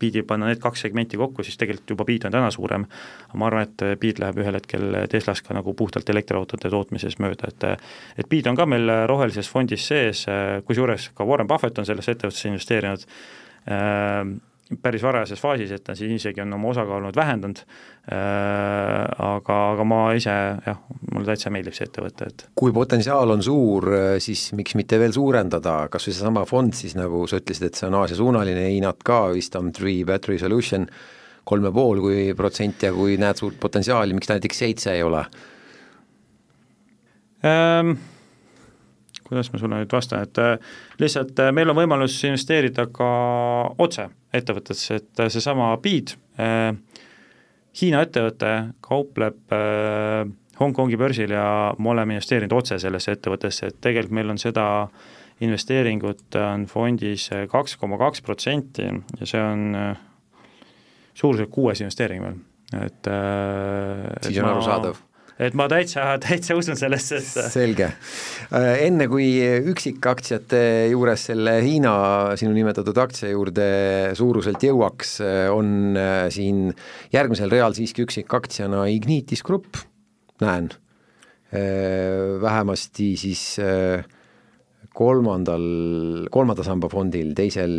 Beati 0.00 0.22
panna 0.26 0.50
need 0.50 0.60
kaks 0.62 0.86
segmenti 0.86 1.18
kokku, 1.20 1.44
siis 1.46 1.58
tegelikult 1.60 1.94
juba 1.94 2.06
Beat 2.08 2.26
on 2.28 2.34
täna 2.34 2.50
suurem, 2.54 2.86
ma 3.34 3.48
arvan, 3.48 3.68
et 3.68 3.86
Beat 4.00 4.20
läheb 4.22 4.40
ühel 4.42 4.58
hetkel 4.58 4.98
Teslas 5.12 5.42
ka 5.44 5.56
nagu 5.56 5.74
puhtalt 5.76 6.08
elektriautode 6.12 6.70
tootmises 6.72 7.18
mööda, 7.22 7.52
et 7.52 7.68
et 8.20 8.28
Beat 8.28 8.50
on 8.50 8.58
ka 8.58 8.66
meil 8.68 8.90
rohelises 9.08 9.48
fondis 9.50 9.86
sees, 9.88 10.26
kusjuures 10.66 11.10
ka 11.16 11.24
Warren 11.24 11.48
Buffett 11.48 11.78
on 11.78 11.88
sellesse 11.88 12.16
ettevõttesse 12.16 12.52
investeerinud, 12.52 13.06
äh, 13.70 14.22
päris 14.82 15.02
varajases 15.06 15.38
faasis, 15.38 15.70
et 15.76 15.84
ta 15.86 15.94
siin 15.94 16.16
isegi 16.16 16.42
on 16.42 16.54
oma 16.56 16.72
osakaalu 16.72 17.06
nüüd 17.06 17.18
vähendanud 17.18 17.60
äh,, 17.62 18.16
aga, 19.22 19.58
aga 19.74 19.86
ma 19.86 20.00
ise 20.18 20.34
jah, 20.66 20.80
mulle 21.12 21.28
täitsa 21.28 21.52
meeldib 21.54 21.76
see 21.76 21.86
ettevõte, 21.86 22.30
et 22.32 22.46
kui 22.58 22.74
potentsiaal 22.74 23.30
on 23.36 23.44
suur, 23.46 23.86
siis 24.22 24.48
miks 24.58 24.74
mitte 24.78 24.98
veel 24.98 25.14
suurendada, 25.14 25.76
kas 25.92 26.08
või 26.08 26.16
seesama 26.16 26.42
fond 26.50 26.74
siis, 26.74 26.96
nagu 26.98 27.22
sa 27.30 27.38
ütlesid, 27.42 27.68
et 27.68 27.78
see 27.78 27.86
on 27.86 27.98
Aasia-suunaline, 28.00 28.66
Hiinat 28.72 29.06
ka, 29.06 29.22
Wisdom 29.36 29.70
Tree 29.76 30.02
Battery 30.08 30.40
Solution, 30.42 30.88
kolm 31.46 31.70
ja 31.70 31.72
pool 31.74 32.02
kui 32.02 32.26
protsenti 32.34 32.90
ja 32.90 32.96
kui 32.96 33.14
näed 33.22 33.38
suurt 33.38 33.60
potentsiaali, 33.62 34.18
miks 34.18 34.26
ta 34.26 34.34
näiteks 34.34 34.64
seitse 34.66 34.96
ei 34.96 35.06
ole 35.06 35.22
ähm,? 37.46 37.96
Kuidas 39.28 39.50
ma 39.52 39.60
sulle 39.60 39.80
nüüd 39.80 39.92
vastan, 39.92 40.24
et 40.26 40.38
äh, 40.38 40.56
lihtsalt 41.02 41.38
äh, 41.42 41.52
meil 41.54 41.70
on 41.70 41.78
võimalus 41.78 42.16
investeerida 42.28 42.86
ka 42.94 43.10
otse 43.82 44.08
ettevõtetesse, 44.36 45.00
et 45.00 45.22
äh, 45.22 45.30
seesama 45.32 45.72
Beat 45.82 46.16
äh,, 46.40 46.72
Hiina 47.76 48.00
ettevõte 48.06 48.52
kaupleb 48.84 49.52
äh, 49.52 50.24
Hongkongi 50.56 50.96
börsil 50.96 51.34
ja 51.34 51.74
me 51.76 51.90
oleme 51.92 52.16
investeerinud 52.16 52.54
otse 52.56 52.78
sellesse 52.80 53.12
ettevõttesse, 53.12 53.68
et 53.68 53.80
tegelikult 53.84 54.16
meil 54.16 54.32
on 54.32 54.40
seda 54.40 54.64
investeeringut 55.44 56.38
on 56.40 56.64
fondis 56.70 57.26
kaks 57.52 57.76
koma 57.76 57.98
kaks 58.00 58.24
protsenti 58.24 58.86
ja 58.86 59.28
see 59.28 59.42
on 59.44 59.66
suuruselt 61.12 61.52
kuues 61.52 61.82
investeering 61.84 62.24
veel, 62.24 62.38
et 62.80 63.10
siis 64.24 64.40
on 64.40 64.48
arusaadav 64.54 65.02
et 65.38 65.56
ma 65.58 65.66
täitsa, 65.68 66.06
täitsa 66.22 66.56
usun 66.58 66.78
sellesse, 66.78 67.20
et 67.20 67.52
selge. 67.52 67.90
Äh, 68.48 68.70
enne 68.86 69.08
kui 69.10 69.28
üksikaktsiate 69.72 70.62
juures 70.92 71.28
selle 71.30 71.58
Hiina 71.64 71.92
sinu 72.40 72.54
nimetatud 72.56 72.96
aktsia 73.02 73.32
juurde 73.34 73.68
suuruselt 74.16 74.64
jõuaks, 74.64 75.18
äh, 75.24 75.44
on 75.52 75.98
äh, 76.00 76.26
siin 76.34 76.70
järgmisel 77.14 77.52
real 77.52 77.76
siiski 77.76 78.06
üksikaktsiana 78.06 78.86
Ignitis 78.92 79.44
Grupp, 79.46 79.80
näen, 80.42 80.68
vähemasti 82.42 83.12
siis 83.16 83.42
äh, 83.62 84.02
kolmandal, 84.96 85.66
kolmanda 86.32 86.64
samba 86.64 86.88
fondil, 86.92 87.34
teisel 87.36 87.74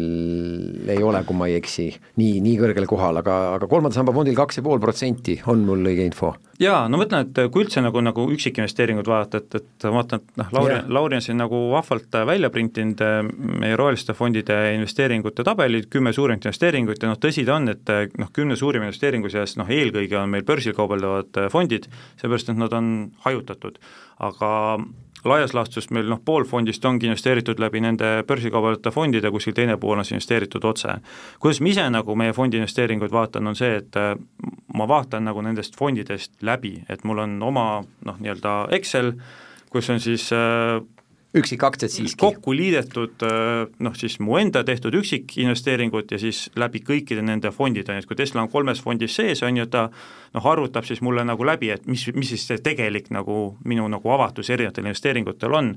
ei 0.89 1.01
ole, 1.03 1.23
kui 1.25 1.37
ma 1.37 1.47
ei 1.49 1.57
eksi, 1.57 1.87
nii, 2.21 2.41
nii 2.45 2.57
kõrgel 2.61 2.85
kohal, 2.89 3.21
aga, 3.23 3.37
aga 3.55 3.69
kolmanda 3.69 3.97
samba 3.97 4.13
fondil 4.15 4.37
kaks 4.37 4.59
ja 4.59 4.65
pool 4.65 4.81
protsenti, 4.83 5.39
on 5.49 5.65
mul 5.67 5.85
õige 5.89 6.05
info? 6.05 6.35
jaa, 6.61 6.87
no 6.89 6.97
ma 6.97 7.05
ütlen, 7.05 7.27
et 7.27 7.39
kui 7.53 7.65
üldse 7.65 7.81
nagu, 7.85 8.01
nagu 8.01 8.23
üksikinvesteeringuid 8.33 9.09
vaadata, 9.09 9.41
et, 9.41 9.57
et 9.61 9.87
vaatan, 9.93 10.23
et 10.23 10.39
noh, 10.41 10.53
Lauri 10.57 10.77
Lauri 10.87 11.17
on 11.17 11.21
siin 11.21 11.37
nagu 11.41 11.59
vahvalt 11.71 12.17
välja 12.27 12.49
printinud 12.53 13.01
äh, 13.05 13.19
meie 13.61 13.77
roheliste 13.79 14.15
fondide 14.17 14.57
investeeringute 14.75 15.45
tabelid, 15.45 15.89
kümme 15.93 16.13
suurimat 16.15 16.45
investeeringut 16.45 17.03
ja 17.03 17.11
noh, 17.11 17.19
tõsi 17.21 17.45
ta 17.47 17.57
on, 17.57 17.69
et 17.73 17.93
äh, 17.93 18.05
noh, 18.21 18.31
kümne 18.33 18.57
suurima 18.59 18.89
investeeringu 18.89 19.31
seas 19.33 19.57
noh, 19.59 19.69
eelkõige 19.69 20.17
on 20.21 20.33
meil 20.33 20.45
börsil 20.47 20.75
kaubeldavad 20.77 21.41
äh, 21.43 21.49
fondid, 21.53 21.89
seepärast 22.21 22.53
et 22.53 22.61
nad 22.61 22.73
on 22.77 22.93
hajutatud, 23.25 23.77
aga 24.29 24.51
laias 25.25 25.53
laastus 25.53 25.89
meil 25.89 26.09
noh, 26.09 26.19
pool 26.25 26.45
fondist 26.45 26.85
ongi 26.85 27.09
investeeritud 27.09 27.59
läbi 27.59 27.81
nende 27.83 28.11
börsikaubaldatud 28.27 28.93
fondide, 28.93 29.31
kuskil 29.33 29.55
teine 29.57 29.77
pool 29.81 29.97
on 29.97 30.05
siis 30.05 30.17
investeeritud 30.17 30.65
otse. 30.65 30.97
kuidas 31.39 31.61
ma 31.61 31.71
ise 31.73 31.87
nagu 31.89 32.15
meie 32.15 32.33
fondi 32.33 32.61
investeeringuid 32.61 33.11
vaatan, 33.11 33.47
on 33.47 33.55
see, 33.55 33.75
et 33.81 33.97
äh, 33.97 34.13
ma 34.73 34.87
vaatan 34.87 35.25
nagu 35.29 35.41
nendest 35.41 35.77
fondidest 35.79 36.33
läbi, 36.41 36.77
et 36.89 37.03
mul 37.03 37.25
on 37.25 37.41
oma 37.43 37.67
noh, 38.05 38.19
nii-öelda 38.19 38.67
Excel, 38.77 39.13
kus 39.73 39.89
on 39.89 39.99
siis 40.03 40.29
äh, 40.35 40.81
üksikaktsiad 41.41 41.93
siiski? 41.93 42.19
kokku 42.21 42.53
liidetud 42.55 43.25
äh, 43.25 43.65
noh, 43.83 43.95
siis 43.97 44.17
mu 44.23 44.37
enda 44.39 44.63
tehtud 44.67 44.95
üksikinvesteeringud 44.99 46.13
ja 46.13 46.19
siis 46.21 46.47
läbi 46.59 46.83
kõikide 46.85 47.23
nende 47.25 47.51
fondide, 47.55 47.91
on 47.91 47.99
ju, 47.99 48.05
et 48.05 48.09
kui 48.09 48.19
Tesla 48.19 48.43
on 48.43 48.51
kolmes 48.53 48.81
fondis 48.83 49.17
sees, 49.17 49.43
on 49.45 49.59
ju, 49.61 49.67
ta 49.71 49.87
noh, 49.89 50.47
arvutab 50.53 50.87
siis 50.87 51.03
mulle 51.05 51.25
nagu 51.27 51.47
läbi, 51.47 51.71
et 51.73 51.87
mis, 51.89 52.07
mis 52.15 52.33
siis 52.33 52.47
see 52.49 52.63
tegelik 52.63 53.11
nagu 53.13 53.57
minu 53.67 53.87
nagu 53.91 54.15
avatus 54.17 54.49
erinevatel 54.53 54.89
investeeringutel 54.89 55.59
on 55.59 55.75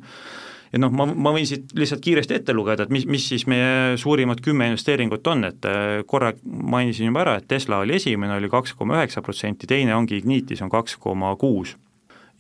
ja 0.73 0.81
noh, 0.83 0.93
ma, 0.95 1.07
ma 1.11 1.35
võin 1.35 1.49
siit 1.49 1.75
lihtsalt 1.77 2.03
kiiresti 2.05 2.37
ette 2.39 2.55
lugeda, 2.57 2.87
et 2.87 2.95
mis, 2.95 3.07
mis 3.11 3.27
siis 3.33 3.47
meie 3.51 3.99
suurimad 4.01 4.43
kümme 4.45 4.71
investeeringut 4.71 5.27
on, 5.33 5.47
et 5.51 5.69
äh, 5.69 6.01
korra 6.07 6.33
mainisin 6.45 7.11
juba 7.11 7.25
ära, 7.25 7.39
et 7.41 7.49
Tesla 7.51 7.83
oli 7.85 7.99
esimene, 7.99 8.37
oli 8.39 8.51
kaks 8.53 8.77
koma 8.79 9.01
üheksa 9.01 9.23
protsenti, 9.27 9.71
teine 9.71 9.97
ongi 9.97 10.21
Ignitis, 10.21 10.63
on 10.65 10.73
kaks 10.73 10.99
koma 11.03 11.35
kuus 11.41 11.77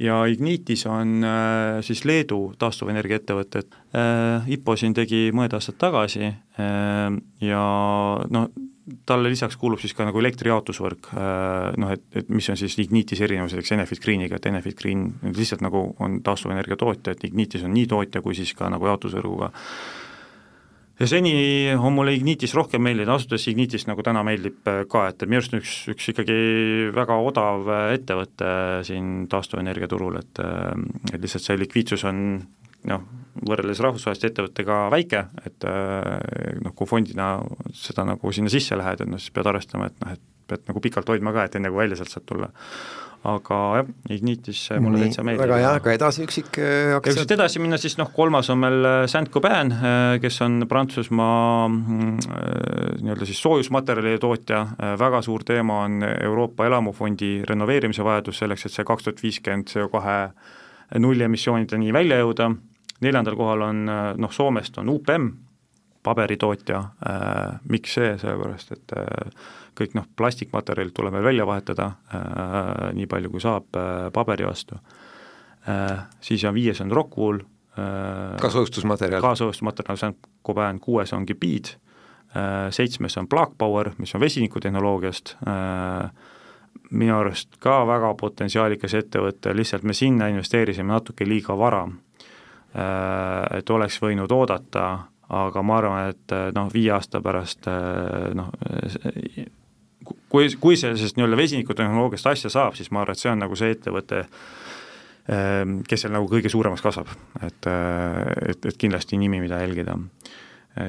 ja 0.00 0.24
Ignitis 0.26 0.86
on 0.88 1.24
äh, 1.24 1.80
siis 1.84 2.05
Leedu 2.09 2.40
taastuvenergia 2.59 3.20
ettevõte, 3.20 3.64
et 3.64 3.76
äh, 3.96 4.51
IPO 4.57 4.76
siin 4.80 4.96
tegi 4.96 5.28
mõned 5.36 5.55
aastad 5.57 5.78
tagasi 5.80 6.26
äh, 6.26 7.07
ja 7.44 7.62
noh, 8.32 8.51
talle 9.07 9.30
lisaks 9.30 9.59
kuulub 9.61 9.78
siis 9.78 9.92
ka 9.94 10.03
nagu 10.09 10.18
elektrijaotusvõrk, 10.18 11.12
noh 11.78 11.92
et, 11.94 12.03
et 12.16 12.30
mis 12.32 12.48
on 12.51 12.57
siis 12.59 12.74
Ignitis 12.82 13.20
erinevuseks 13.22 13.76
Enefit 13.76 14.01
Greeniga, 14.03 14.40
et 14.40 14.48
Enefit 14.51 14.74
Green 14.80 15.05
lihtsalt 15.36 15.62
nagu 15.62 15.84
on 16.03 16.16
taastuvenergia 16.26 16.78
tootja, 16.80 17.14
et 17.14 17.22
Ignitis 17.28 17.62
on 17.62 17.70
nii 17.76 17.86
tootja 17.92 18.24
kui 18.24 18.34
siis 18.34 18.51
ka 18.59 18.66
nagu 18.72 18.88
jaotusvõrguga 18.90 19.53
ja 21.01 21.09
seni 21.09 21.32
on 21.78 21.94
mulle 21.96 22.14
Ignitis 22.14 22.53
rohkem 22.57 22.82
meeldinud, 22.84 23.14
ausalt 23.14 23.32
öeldes 23.32 23.48
Ignitis 23.51 23.86
nagu 23.88 24.05
täna 24.05 24.22
meeldib 24.26 24.68
äh, 24.68 24.82
ka, 24.90 25.07
et 25.11 25.24
minu 25.26 25.40
arust 25.40 25.57
üks, 25.57 25.74
üks 25.94 26.11
ikkagi 26.12 26.36
väga 26.96 27.16
odav 27.24 27.70
äh, 27.72 27.84
ettevõte 27.96 28.51
siin 28.86 29.24
taastuvenergia 29.32 29.88
turul, 29.90 30.20
et 30.20 30.42
äh, 30.44 30.74
et 31.14 31.20
lihtsalt 31.20 31.46
see 31.46 31.61
likviidsus 31.61 32.05
on 32.11 32.22
noh, 32.90 33.07
võrreldes 33.48 33.80
rahvusvaheliste 33.84 34.30
ettevõttega 34.30 34.76
väike, 34.92 35.20
et 35.44 35.66
noh, 36.64 36.72
kui 36.76 36.88
fondina 36.88 37.34
seda 37.76 38.07
nagu 38.09 38.32
sinna 38.32 38.48
sisse 38.53 38.76
lähed, 38.76 39.03
et 39.05 39.11
noh, 39.11 39.20
siis 39.20 39.34
pead 39.36 39.51
arvestama, 39.51 39.90
et 39.90 39.98
noh, 40.01 40.14
et 40.16 40.24
pead 40.48 40.64
nagu 40.68 40.80
pikalt 40.82 41.12
hoidma 41.12 41.34
ka, 41.36 41.44
et 41.44 41.59
enne 41.61 41.68
kui 41.70 41.82
välja 41.82 42.01
sealt 42.01 42.14
saad 42.14 42.26
tulla 42.28 42.48
aga 43.28 43.56
jah, 43.76 43.88
Ignitis 44.14 44.62
mulle 44.80 45.02
täitsa 45.02 45.22
meeldib. 45.26 45.42
väga 45.44 45.58
hea, 45.60 45.72
aga 45.76 45.92
edasi 45.92 46.24
üksik 46.24 46.56
äh, 46.56 46.94
aktsiad? 46.94 46.94
ja 46.94 47.00
kui 47.04 47.16
siit 47.18 47.34
edasi 47.36 47.60
minna, 47.60 47.76
siis 47.80 47.98
noh, 48.00 48.08
kolmas 48.14 48.48
on 48.52 48.62
meil 48.62 48.88
äh, 48.88 49.00
Saint-Gobain, 49.12 49.72
äh, 49.74 50.14
kes 50.22 50.40
on 50.46 50.64
Prantsusmaa 50.68 51.66
mm, 51.68 52.14
nii-öelda 53.04 53.28
siis 53.28 53.42
soojusmaterjalide 53.44 54.22
tootja, 54.22 54.62
väga 55.00 55.20
suur 55.24 55.44
teema 55.44 55.82
on 55.84 56.00
Euroopa 56.08 56.68
elamufondi 56.68 57.42
renoveerimise 57.48 58.04
vajadus 58.06 58.40
selleks, 58.40 58.66
et 58.66 58.76
see 58.78 58.88
kaks 58.88 59.06
tuhat 59.08 59.22
viiskümmend 59.22 59.68
CO2 59.68 60.98
nullemissioonideni 61.00 61.92
välja 61.94 62.22
jõuda, 62.22 62.50
neljandal 63.04 63.36
kohal 63.36 63.68
on 63.68 63.84
noh, 64.20 64.32
Soomest 64.32 64.80
on 64.80 64.88
UPM, 64.96 65.28
paberitootja 66.03 66.78
äh,, 66.78 67.61
miks 67.68 67.94
see, 67.98 68.14
sellepärast 68.20 68.72
et 68.76 68.96
äh, 68.96 69.30
kõik 69.78 69.94
noh, 69.96 70.09
plastikmaterjalid 70.16 70.94
tuleb 70.96 71.16
veel 71.16 71.28
välja 71.30 71.46
vahetada 71.48 71.92
äh,, 72.14 72.90
nii 72.96 73.09
palju 73.11 73.32
kui 73.32 73.44
saab 73.44 73.80
paberi 74.14 74.48
vastu 74.48 74.80
siis 76.24 76.40
on 76.48 76.55
viies 76.57 76.78
on 76.80 76.88
Rockwool 76.90 77.42
kaasojustusmaterjal, 78.40 79.20
kaasojustusmaterjal, 79.22 79.98
see 80.01 80.09
on 80.09 80.14
Cobain, 80.46 80.78
kuues 80.80 81.12
on 81.12 81.26
Gebiid 81.28 81.68
äh,, 81.68 82.70
seitsmes 82.72 83.18
on 83.20 83.28
Black 83.28 83.53
Power, 83.61 83.92
mis 84.01 84.14
on 84.16 84.24
vesinikutehnoloogiast 84.24 85.34
minu 86.90 87.14
arust 87.18 87.59
ka 87.62 87.82
väga 87.86 88.14
potentsiaalikas 88.18 88.94
ettevõte, 88.98 89.53
lihtsalt 89.55 89.84
me 89.86 89.94
sinna 89.94 90.30
investeerisime 90.30 90.92
natuke 90.92 91.26
liiga 91.28 91.57
vara. 91.59 91.84
Et 93.57 93.70
oleks 93.70 93.98
võinud 94.03 94.30
oodata 94.30 94.84
aga 95.31 95.62
ma 95.62 95.78
arvan, 95.78 96.11
et 96.11 96.35
noh, 96.57 96.68
viie 96.72 96.91
aasta 96.95 97.20
pärast 97.22 97.68
noh, 98.35 98.51
kui, 100.28 100.49
kui 100.61 100.76
sellest 100.78 101.18
nii-öelda 101.18 101.39
vesinikutehnoloogiast 101.39 102.31
asja 102.33 102.51
saab, 102.53 102.76
siis 102.78 102.91
ma 102.95 103.05
arvan, 103.05 103.16
et 103.16 103.22
see 103.22 103.33
on 103.33 103.43
nagu 103.43 103.59
see 103.59 103.72
ettevõte, 103.74 104.24
ehm, 105.31 105.81
kes 105.89 106.07
seal 106.07 106.14
nagu 106.14 106.28
kõige 106.31 106.53
suuremaks 106.53 106.85
kasvab, 106.85 107.11
et, 107.43 107.70
et, 108.51 108.70
et 108.72 108.78
kindlasti 108.81 109.18
nimi, 109.20 109.43
mida 109.43 109.61
jälgida. 109.62 109.99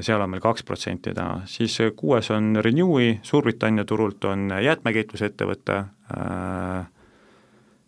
seal 0.06 0.22
on 0.22 0.30
meil 0.30 0.42
kaks 0.42 0.64
protsenti 0.64 1.14
täna, 1.14 1.42
siis 1.50 1.80
kuues 1.98 2.30
on 2.32 2.56
Renewi, 2.62 3.20
Suurbritannia 3.26 3.86
turult 3.86 4.24
on 4.30 4.52
jäätmekäitlusettevõte, 4.62 5.84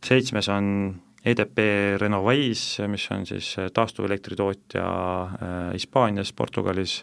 seitsmes 0.04 0.50
on 0.50 0.66
EDP 1.26 1.60
Renovais, 2.02 2.62
mis 2.92 3.06
on 3.16 3.26
siis 3.26 3.54
taastuvelektritootja 3.74 4.88
Hispaanias, 5.72 6.34
Portugalis, 6.36 6.98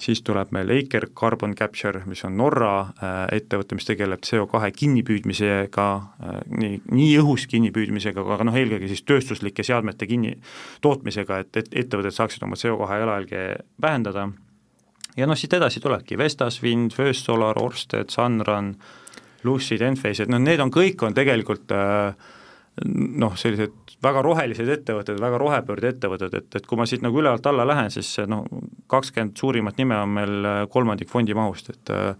siis 0.00 0.22
tuleb 0.22 0.50
meil 0.54 0.70
Aker 0.74 1.06
Carbon 1.16 1.54
Capture, 1.54 2.02
mis 2.10 2.24
on 2.26 2.36
Norra 2.38 2.72
äh, 2.80 3.14
ettevõte, 3.38 3.76
mis 3.78 3.86
tegeleb 3.86 4.24
CO2 4.26 4.70
kinnipüüdmisega 4.78 5.86
äh,, 5.94 6.38
nii, 6.50 6.80
nii 6.90 7.12
õhus 7.22 7.46
kinnipüüdmisega, 7.50 8.24
aga 8.36 8.48
noh, 8.48 8.58
eelkõige 8.58 8.90
siis 8.90 9.04
tööstuslike 9.06 9.66
seadmete 9.66 10.08
kinni, 10.10 10.34
tootmisega, 10.84 11.42
et, 11.44 11.60
et 11.62 11.78
ettevõtted 11.84 12.16
saaksid 12.16 12.46
oma 12.46 12.58
CO2 12.58 13.00
jalajälge 13.04 13.44
vähendada, 13.82 14.28
ja 15.16 15.30
noh, 15.30 15.38
siit 15.38 15.54
edasi 15.56 15.82
tulebki 15.84 16.18
Vestas 16.18 16.60
Wind, 16.64 16.94
First 16.96 17.30
Solar, 17.30 17.58
Orsted, 17.62 18.10
Sunrun, 18.14 18.74
Lucid, 19.44 19.84
Enphase, 19.84 20.24
et 20.24 20.32
noh, 20.32 20.42
need 20.42 20.62
on 20.64 20.72
kõik, 20.74 21.02
on 21.06 21.16
tegelikult 21.16 21.74
äh, 21.74 22.32
noh, 22.84 23.36
sellised 23.38 23.96
väga 24.02 24.22
rohelised 24.24 24.68
ettevõtted, 24.68 25.20
väga 25.22 25.38
rohepöörde 25.40 25.92
ettevõtted, 25.94 26.34
et, 26.34 26.48
et 26.58 26.66
kui 26.66 26.78
ma 26.78 26.86
siit 26.88 27.04
nagu 27.04 27.20
ülevalt 27.20 27.46
alla 27.46 27.66
lähen, 27.68 27.92
siis 27.94 28.16
noh, 28.30 28.42
kakskümmend 28.90 29.38
suurimat 29.38 29.78
nime 29.78 29.98
on 30.00 30.16
meil 30.16 30.48
kolmandik 30.72 31.12
fondi 31.12 31.36
mahust, 31.38 31.70
et 31.70 31.94
äh, 31.94 32.16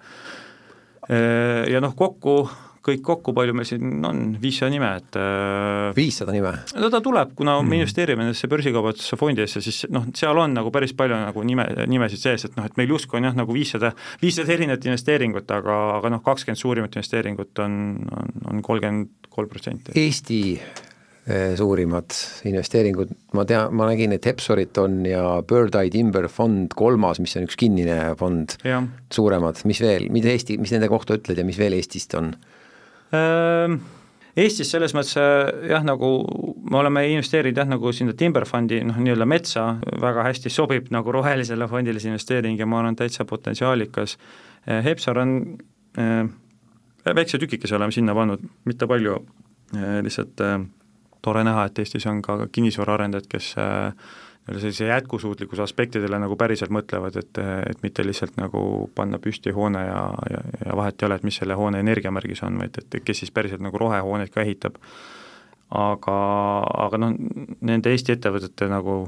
ja 1.72 1.82
noh, 1.82 1.96
kokku 1.98 2.44
kõik 2.84 3.02
kokku, 3.04 3.32
palju 3.36 3.54
meil 3.56 3.68
siin 3.68 4.04
on, 4.04 4.22
viissada 4.40 4.72
nime, 4.72 4.90
et 5.00 5.16
äh, 5.16 5.88
viissada 5.96 6.34
nime? 6.34 6.52
no 6.76 6.90
ta 6.92 7.00
tuleb, 7.04 7.32
kuna 7.38 7.56
mm. 7.60 7.70
me 7.70 7.80
investeerime 7.80 8.26
nendesse 8.26 8.50
börsikaubanduse 8.52 9.18
fondidesse, 9.20 9.62
siis 9.64 9.84
noh, 9.94 10.06
seal 10.16 10.40
on 10.40 10.56
nagu 10.58 10.72
päris 10.74 10.92
palju 10.96 11.18
nagu 11.22 11.44
nime, 11.46 11.66
nimesid 11.90 12.20
sees, 12.20 12.48
et 12.48 12.56
noh, 12.58 12.68
et 12.68 12.80
meil 12.80 12.92
justkui 12.92 13.20
on 13.20 13.30
jah, 13.30 13.36
nagu 13.38 13.56
viissada, 13.56 13.94
viissada 14.22 14.52
erinevat 14.56 14.84
investeeringut, 14.90 15.48
aga, 15.56 15.80
aga 15.98 16.12
noh, 16.16 16.24
kakskümmend 16.24 16.60
suurimat 16.60 16.98
investeeringut 16.98 17.64
on, 17.64 17.78
on, 18.04 18.34
on 18.52 18.64
kolmkümmend 18.64 19.30
kolm 19.34 19.50
protsenti. 19.50 19.94
Eesti 19.98 20.40
eh, 20.54 21.54
suurimad 21.58 22.14
investeeringud, 22.50 23.14
ma 23.34 23.46
tean, 23.48 23.72
ma 23.76 23.88
nägin, 23.88 24.12
et 24.16 24.28
Hepsorit 24.28 24.76
on 24.82 25.00
ja 25.08 25.24
Bird 25.48 25.76
Eye 25.80 25.92
Timber 25.94 26.28
fond 26.32 26.76
kolmas, 26.76 27.22
mis 27.22 27.36
on 27.40 27.48
üks 27.48 27.56
kinnine 27.60 28.12
fond, 28.20 28.58
suuremad, 29.14 29.64
mis 29.68 29.80
veel, 29.82 30.10
mida 30.14 30.34
Eesti, 30.34 30.60
mis 30.60 30.74
nende 30.76 30.92
kohta 30.92 31.16
ütled 31.16 31.40
ja 31.40 31.46
mis 31.48 31.60
veel 31.60 31.78
Eestist 31.78 32.16
on? 32.20 32.34
Ehm, 33.14 33.78
Eestis 34.34 34.72
selles 34.74 34.90
mõttes 34.96 35.14
äh, 35.20 35.68
jah, 35.70 35.84
nagu 35.86 36.08
me 36.66 36.78
oleme 36.80 37.04
investeerinud 37.12 37.60
jah, 37.60 37.68
nagu 37.70 37.92
sinna 37.94 38.16
Timber 38.18 38.46
Fundi 38.50 38.80
noh, 38.82 38.98
nii-öelda 38.98 39.28
metsa, 39.30 39.66
väga 40.02 40.24
hästi 40.26 40.50
sobib 40.50 40.90
nagu 40.94 41.14
rohelisele 41.14 41.68
fondile 41.70 42.02
see 42.02 42.10
investeering 42.10 42.58
ja 42.58 42.66
ma 42.66 42.80
arvan, 42.82 42.98
täitsa 42.98 43.26
potentsiaalikas. 43.30 44.16
Äh, 44.66 44.82
Hepsar 44.88 45.22
on 45.22 45.36
äh, 45.98 46.24
väikse 47.06 47.38
tükikese 47.38 47.78
oleme 47.78 47.94
sinna 47.94 48.14
pannud, 48.16 48.42
mitte 48.64 48.90
palju, 48.90 49.20
lihtsalt 49.74 50.40
tore 51.24 51.44
näha, 51.46 51.68
et 51.68 51.80
Eestis 51.80 52.06
on 52.10 52.20
ka 52.24 52.36
kinnisvaraarendajad, 52.52 53.28
kes 53.30 53.54
äh, 53.60 54.12
sellise 54.52 54.86
jätkusuutlikkuse 54.86 55.62
aspektidele 55.62 56.18
nagu 56.20 56.36
päriselt 56.36 56.72
mõtlevad, 56.74 57.16
et, 57.16 57.40
et 57.70 57.82
mitte 57.82 58.04
lihtsalt 58.04 58.36
nagu 58.36 58.90
panna 58.94 59.18
püsti 59.18 59.54
hoone 59.56 59.80
ja, 59.86 60.02
ja, 60.30 60.42
ja 60.66 60.76
vahet 60.76 61.00
ei 61.00 61.08
ole, 61.08 61.18
et 61.20 61.24
mis 61.24 61.38
selle 61.40 61.56
hoone 61.56 61.80
energiamärgis 61.80 62.44
on, 62.44 62.58
vaid 62.60 62.76
et 62.82 62.98
kes 63.04 63.24
siis 63.24 63.32
päriselt 63.32 63.64
nagu 63.64 63.80
rohehooneid 63.80 64.32
ka 64.34 64.44
ehitab. 64.44 64.76
aga, 65.74 66.16
aga 66.86 67.00
noh, 67.00 67.14
nende 67.60 67.90
Eesti 67.90 68.12
ettevõtete 68.14 68.68
nagu 68.68 68.98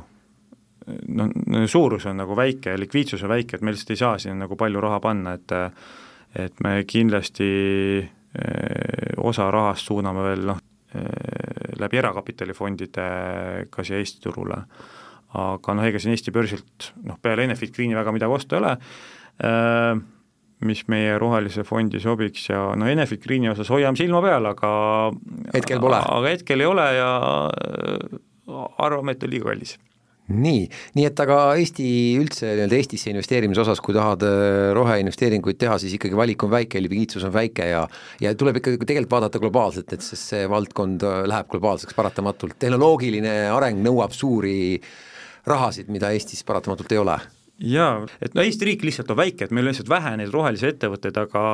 noh, 0.87 1.31
suurus 1.69 2.07
on 2.07 2.17
nagu 2.17 2.37
väike 2.37 2.73
ja 2.73 2.81
likviidsus 2.81 3.23
on 3.23 3.35
väike, 3.35 3.57
et 3.57 3.63
me 3.63 3.75
lihtsalt 3.75 3.93
ei 3.93 4.03
saa 4.03 4.19
sinna 4.19 4.47
nagu 4.47 4.57
palju 4.57 4.81
raha 4.81 5.01
panna, 5.01 5.37
et 5.37 5.53
et 6.37 6.59
me 6.61 6.83
kindlasti 6.85 7.47
eh, 8.03 9.13
osa 9.17 9.51
rahast 9.51 9.87
suuname 9.89 10.25
veel 10.27 10.43
noh, 10.45 10.59
eh, 10.93 11.77
läbi 11.81 11.97
erakapitalifondide 11.97 13.07
ka 13.71 13.85
siia 13.85 14.01
Eesti 14.03 14.21
turule 14.21 14.59
aga 15.35 15.75
noh, 15.77 15.87
ega 15.89 16.01
siin 16.03 16.15
Eesti 16.15 16.35
börsilt 16.35 16.93
noh, 17.05 17.19
peale 17.23 17.47
Enefit 17.47 17.75
Greeni 17.75 17.99
väga 17.99 18.15
midagi 18.15 18.39
osta 18.39 18.57
ei 18.57 18.63
ole 18.63 18.77
äh,, 19.45 20.05
mis 20.67 20.87
meie 20.89 21.17
rohelise 21.21 21.67
fondi 21.69 22.01
sobiks 22.01 22.49
ja 22.49 22.71
no 22.79 22.89
Enefit 22.89 23.25
Greeni 23.25 23.51
osas 23.53 23.71
hoiame 23.73 23.99
silma 23.99 24.23
peal, 24.25 24.47
aga 24.53 24.71
hetkel 25.55 25.83
pole? 25.83 25.99
aga 26.01 26.33
hetkel 26.33 26.63
ei 26.63 26.71
ole 26.71 26.87
ja 26.97 27.11
äh, 27.51 28.23
arvame, 28.79 29.17
et 29.17 29.27
on 29.27 29.35
liiga 29.35 29.51
kallis 29.51 29.77
nii, 30.27 30.63
nii 30.99 31.07
et 31.07 31.21
aga 31.23 31.39
Eesti 31.61 31.89
üldse 32.19 32.49
nii-öelda 32.49 32.79
Eestisse 32.81 33.13
investeerimise 33.13 33.63
osas, 33.63 33.81
kui 33.85 33.95
tahad 33.95 34.25
äh, 34.27 34.73
roheinvesteeringuid 34.77 35.59
teha, 35.61 35.77
siis 35.83 35.95
ikkagi 35.97 36.19
valik 36.19 36.43
on 36.47 36.53
väike, 36.55 36.83
likviidsus 36.83 37.27
on 37.29 37.35
väike 37.35 37.69
ja 37.71 37.85
ja 38.23 38.33
tuleb 38.39 38.59
ikkagi 38.61 38.81
tegelikult 38.83 39.19
vaadata 39.19 39.43
globaalselt, 39.43 39.93
et 39.95 40.05
sest 40.05 40.33
see 40.33 40.49
valdkond 40.51 41.05
äh, 41.07 41.21
läheb 41.31 41.51
globaalseks 41.53 41.95
paratamatult, 41.97 42.59
tehnoloogiline 42.63 43.37
areng 43.55 43.83
nõuab 43.85 44.17
suuri 44.17 44.81
rahasid, 45.47 45.91
mida 45.93 46.11
Eestis 46.15 46.45
paratamatult 46.45 46.93
ei 46.93 46.99
ole. 46.99 47.17
Jaa, 47.57 48.03
et 48.21 48.35
no 48.37 48.45
Eesti 48.45 48.67
riik 48.69 48.83
lihtsalt 48.85 49.11
on 49.15 49.17
väike, 49.17 49.47
et 49.47 49.55
meil 49.55 49.65
on 49.65 49.73
lihtsalt 49.73 49.89
vähe 49.89 50.13
neid 50.21 50.33
rohelisi 50.35 50.69
ettevõtteid, 50.69 51.17
aga 51.23 51.45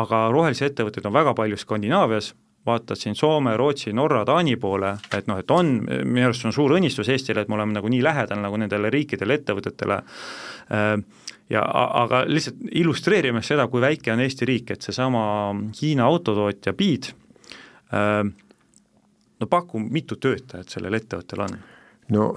aga 0.00 0.20
rohelisi 0.32 0.64
ettevõtteid 0.70 1.04
on 1.04 1.12
väga 1.12 1.34
palju 1.36 1.58
Skandinaavias, 1.60 2.30
vaatad 2.64 2.96
siin 2.96 3.16
Soome, 3.18 3.52
Rootsi, 3.60 3.92
Norra, 3.92 4.22
Taani 4.24 4.54
poole, 4.56 4.94
et 5.12 5.28
noh, 5.28 5.36
et 5.42 5.52
on, 5.52 5.74
minu 5.84 6.30
arust 6.30 6.46
on 6.48 6.54
suur 6.56 6.72
õnnistus 6.78 7.10
Eestile, 7.12 7.44
et 7.44 7.52
me 7.52 7.58
oleme 7.58 7.76
nagu 7.76 7.90
nii 7.92 8.00
lähedal 8.06 8.40
nagu 8.40 8.56
nendele 8.60 8.88
riikidele, 8.94 9.36
ettevõtetele, 9.36 10.00
äh, 10.72 10.94
ja 11.52 11.66
aga 12.06 12.22
lihtsalt 12.30 12.64
illustreerime 12.72 13.44
seda, 13.44 13.68
kui 13.68 13.84
väike 13.84 14.14
on 14.14 14.24
Eesti 14.24 14.48
riik, 14.48 14.72
et 14.72 14.88
seesama 14.88 15.26
Hiina 15.76 16.08
autotootja 16.08 16.72
BID 16.72 17.12
äh, 17.92 18.24
no 19.44 19.50
paku, 19.50 19.84
mitu 19.84 20.16
töötajat 20.16 20.72
sellel 20.72 21.02
ettevõttel 21.02 21.44
on? 21.44 21.60
No 22.12 22.30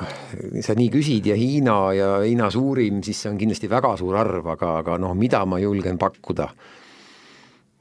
sa 0.64 0.76
nii 0.78 0.92
küsid 0.94 1.28
ja 1.28 1.36
Hiina 1.36 1.78
ja 1.98 2.12
Hiina 2.24 2.52
suurim, 2.54 3.02
siis 3.04 3.24
see 3.24 3.32
on 3.34 3.40
kindlasti 3.40 3.70
väga 3.72 3.96
suur 4.00 4.16
arv, 4.20 4.48
aga, 4.54 4.78
aga 4.84 5.00
noh, 5.02 5.16
mida 5.18 5.44
ma 5.46 5.60
julgen 5.60 6.00
pakkuda? 6.00 6.48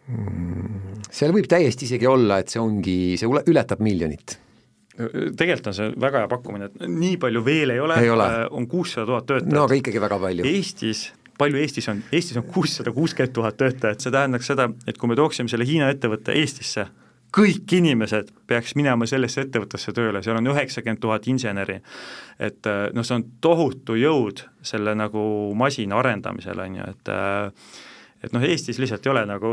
Mm, 0.06 1.04
seal 1.10 1.34
võib 1.34 1.46
täiesti 1.50 1.86
isegi 1.86 2.06
olla, 2.06 2.40
et 2.42 2.50
see 2.50 2.62
ongi, 2.62 2.98
see 3.18 3.30
ületab 3.52 3.82
miljonit 3.82 4.40
tegelikult 4.96 5.70
on 5.70 5.76
see 5.76 5.92
väga 6.00 6.22
hea 6.22 6.28
pakkumine, 6.30 6.70
et 6.70 6.84
nii 6.88 7.16
palju 7.20 7.42
veel 7.44 7.74
ei 7.74 7.80
ole, 7.82 7.98
äh, 8.00 8.36
on 8.50 8.66
kuussada 8.70 9.06
tuhat 9.10 9.26
töötajat. 9.28 9.52
no 9.52 9.64
aga 9.66 9.76
ikkagi 9.76 10.00
väga 10.00 10.18
palju. 10.22 10.46
Eestis, 10.48 11.02
palju 11.38 11.60
Eestis 11.60 11.88
on, 11.92 12.02
Eestis 12.12 12.38
on 12.40 12.46
kuussada 12.48 12.92
kuuskümmend 12.96 13.34
tuhat 13.36 13.58
töötajat, 13.60 14.00
see 14.00 14.14
tähendaks 14.14 14.48
seda, 14.52 14.70
et 14.88 14.98
kui 14.98 15.10
me 15.10 15.18
tooksime 15.18 15.52
selle 15.52 15.68
Hiina 15.68 15.90
ettevõtte 15.92 16.36
Eestisse, 16.40 16.86
kõik 17.36 17.72
inimesed 17.78 18.30
peaks 18.48 18.74
minema 18.78 19.06
sellesse 19.08 19.44
ettevõttesse 19.44 19.92
tööle, 19.96 20.22
seal 20.24 20.38
on 20.38 20.52
üheksakümmend 20.52 21.02
tuhat 21.02 21.26
inseneri. 21.28 21.80
et 22.38 22.66
äh, 22.66 22.86
noh, 22.94 23.04
see 23.04 23.18
on 23.18 23.26
tohutu 23.40 23.96
jõud 24.00 24.44
selle 24.62 24.94
nagu 24.96 25.52
masina 25.54 26.00
arendamisel, 26.00 26.60
on 26.60 26.80
ju, 26.80 26.88
et 26.94 27.12
äh, 27.12 27.68
et 28.24 28.32
noh, 28.32 28.42
Eestis 28.42 28.80
lihtsalt 28.80 29.04
ei 29.06 29.12
ole 29.12 29.22
nagu 29.28 29.52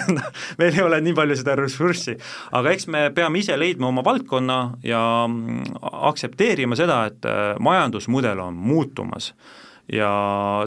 meil 0.60 0.72
ei 0.72 0.82
ole 0.84 1.00
nii 1.02 1.14
palju 1.16 1.36
seda 1.40 1.56
ressurssi, 1.58 2.16
aga 2.56 2.72
eks 2.72 2.88
me 2.92 3.08
peame 3.14 3.42
ise 3.42 3.56
leidma 3.58 3.90
oma 3.90 4.04
valdkonna 4.06 4.58
ja 4.86 5.02
mm, 5.26 5.76
aktsepteerima 5.82 6.78
seda, 6.78 7.02
et 7.10 7.26
äh, 7.28 7.54
majandusmudel 7.62 8.40
on 8.46 8.54
muutumas 8.54 9.32
ja 9.92 10.10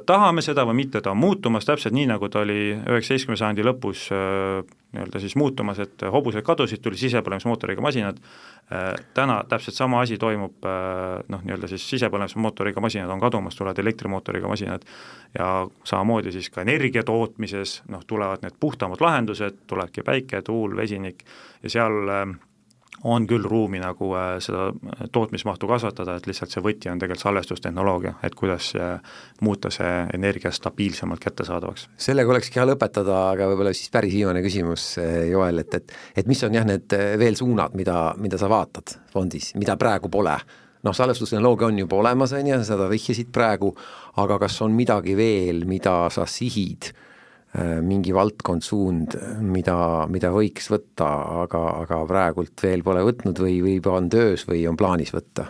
tahame 0.05 0.43
seda 0.45 0.63
või 0.67 0.81
mitte, 0.83 1.01
ta 1.03 1.11
on 1.11 1.19
muutumas 1.19 1.67
täpselt 1.67 1.95
nii, 1.95 2.07
nagu 2.13 2.29
ta 2.31 2.43
oli 2.45 2.73
üheksateistkümnenda 2.77 3.43
sajandi 3.43 3.65
lõpus 3.67 4.05
äh, 4.15 4.61
nii-öelda 4.95 5.19
siis 5.21 5.35
muutumas, 5.37 5.79
et 5.83 6.01
hobused 6.11 6.41
kadusid, 6.45 6.81
tuli 6.81 6.97
sisepõlemismootoriga 6.97 7.83
masinad, 7.83 8.17
äh, 8.73 8.93
täna 9.13 9.41
täpselt 9.49 9.77
sama 9.77 10.01
asi 10.01 10.17
toimub 10.17 10.65
äh, 10.65 11.19
noh, 11.29 11.43
nii-öelda 11.45 11.69
siis 11.69 11.85
sisepõlemismootoriga 11.91 12.81
masinad 12.81 13.11
on 13.13 13.21
kadumas, 13.21 13.57
tulevad 13.59 13.79
elektrimootoriga 13.83 14.49
masinad. 14.49 14.87
Ja 15.37 15.67
samamoodi 15.83 16.33
siis 16.33 16.49
ka 16.49 16.63
energia 16.65 17.03
tootmises, 17.05 17.81
noh, 17.91 18.01
tulevad 18.07 18.45
need 18.45 18.57
puhtamad 18.59 19.01
lahendused, 19.03 19.65
tulebki 19.69 20.05
päike, 20.07 20.41
tuul, 20.47 20.73
vesinik. 20.79 21.25
Ja 21.63 21.75
seal 21.75 22.15
äh, 22.15 22.25
on 23.03 23.25
küll 23.27 23.45
ruumi 23.47 23.79
nagu 23.79 24.11
äh, 24.17 24.35
seda 24.43 24.69
äh, 24.69 25.07
tootmismahtu 25.11 25.67
kasvatada, 25.69 26.17
et 26.19 26.27
lihtsalt 26.27 26.53
see 26.53 26.63
võti 26.63 26.91
on 26.91 26.99
tegelikult 26.99 27.23
salvestustehnoloogia, 27.23 28.15
et 28.25 28.35
kuidas 28.35 28.71
äh, 28.75 28.99
muuta 29.45 29.71
see 29.73 29.91
energia 30.13 30.51
stabiilsemalt 30.51 31.23
kättesaadavaks. 31.23 31.87
sellega 31.97 32.33
olekski 32.33 32.59
hea 32.59 32.67
lõpetada, 32.67 33.19
aga 33.33 33.49
võib-olla 33.51 33.73
siis 33.75 33.91
päris 33.93 34.15
viimane 34.15 34.43
küsimus, 34.45 34.91
Joel, 35.29 35.63
et, 35.63 35.79
et 35.79 35.97
et 36.23 36.27
mis 36.27 36.41
on 36.43 36.55
jah, 36.55 36.65
need 36.67 36.95
veel 37.19 37.37
suunad, 37.39 37.75
mida, 37.77 38.13
mida 38.19 38.39
sa 38.41 38.49
vaatad 38.51 38.97
fondis, 39.13 39.53
mida 39.59 39.77
praegu 39.79 40.11
pole? 40.11 40.37
noh, 40.83 40.95
salvestustehnoloogia 40.95 41.67
on 41.67 41.79
juba 41.81 41.97
olemas, 41.99 42.31
on 42.33 42.47
ju, 42.47 42.57
seda 42.63 42.87
vihjasid 42.87 43.33
praegu, 43.35 43.73
aga 44.23 44.37
kas 44.39 44.61
on 44.63 44.71
midagi 44.71 45.15
veel, 45.19 45.65
mida 45.67 46.05
sa 46.13 46.23
sihid 46.23 46.87
äh, 46.87 47.08
mingi 47.57 48.13
valdkond, 48.13 48.61
suund, 48.61 49.15
mida, 49.41 50.05
mida 50.11 50.29
võiks 50.29 50.67
võtta, 50.69 51.07
aga, 51.43 51.61
aga 51.81 52.03
praegult 52.05 52.61
veel 52.61 52.83
pole 52.85 53.01
võtnud 53.07 53.41
või, 53.41 53.55
või 53.65 53.79
juba 53.79 53.95
on 53.97 54.09
töös 54.13 54.43
või 54.45 54.67
on 54.69 54.77
plaanis 54.77 55.09
võtta? 55.15 55.47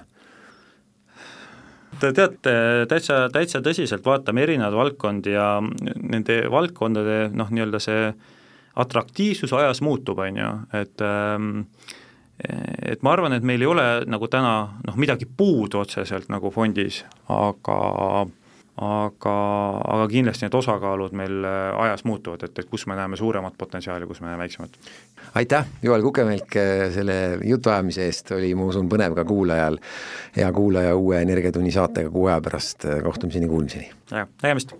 Te 1.99 2.13
teate, 2.15 2.53
täitsa, 2.87 3.25
täitsa 3.33 3.59
tõsiselt 3.65 4.05
vaatame 4.07 4.45
erinevaid 4.45 4.77
valdkondi 4.77 5.33
ja 5.33 5.57
nende 5.59 6.41
valdkondade 6.51 7.25
noh, 7.35 7.51
nii-öelda 7.51 7.81
see 7.83 8.13
atraktiivsus 8.79 9.51
ajas 9.57 9.81
muutub, 9.83 10.21
on 10.23 10.39
ju, 10.39 10.51
et 10.79 11.03
ähm, 11.03 11.49
et 12.39 13.01
ma 13.03 13.13
arvan, 13.13 13.35
et 13.35 13.43
meil 13.43 13.59
ei 13.59 13.67
ole 13.67 13.85
nagu 14.07 14.29
täna 14.31 14.53
noh, 14.85 14.99
midagi 14.99 15.27
puudu 15.27 15.81
otseselt 15.81 16.29
nagu 16.31 16.51
fondis, 16.55 17.01
aga 17.27 17.79
aga, 18.81 19.35
aga 19.93 20.07
kindlasti 20.11 20.45
need 20.45 20.55
osakaalud 20.59 21.15
meil 21.17 21.45
äh, 21.47 21.83
ajas 21.85 22.05
muutuvad, 22.07 22.43
et, 22.47 22.59
et 22.61 22.69
kus 22.69 22.85
me 22.87 22.95
näeme 22.99 23.19
suuremat 23.19 23.57
potentsiaali, 23.59 24.07
kus 24.07 24.21
me 24.21 24.29
näeme 24.29 24.43
väiksemat. 24.45 24.77
aitäh, 25.35 25.67
Joel 25.83 26.05
Kukemelk, 26.05 26.55
äh, 26.55 26.85
selle 26.95 27.19
jutuajamise 27.43 28.05
eest, 28.07 28.31
oli, 28.37 28.53
ma 28.55 28.69
usun, 28.71 28.89
põnev 28.91 29.17
ka 29.17 29.25
kuulajal. 29.27 29.79
hea 30.37 30.51
kuulaja 30.53 30.95
uue 30.95 31.21
Energiatunni 31.21 31.71
saatega 31.71 32.09
kuu 32.09 32.29
aja 32.31 32.41
pärast, 32.41 32.87
kohtumiseni, 33.03 33.47
kuulmiseni! 33.47 33.91
nägemist! 34.11 34.79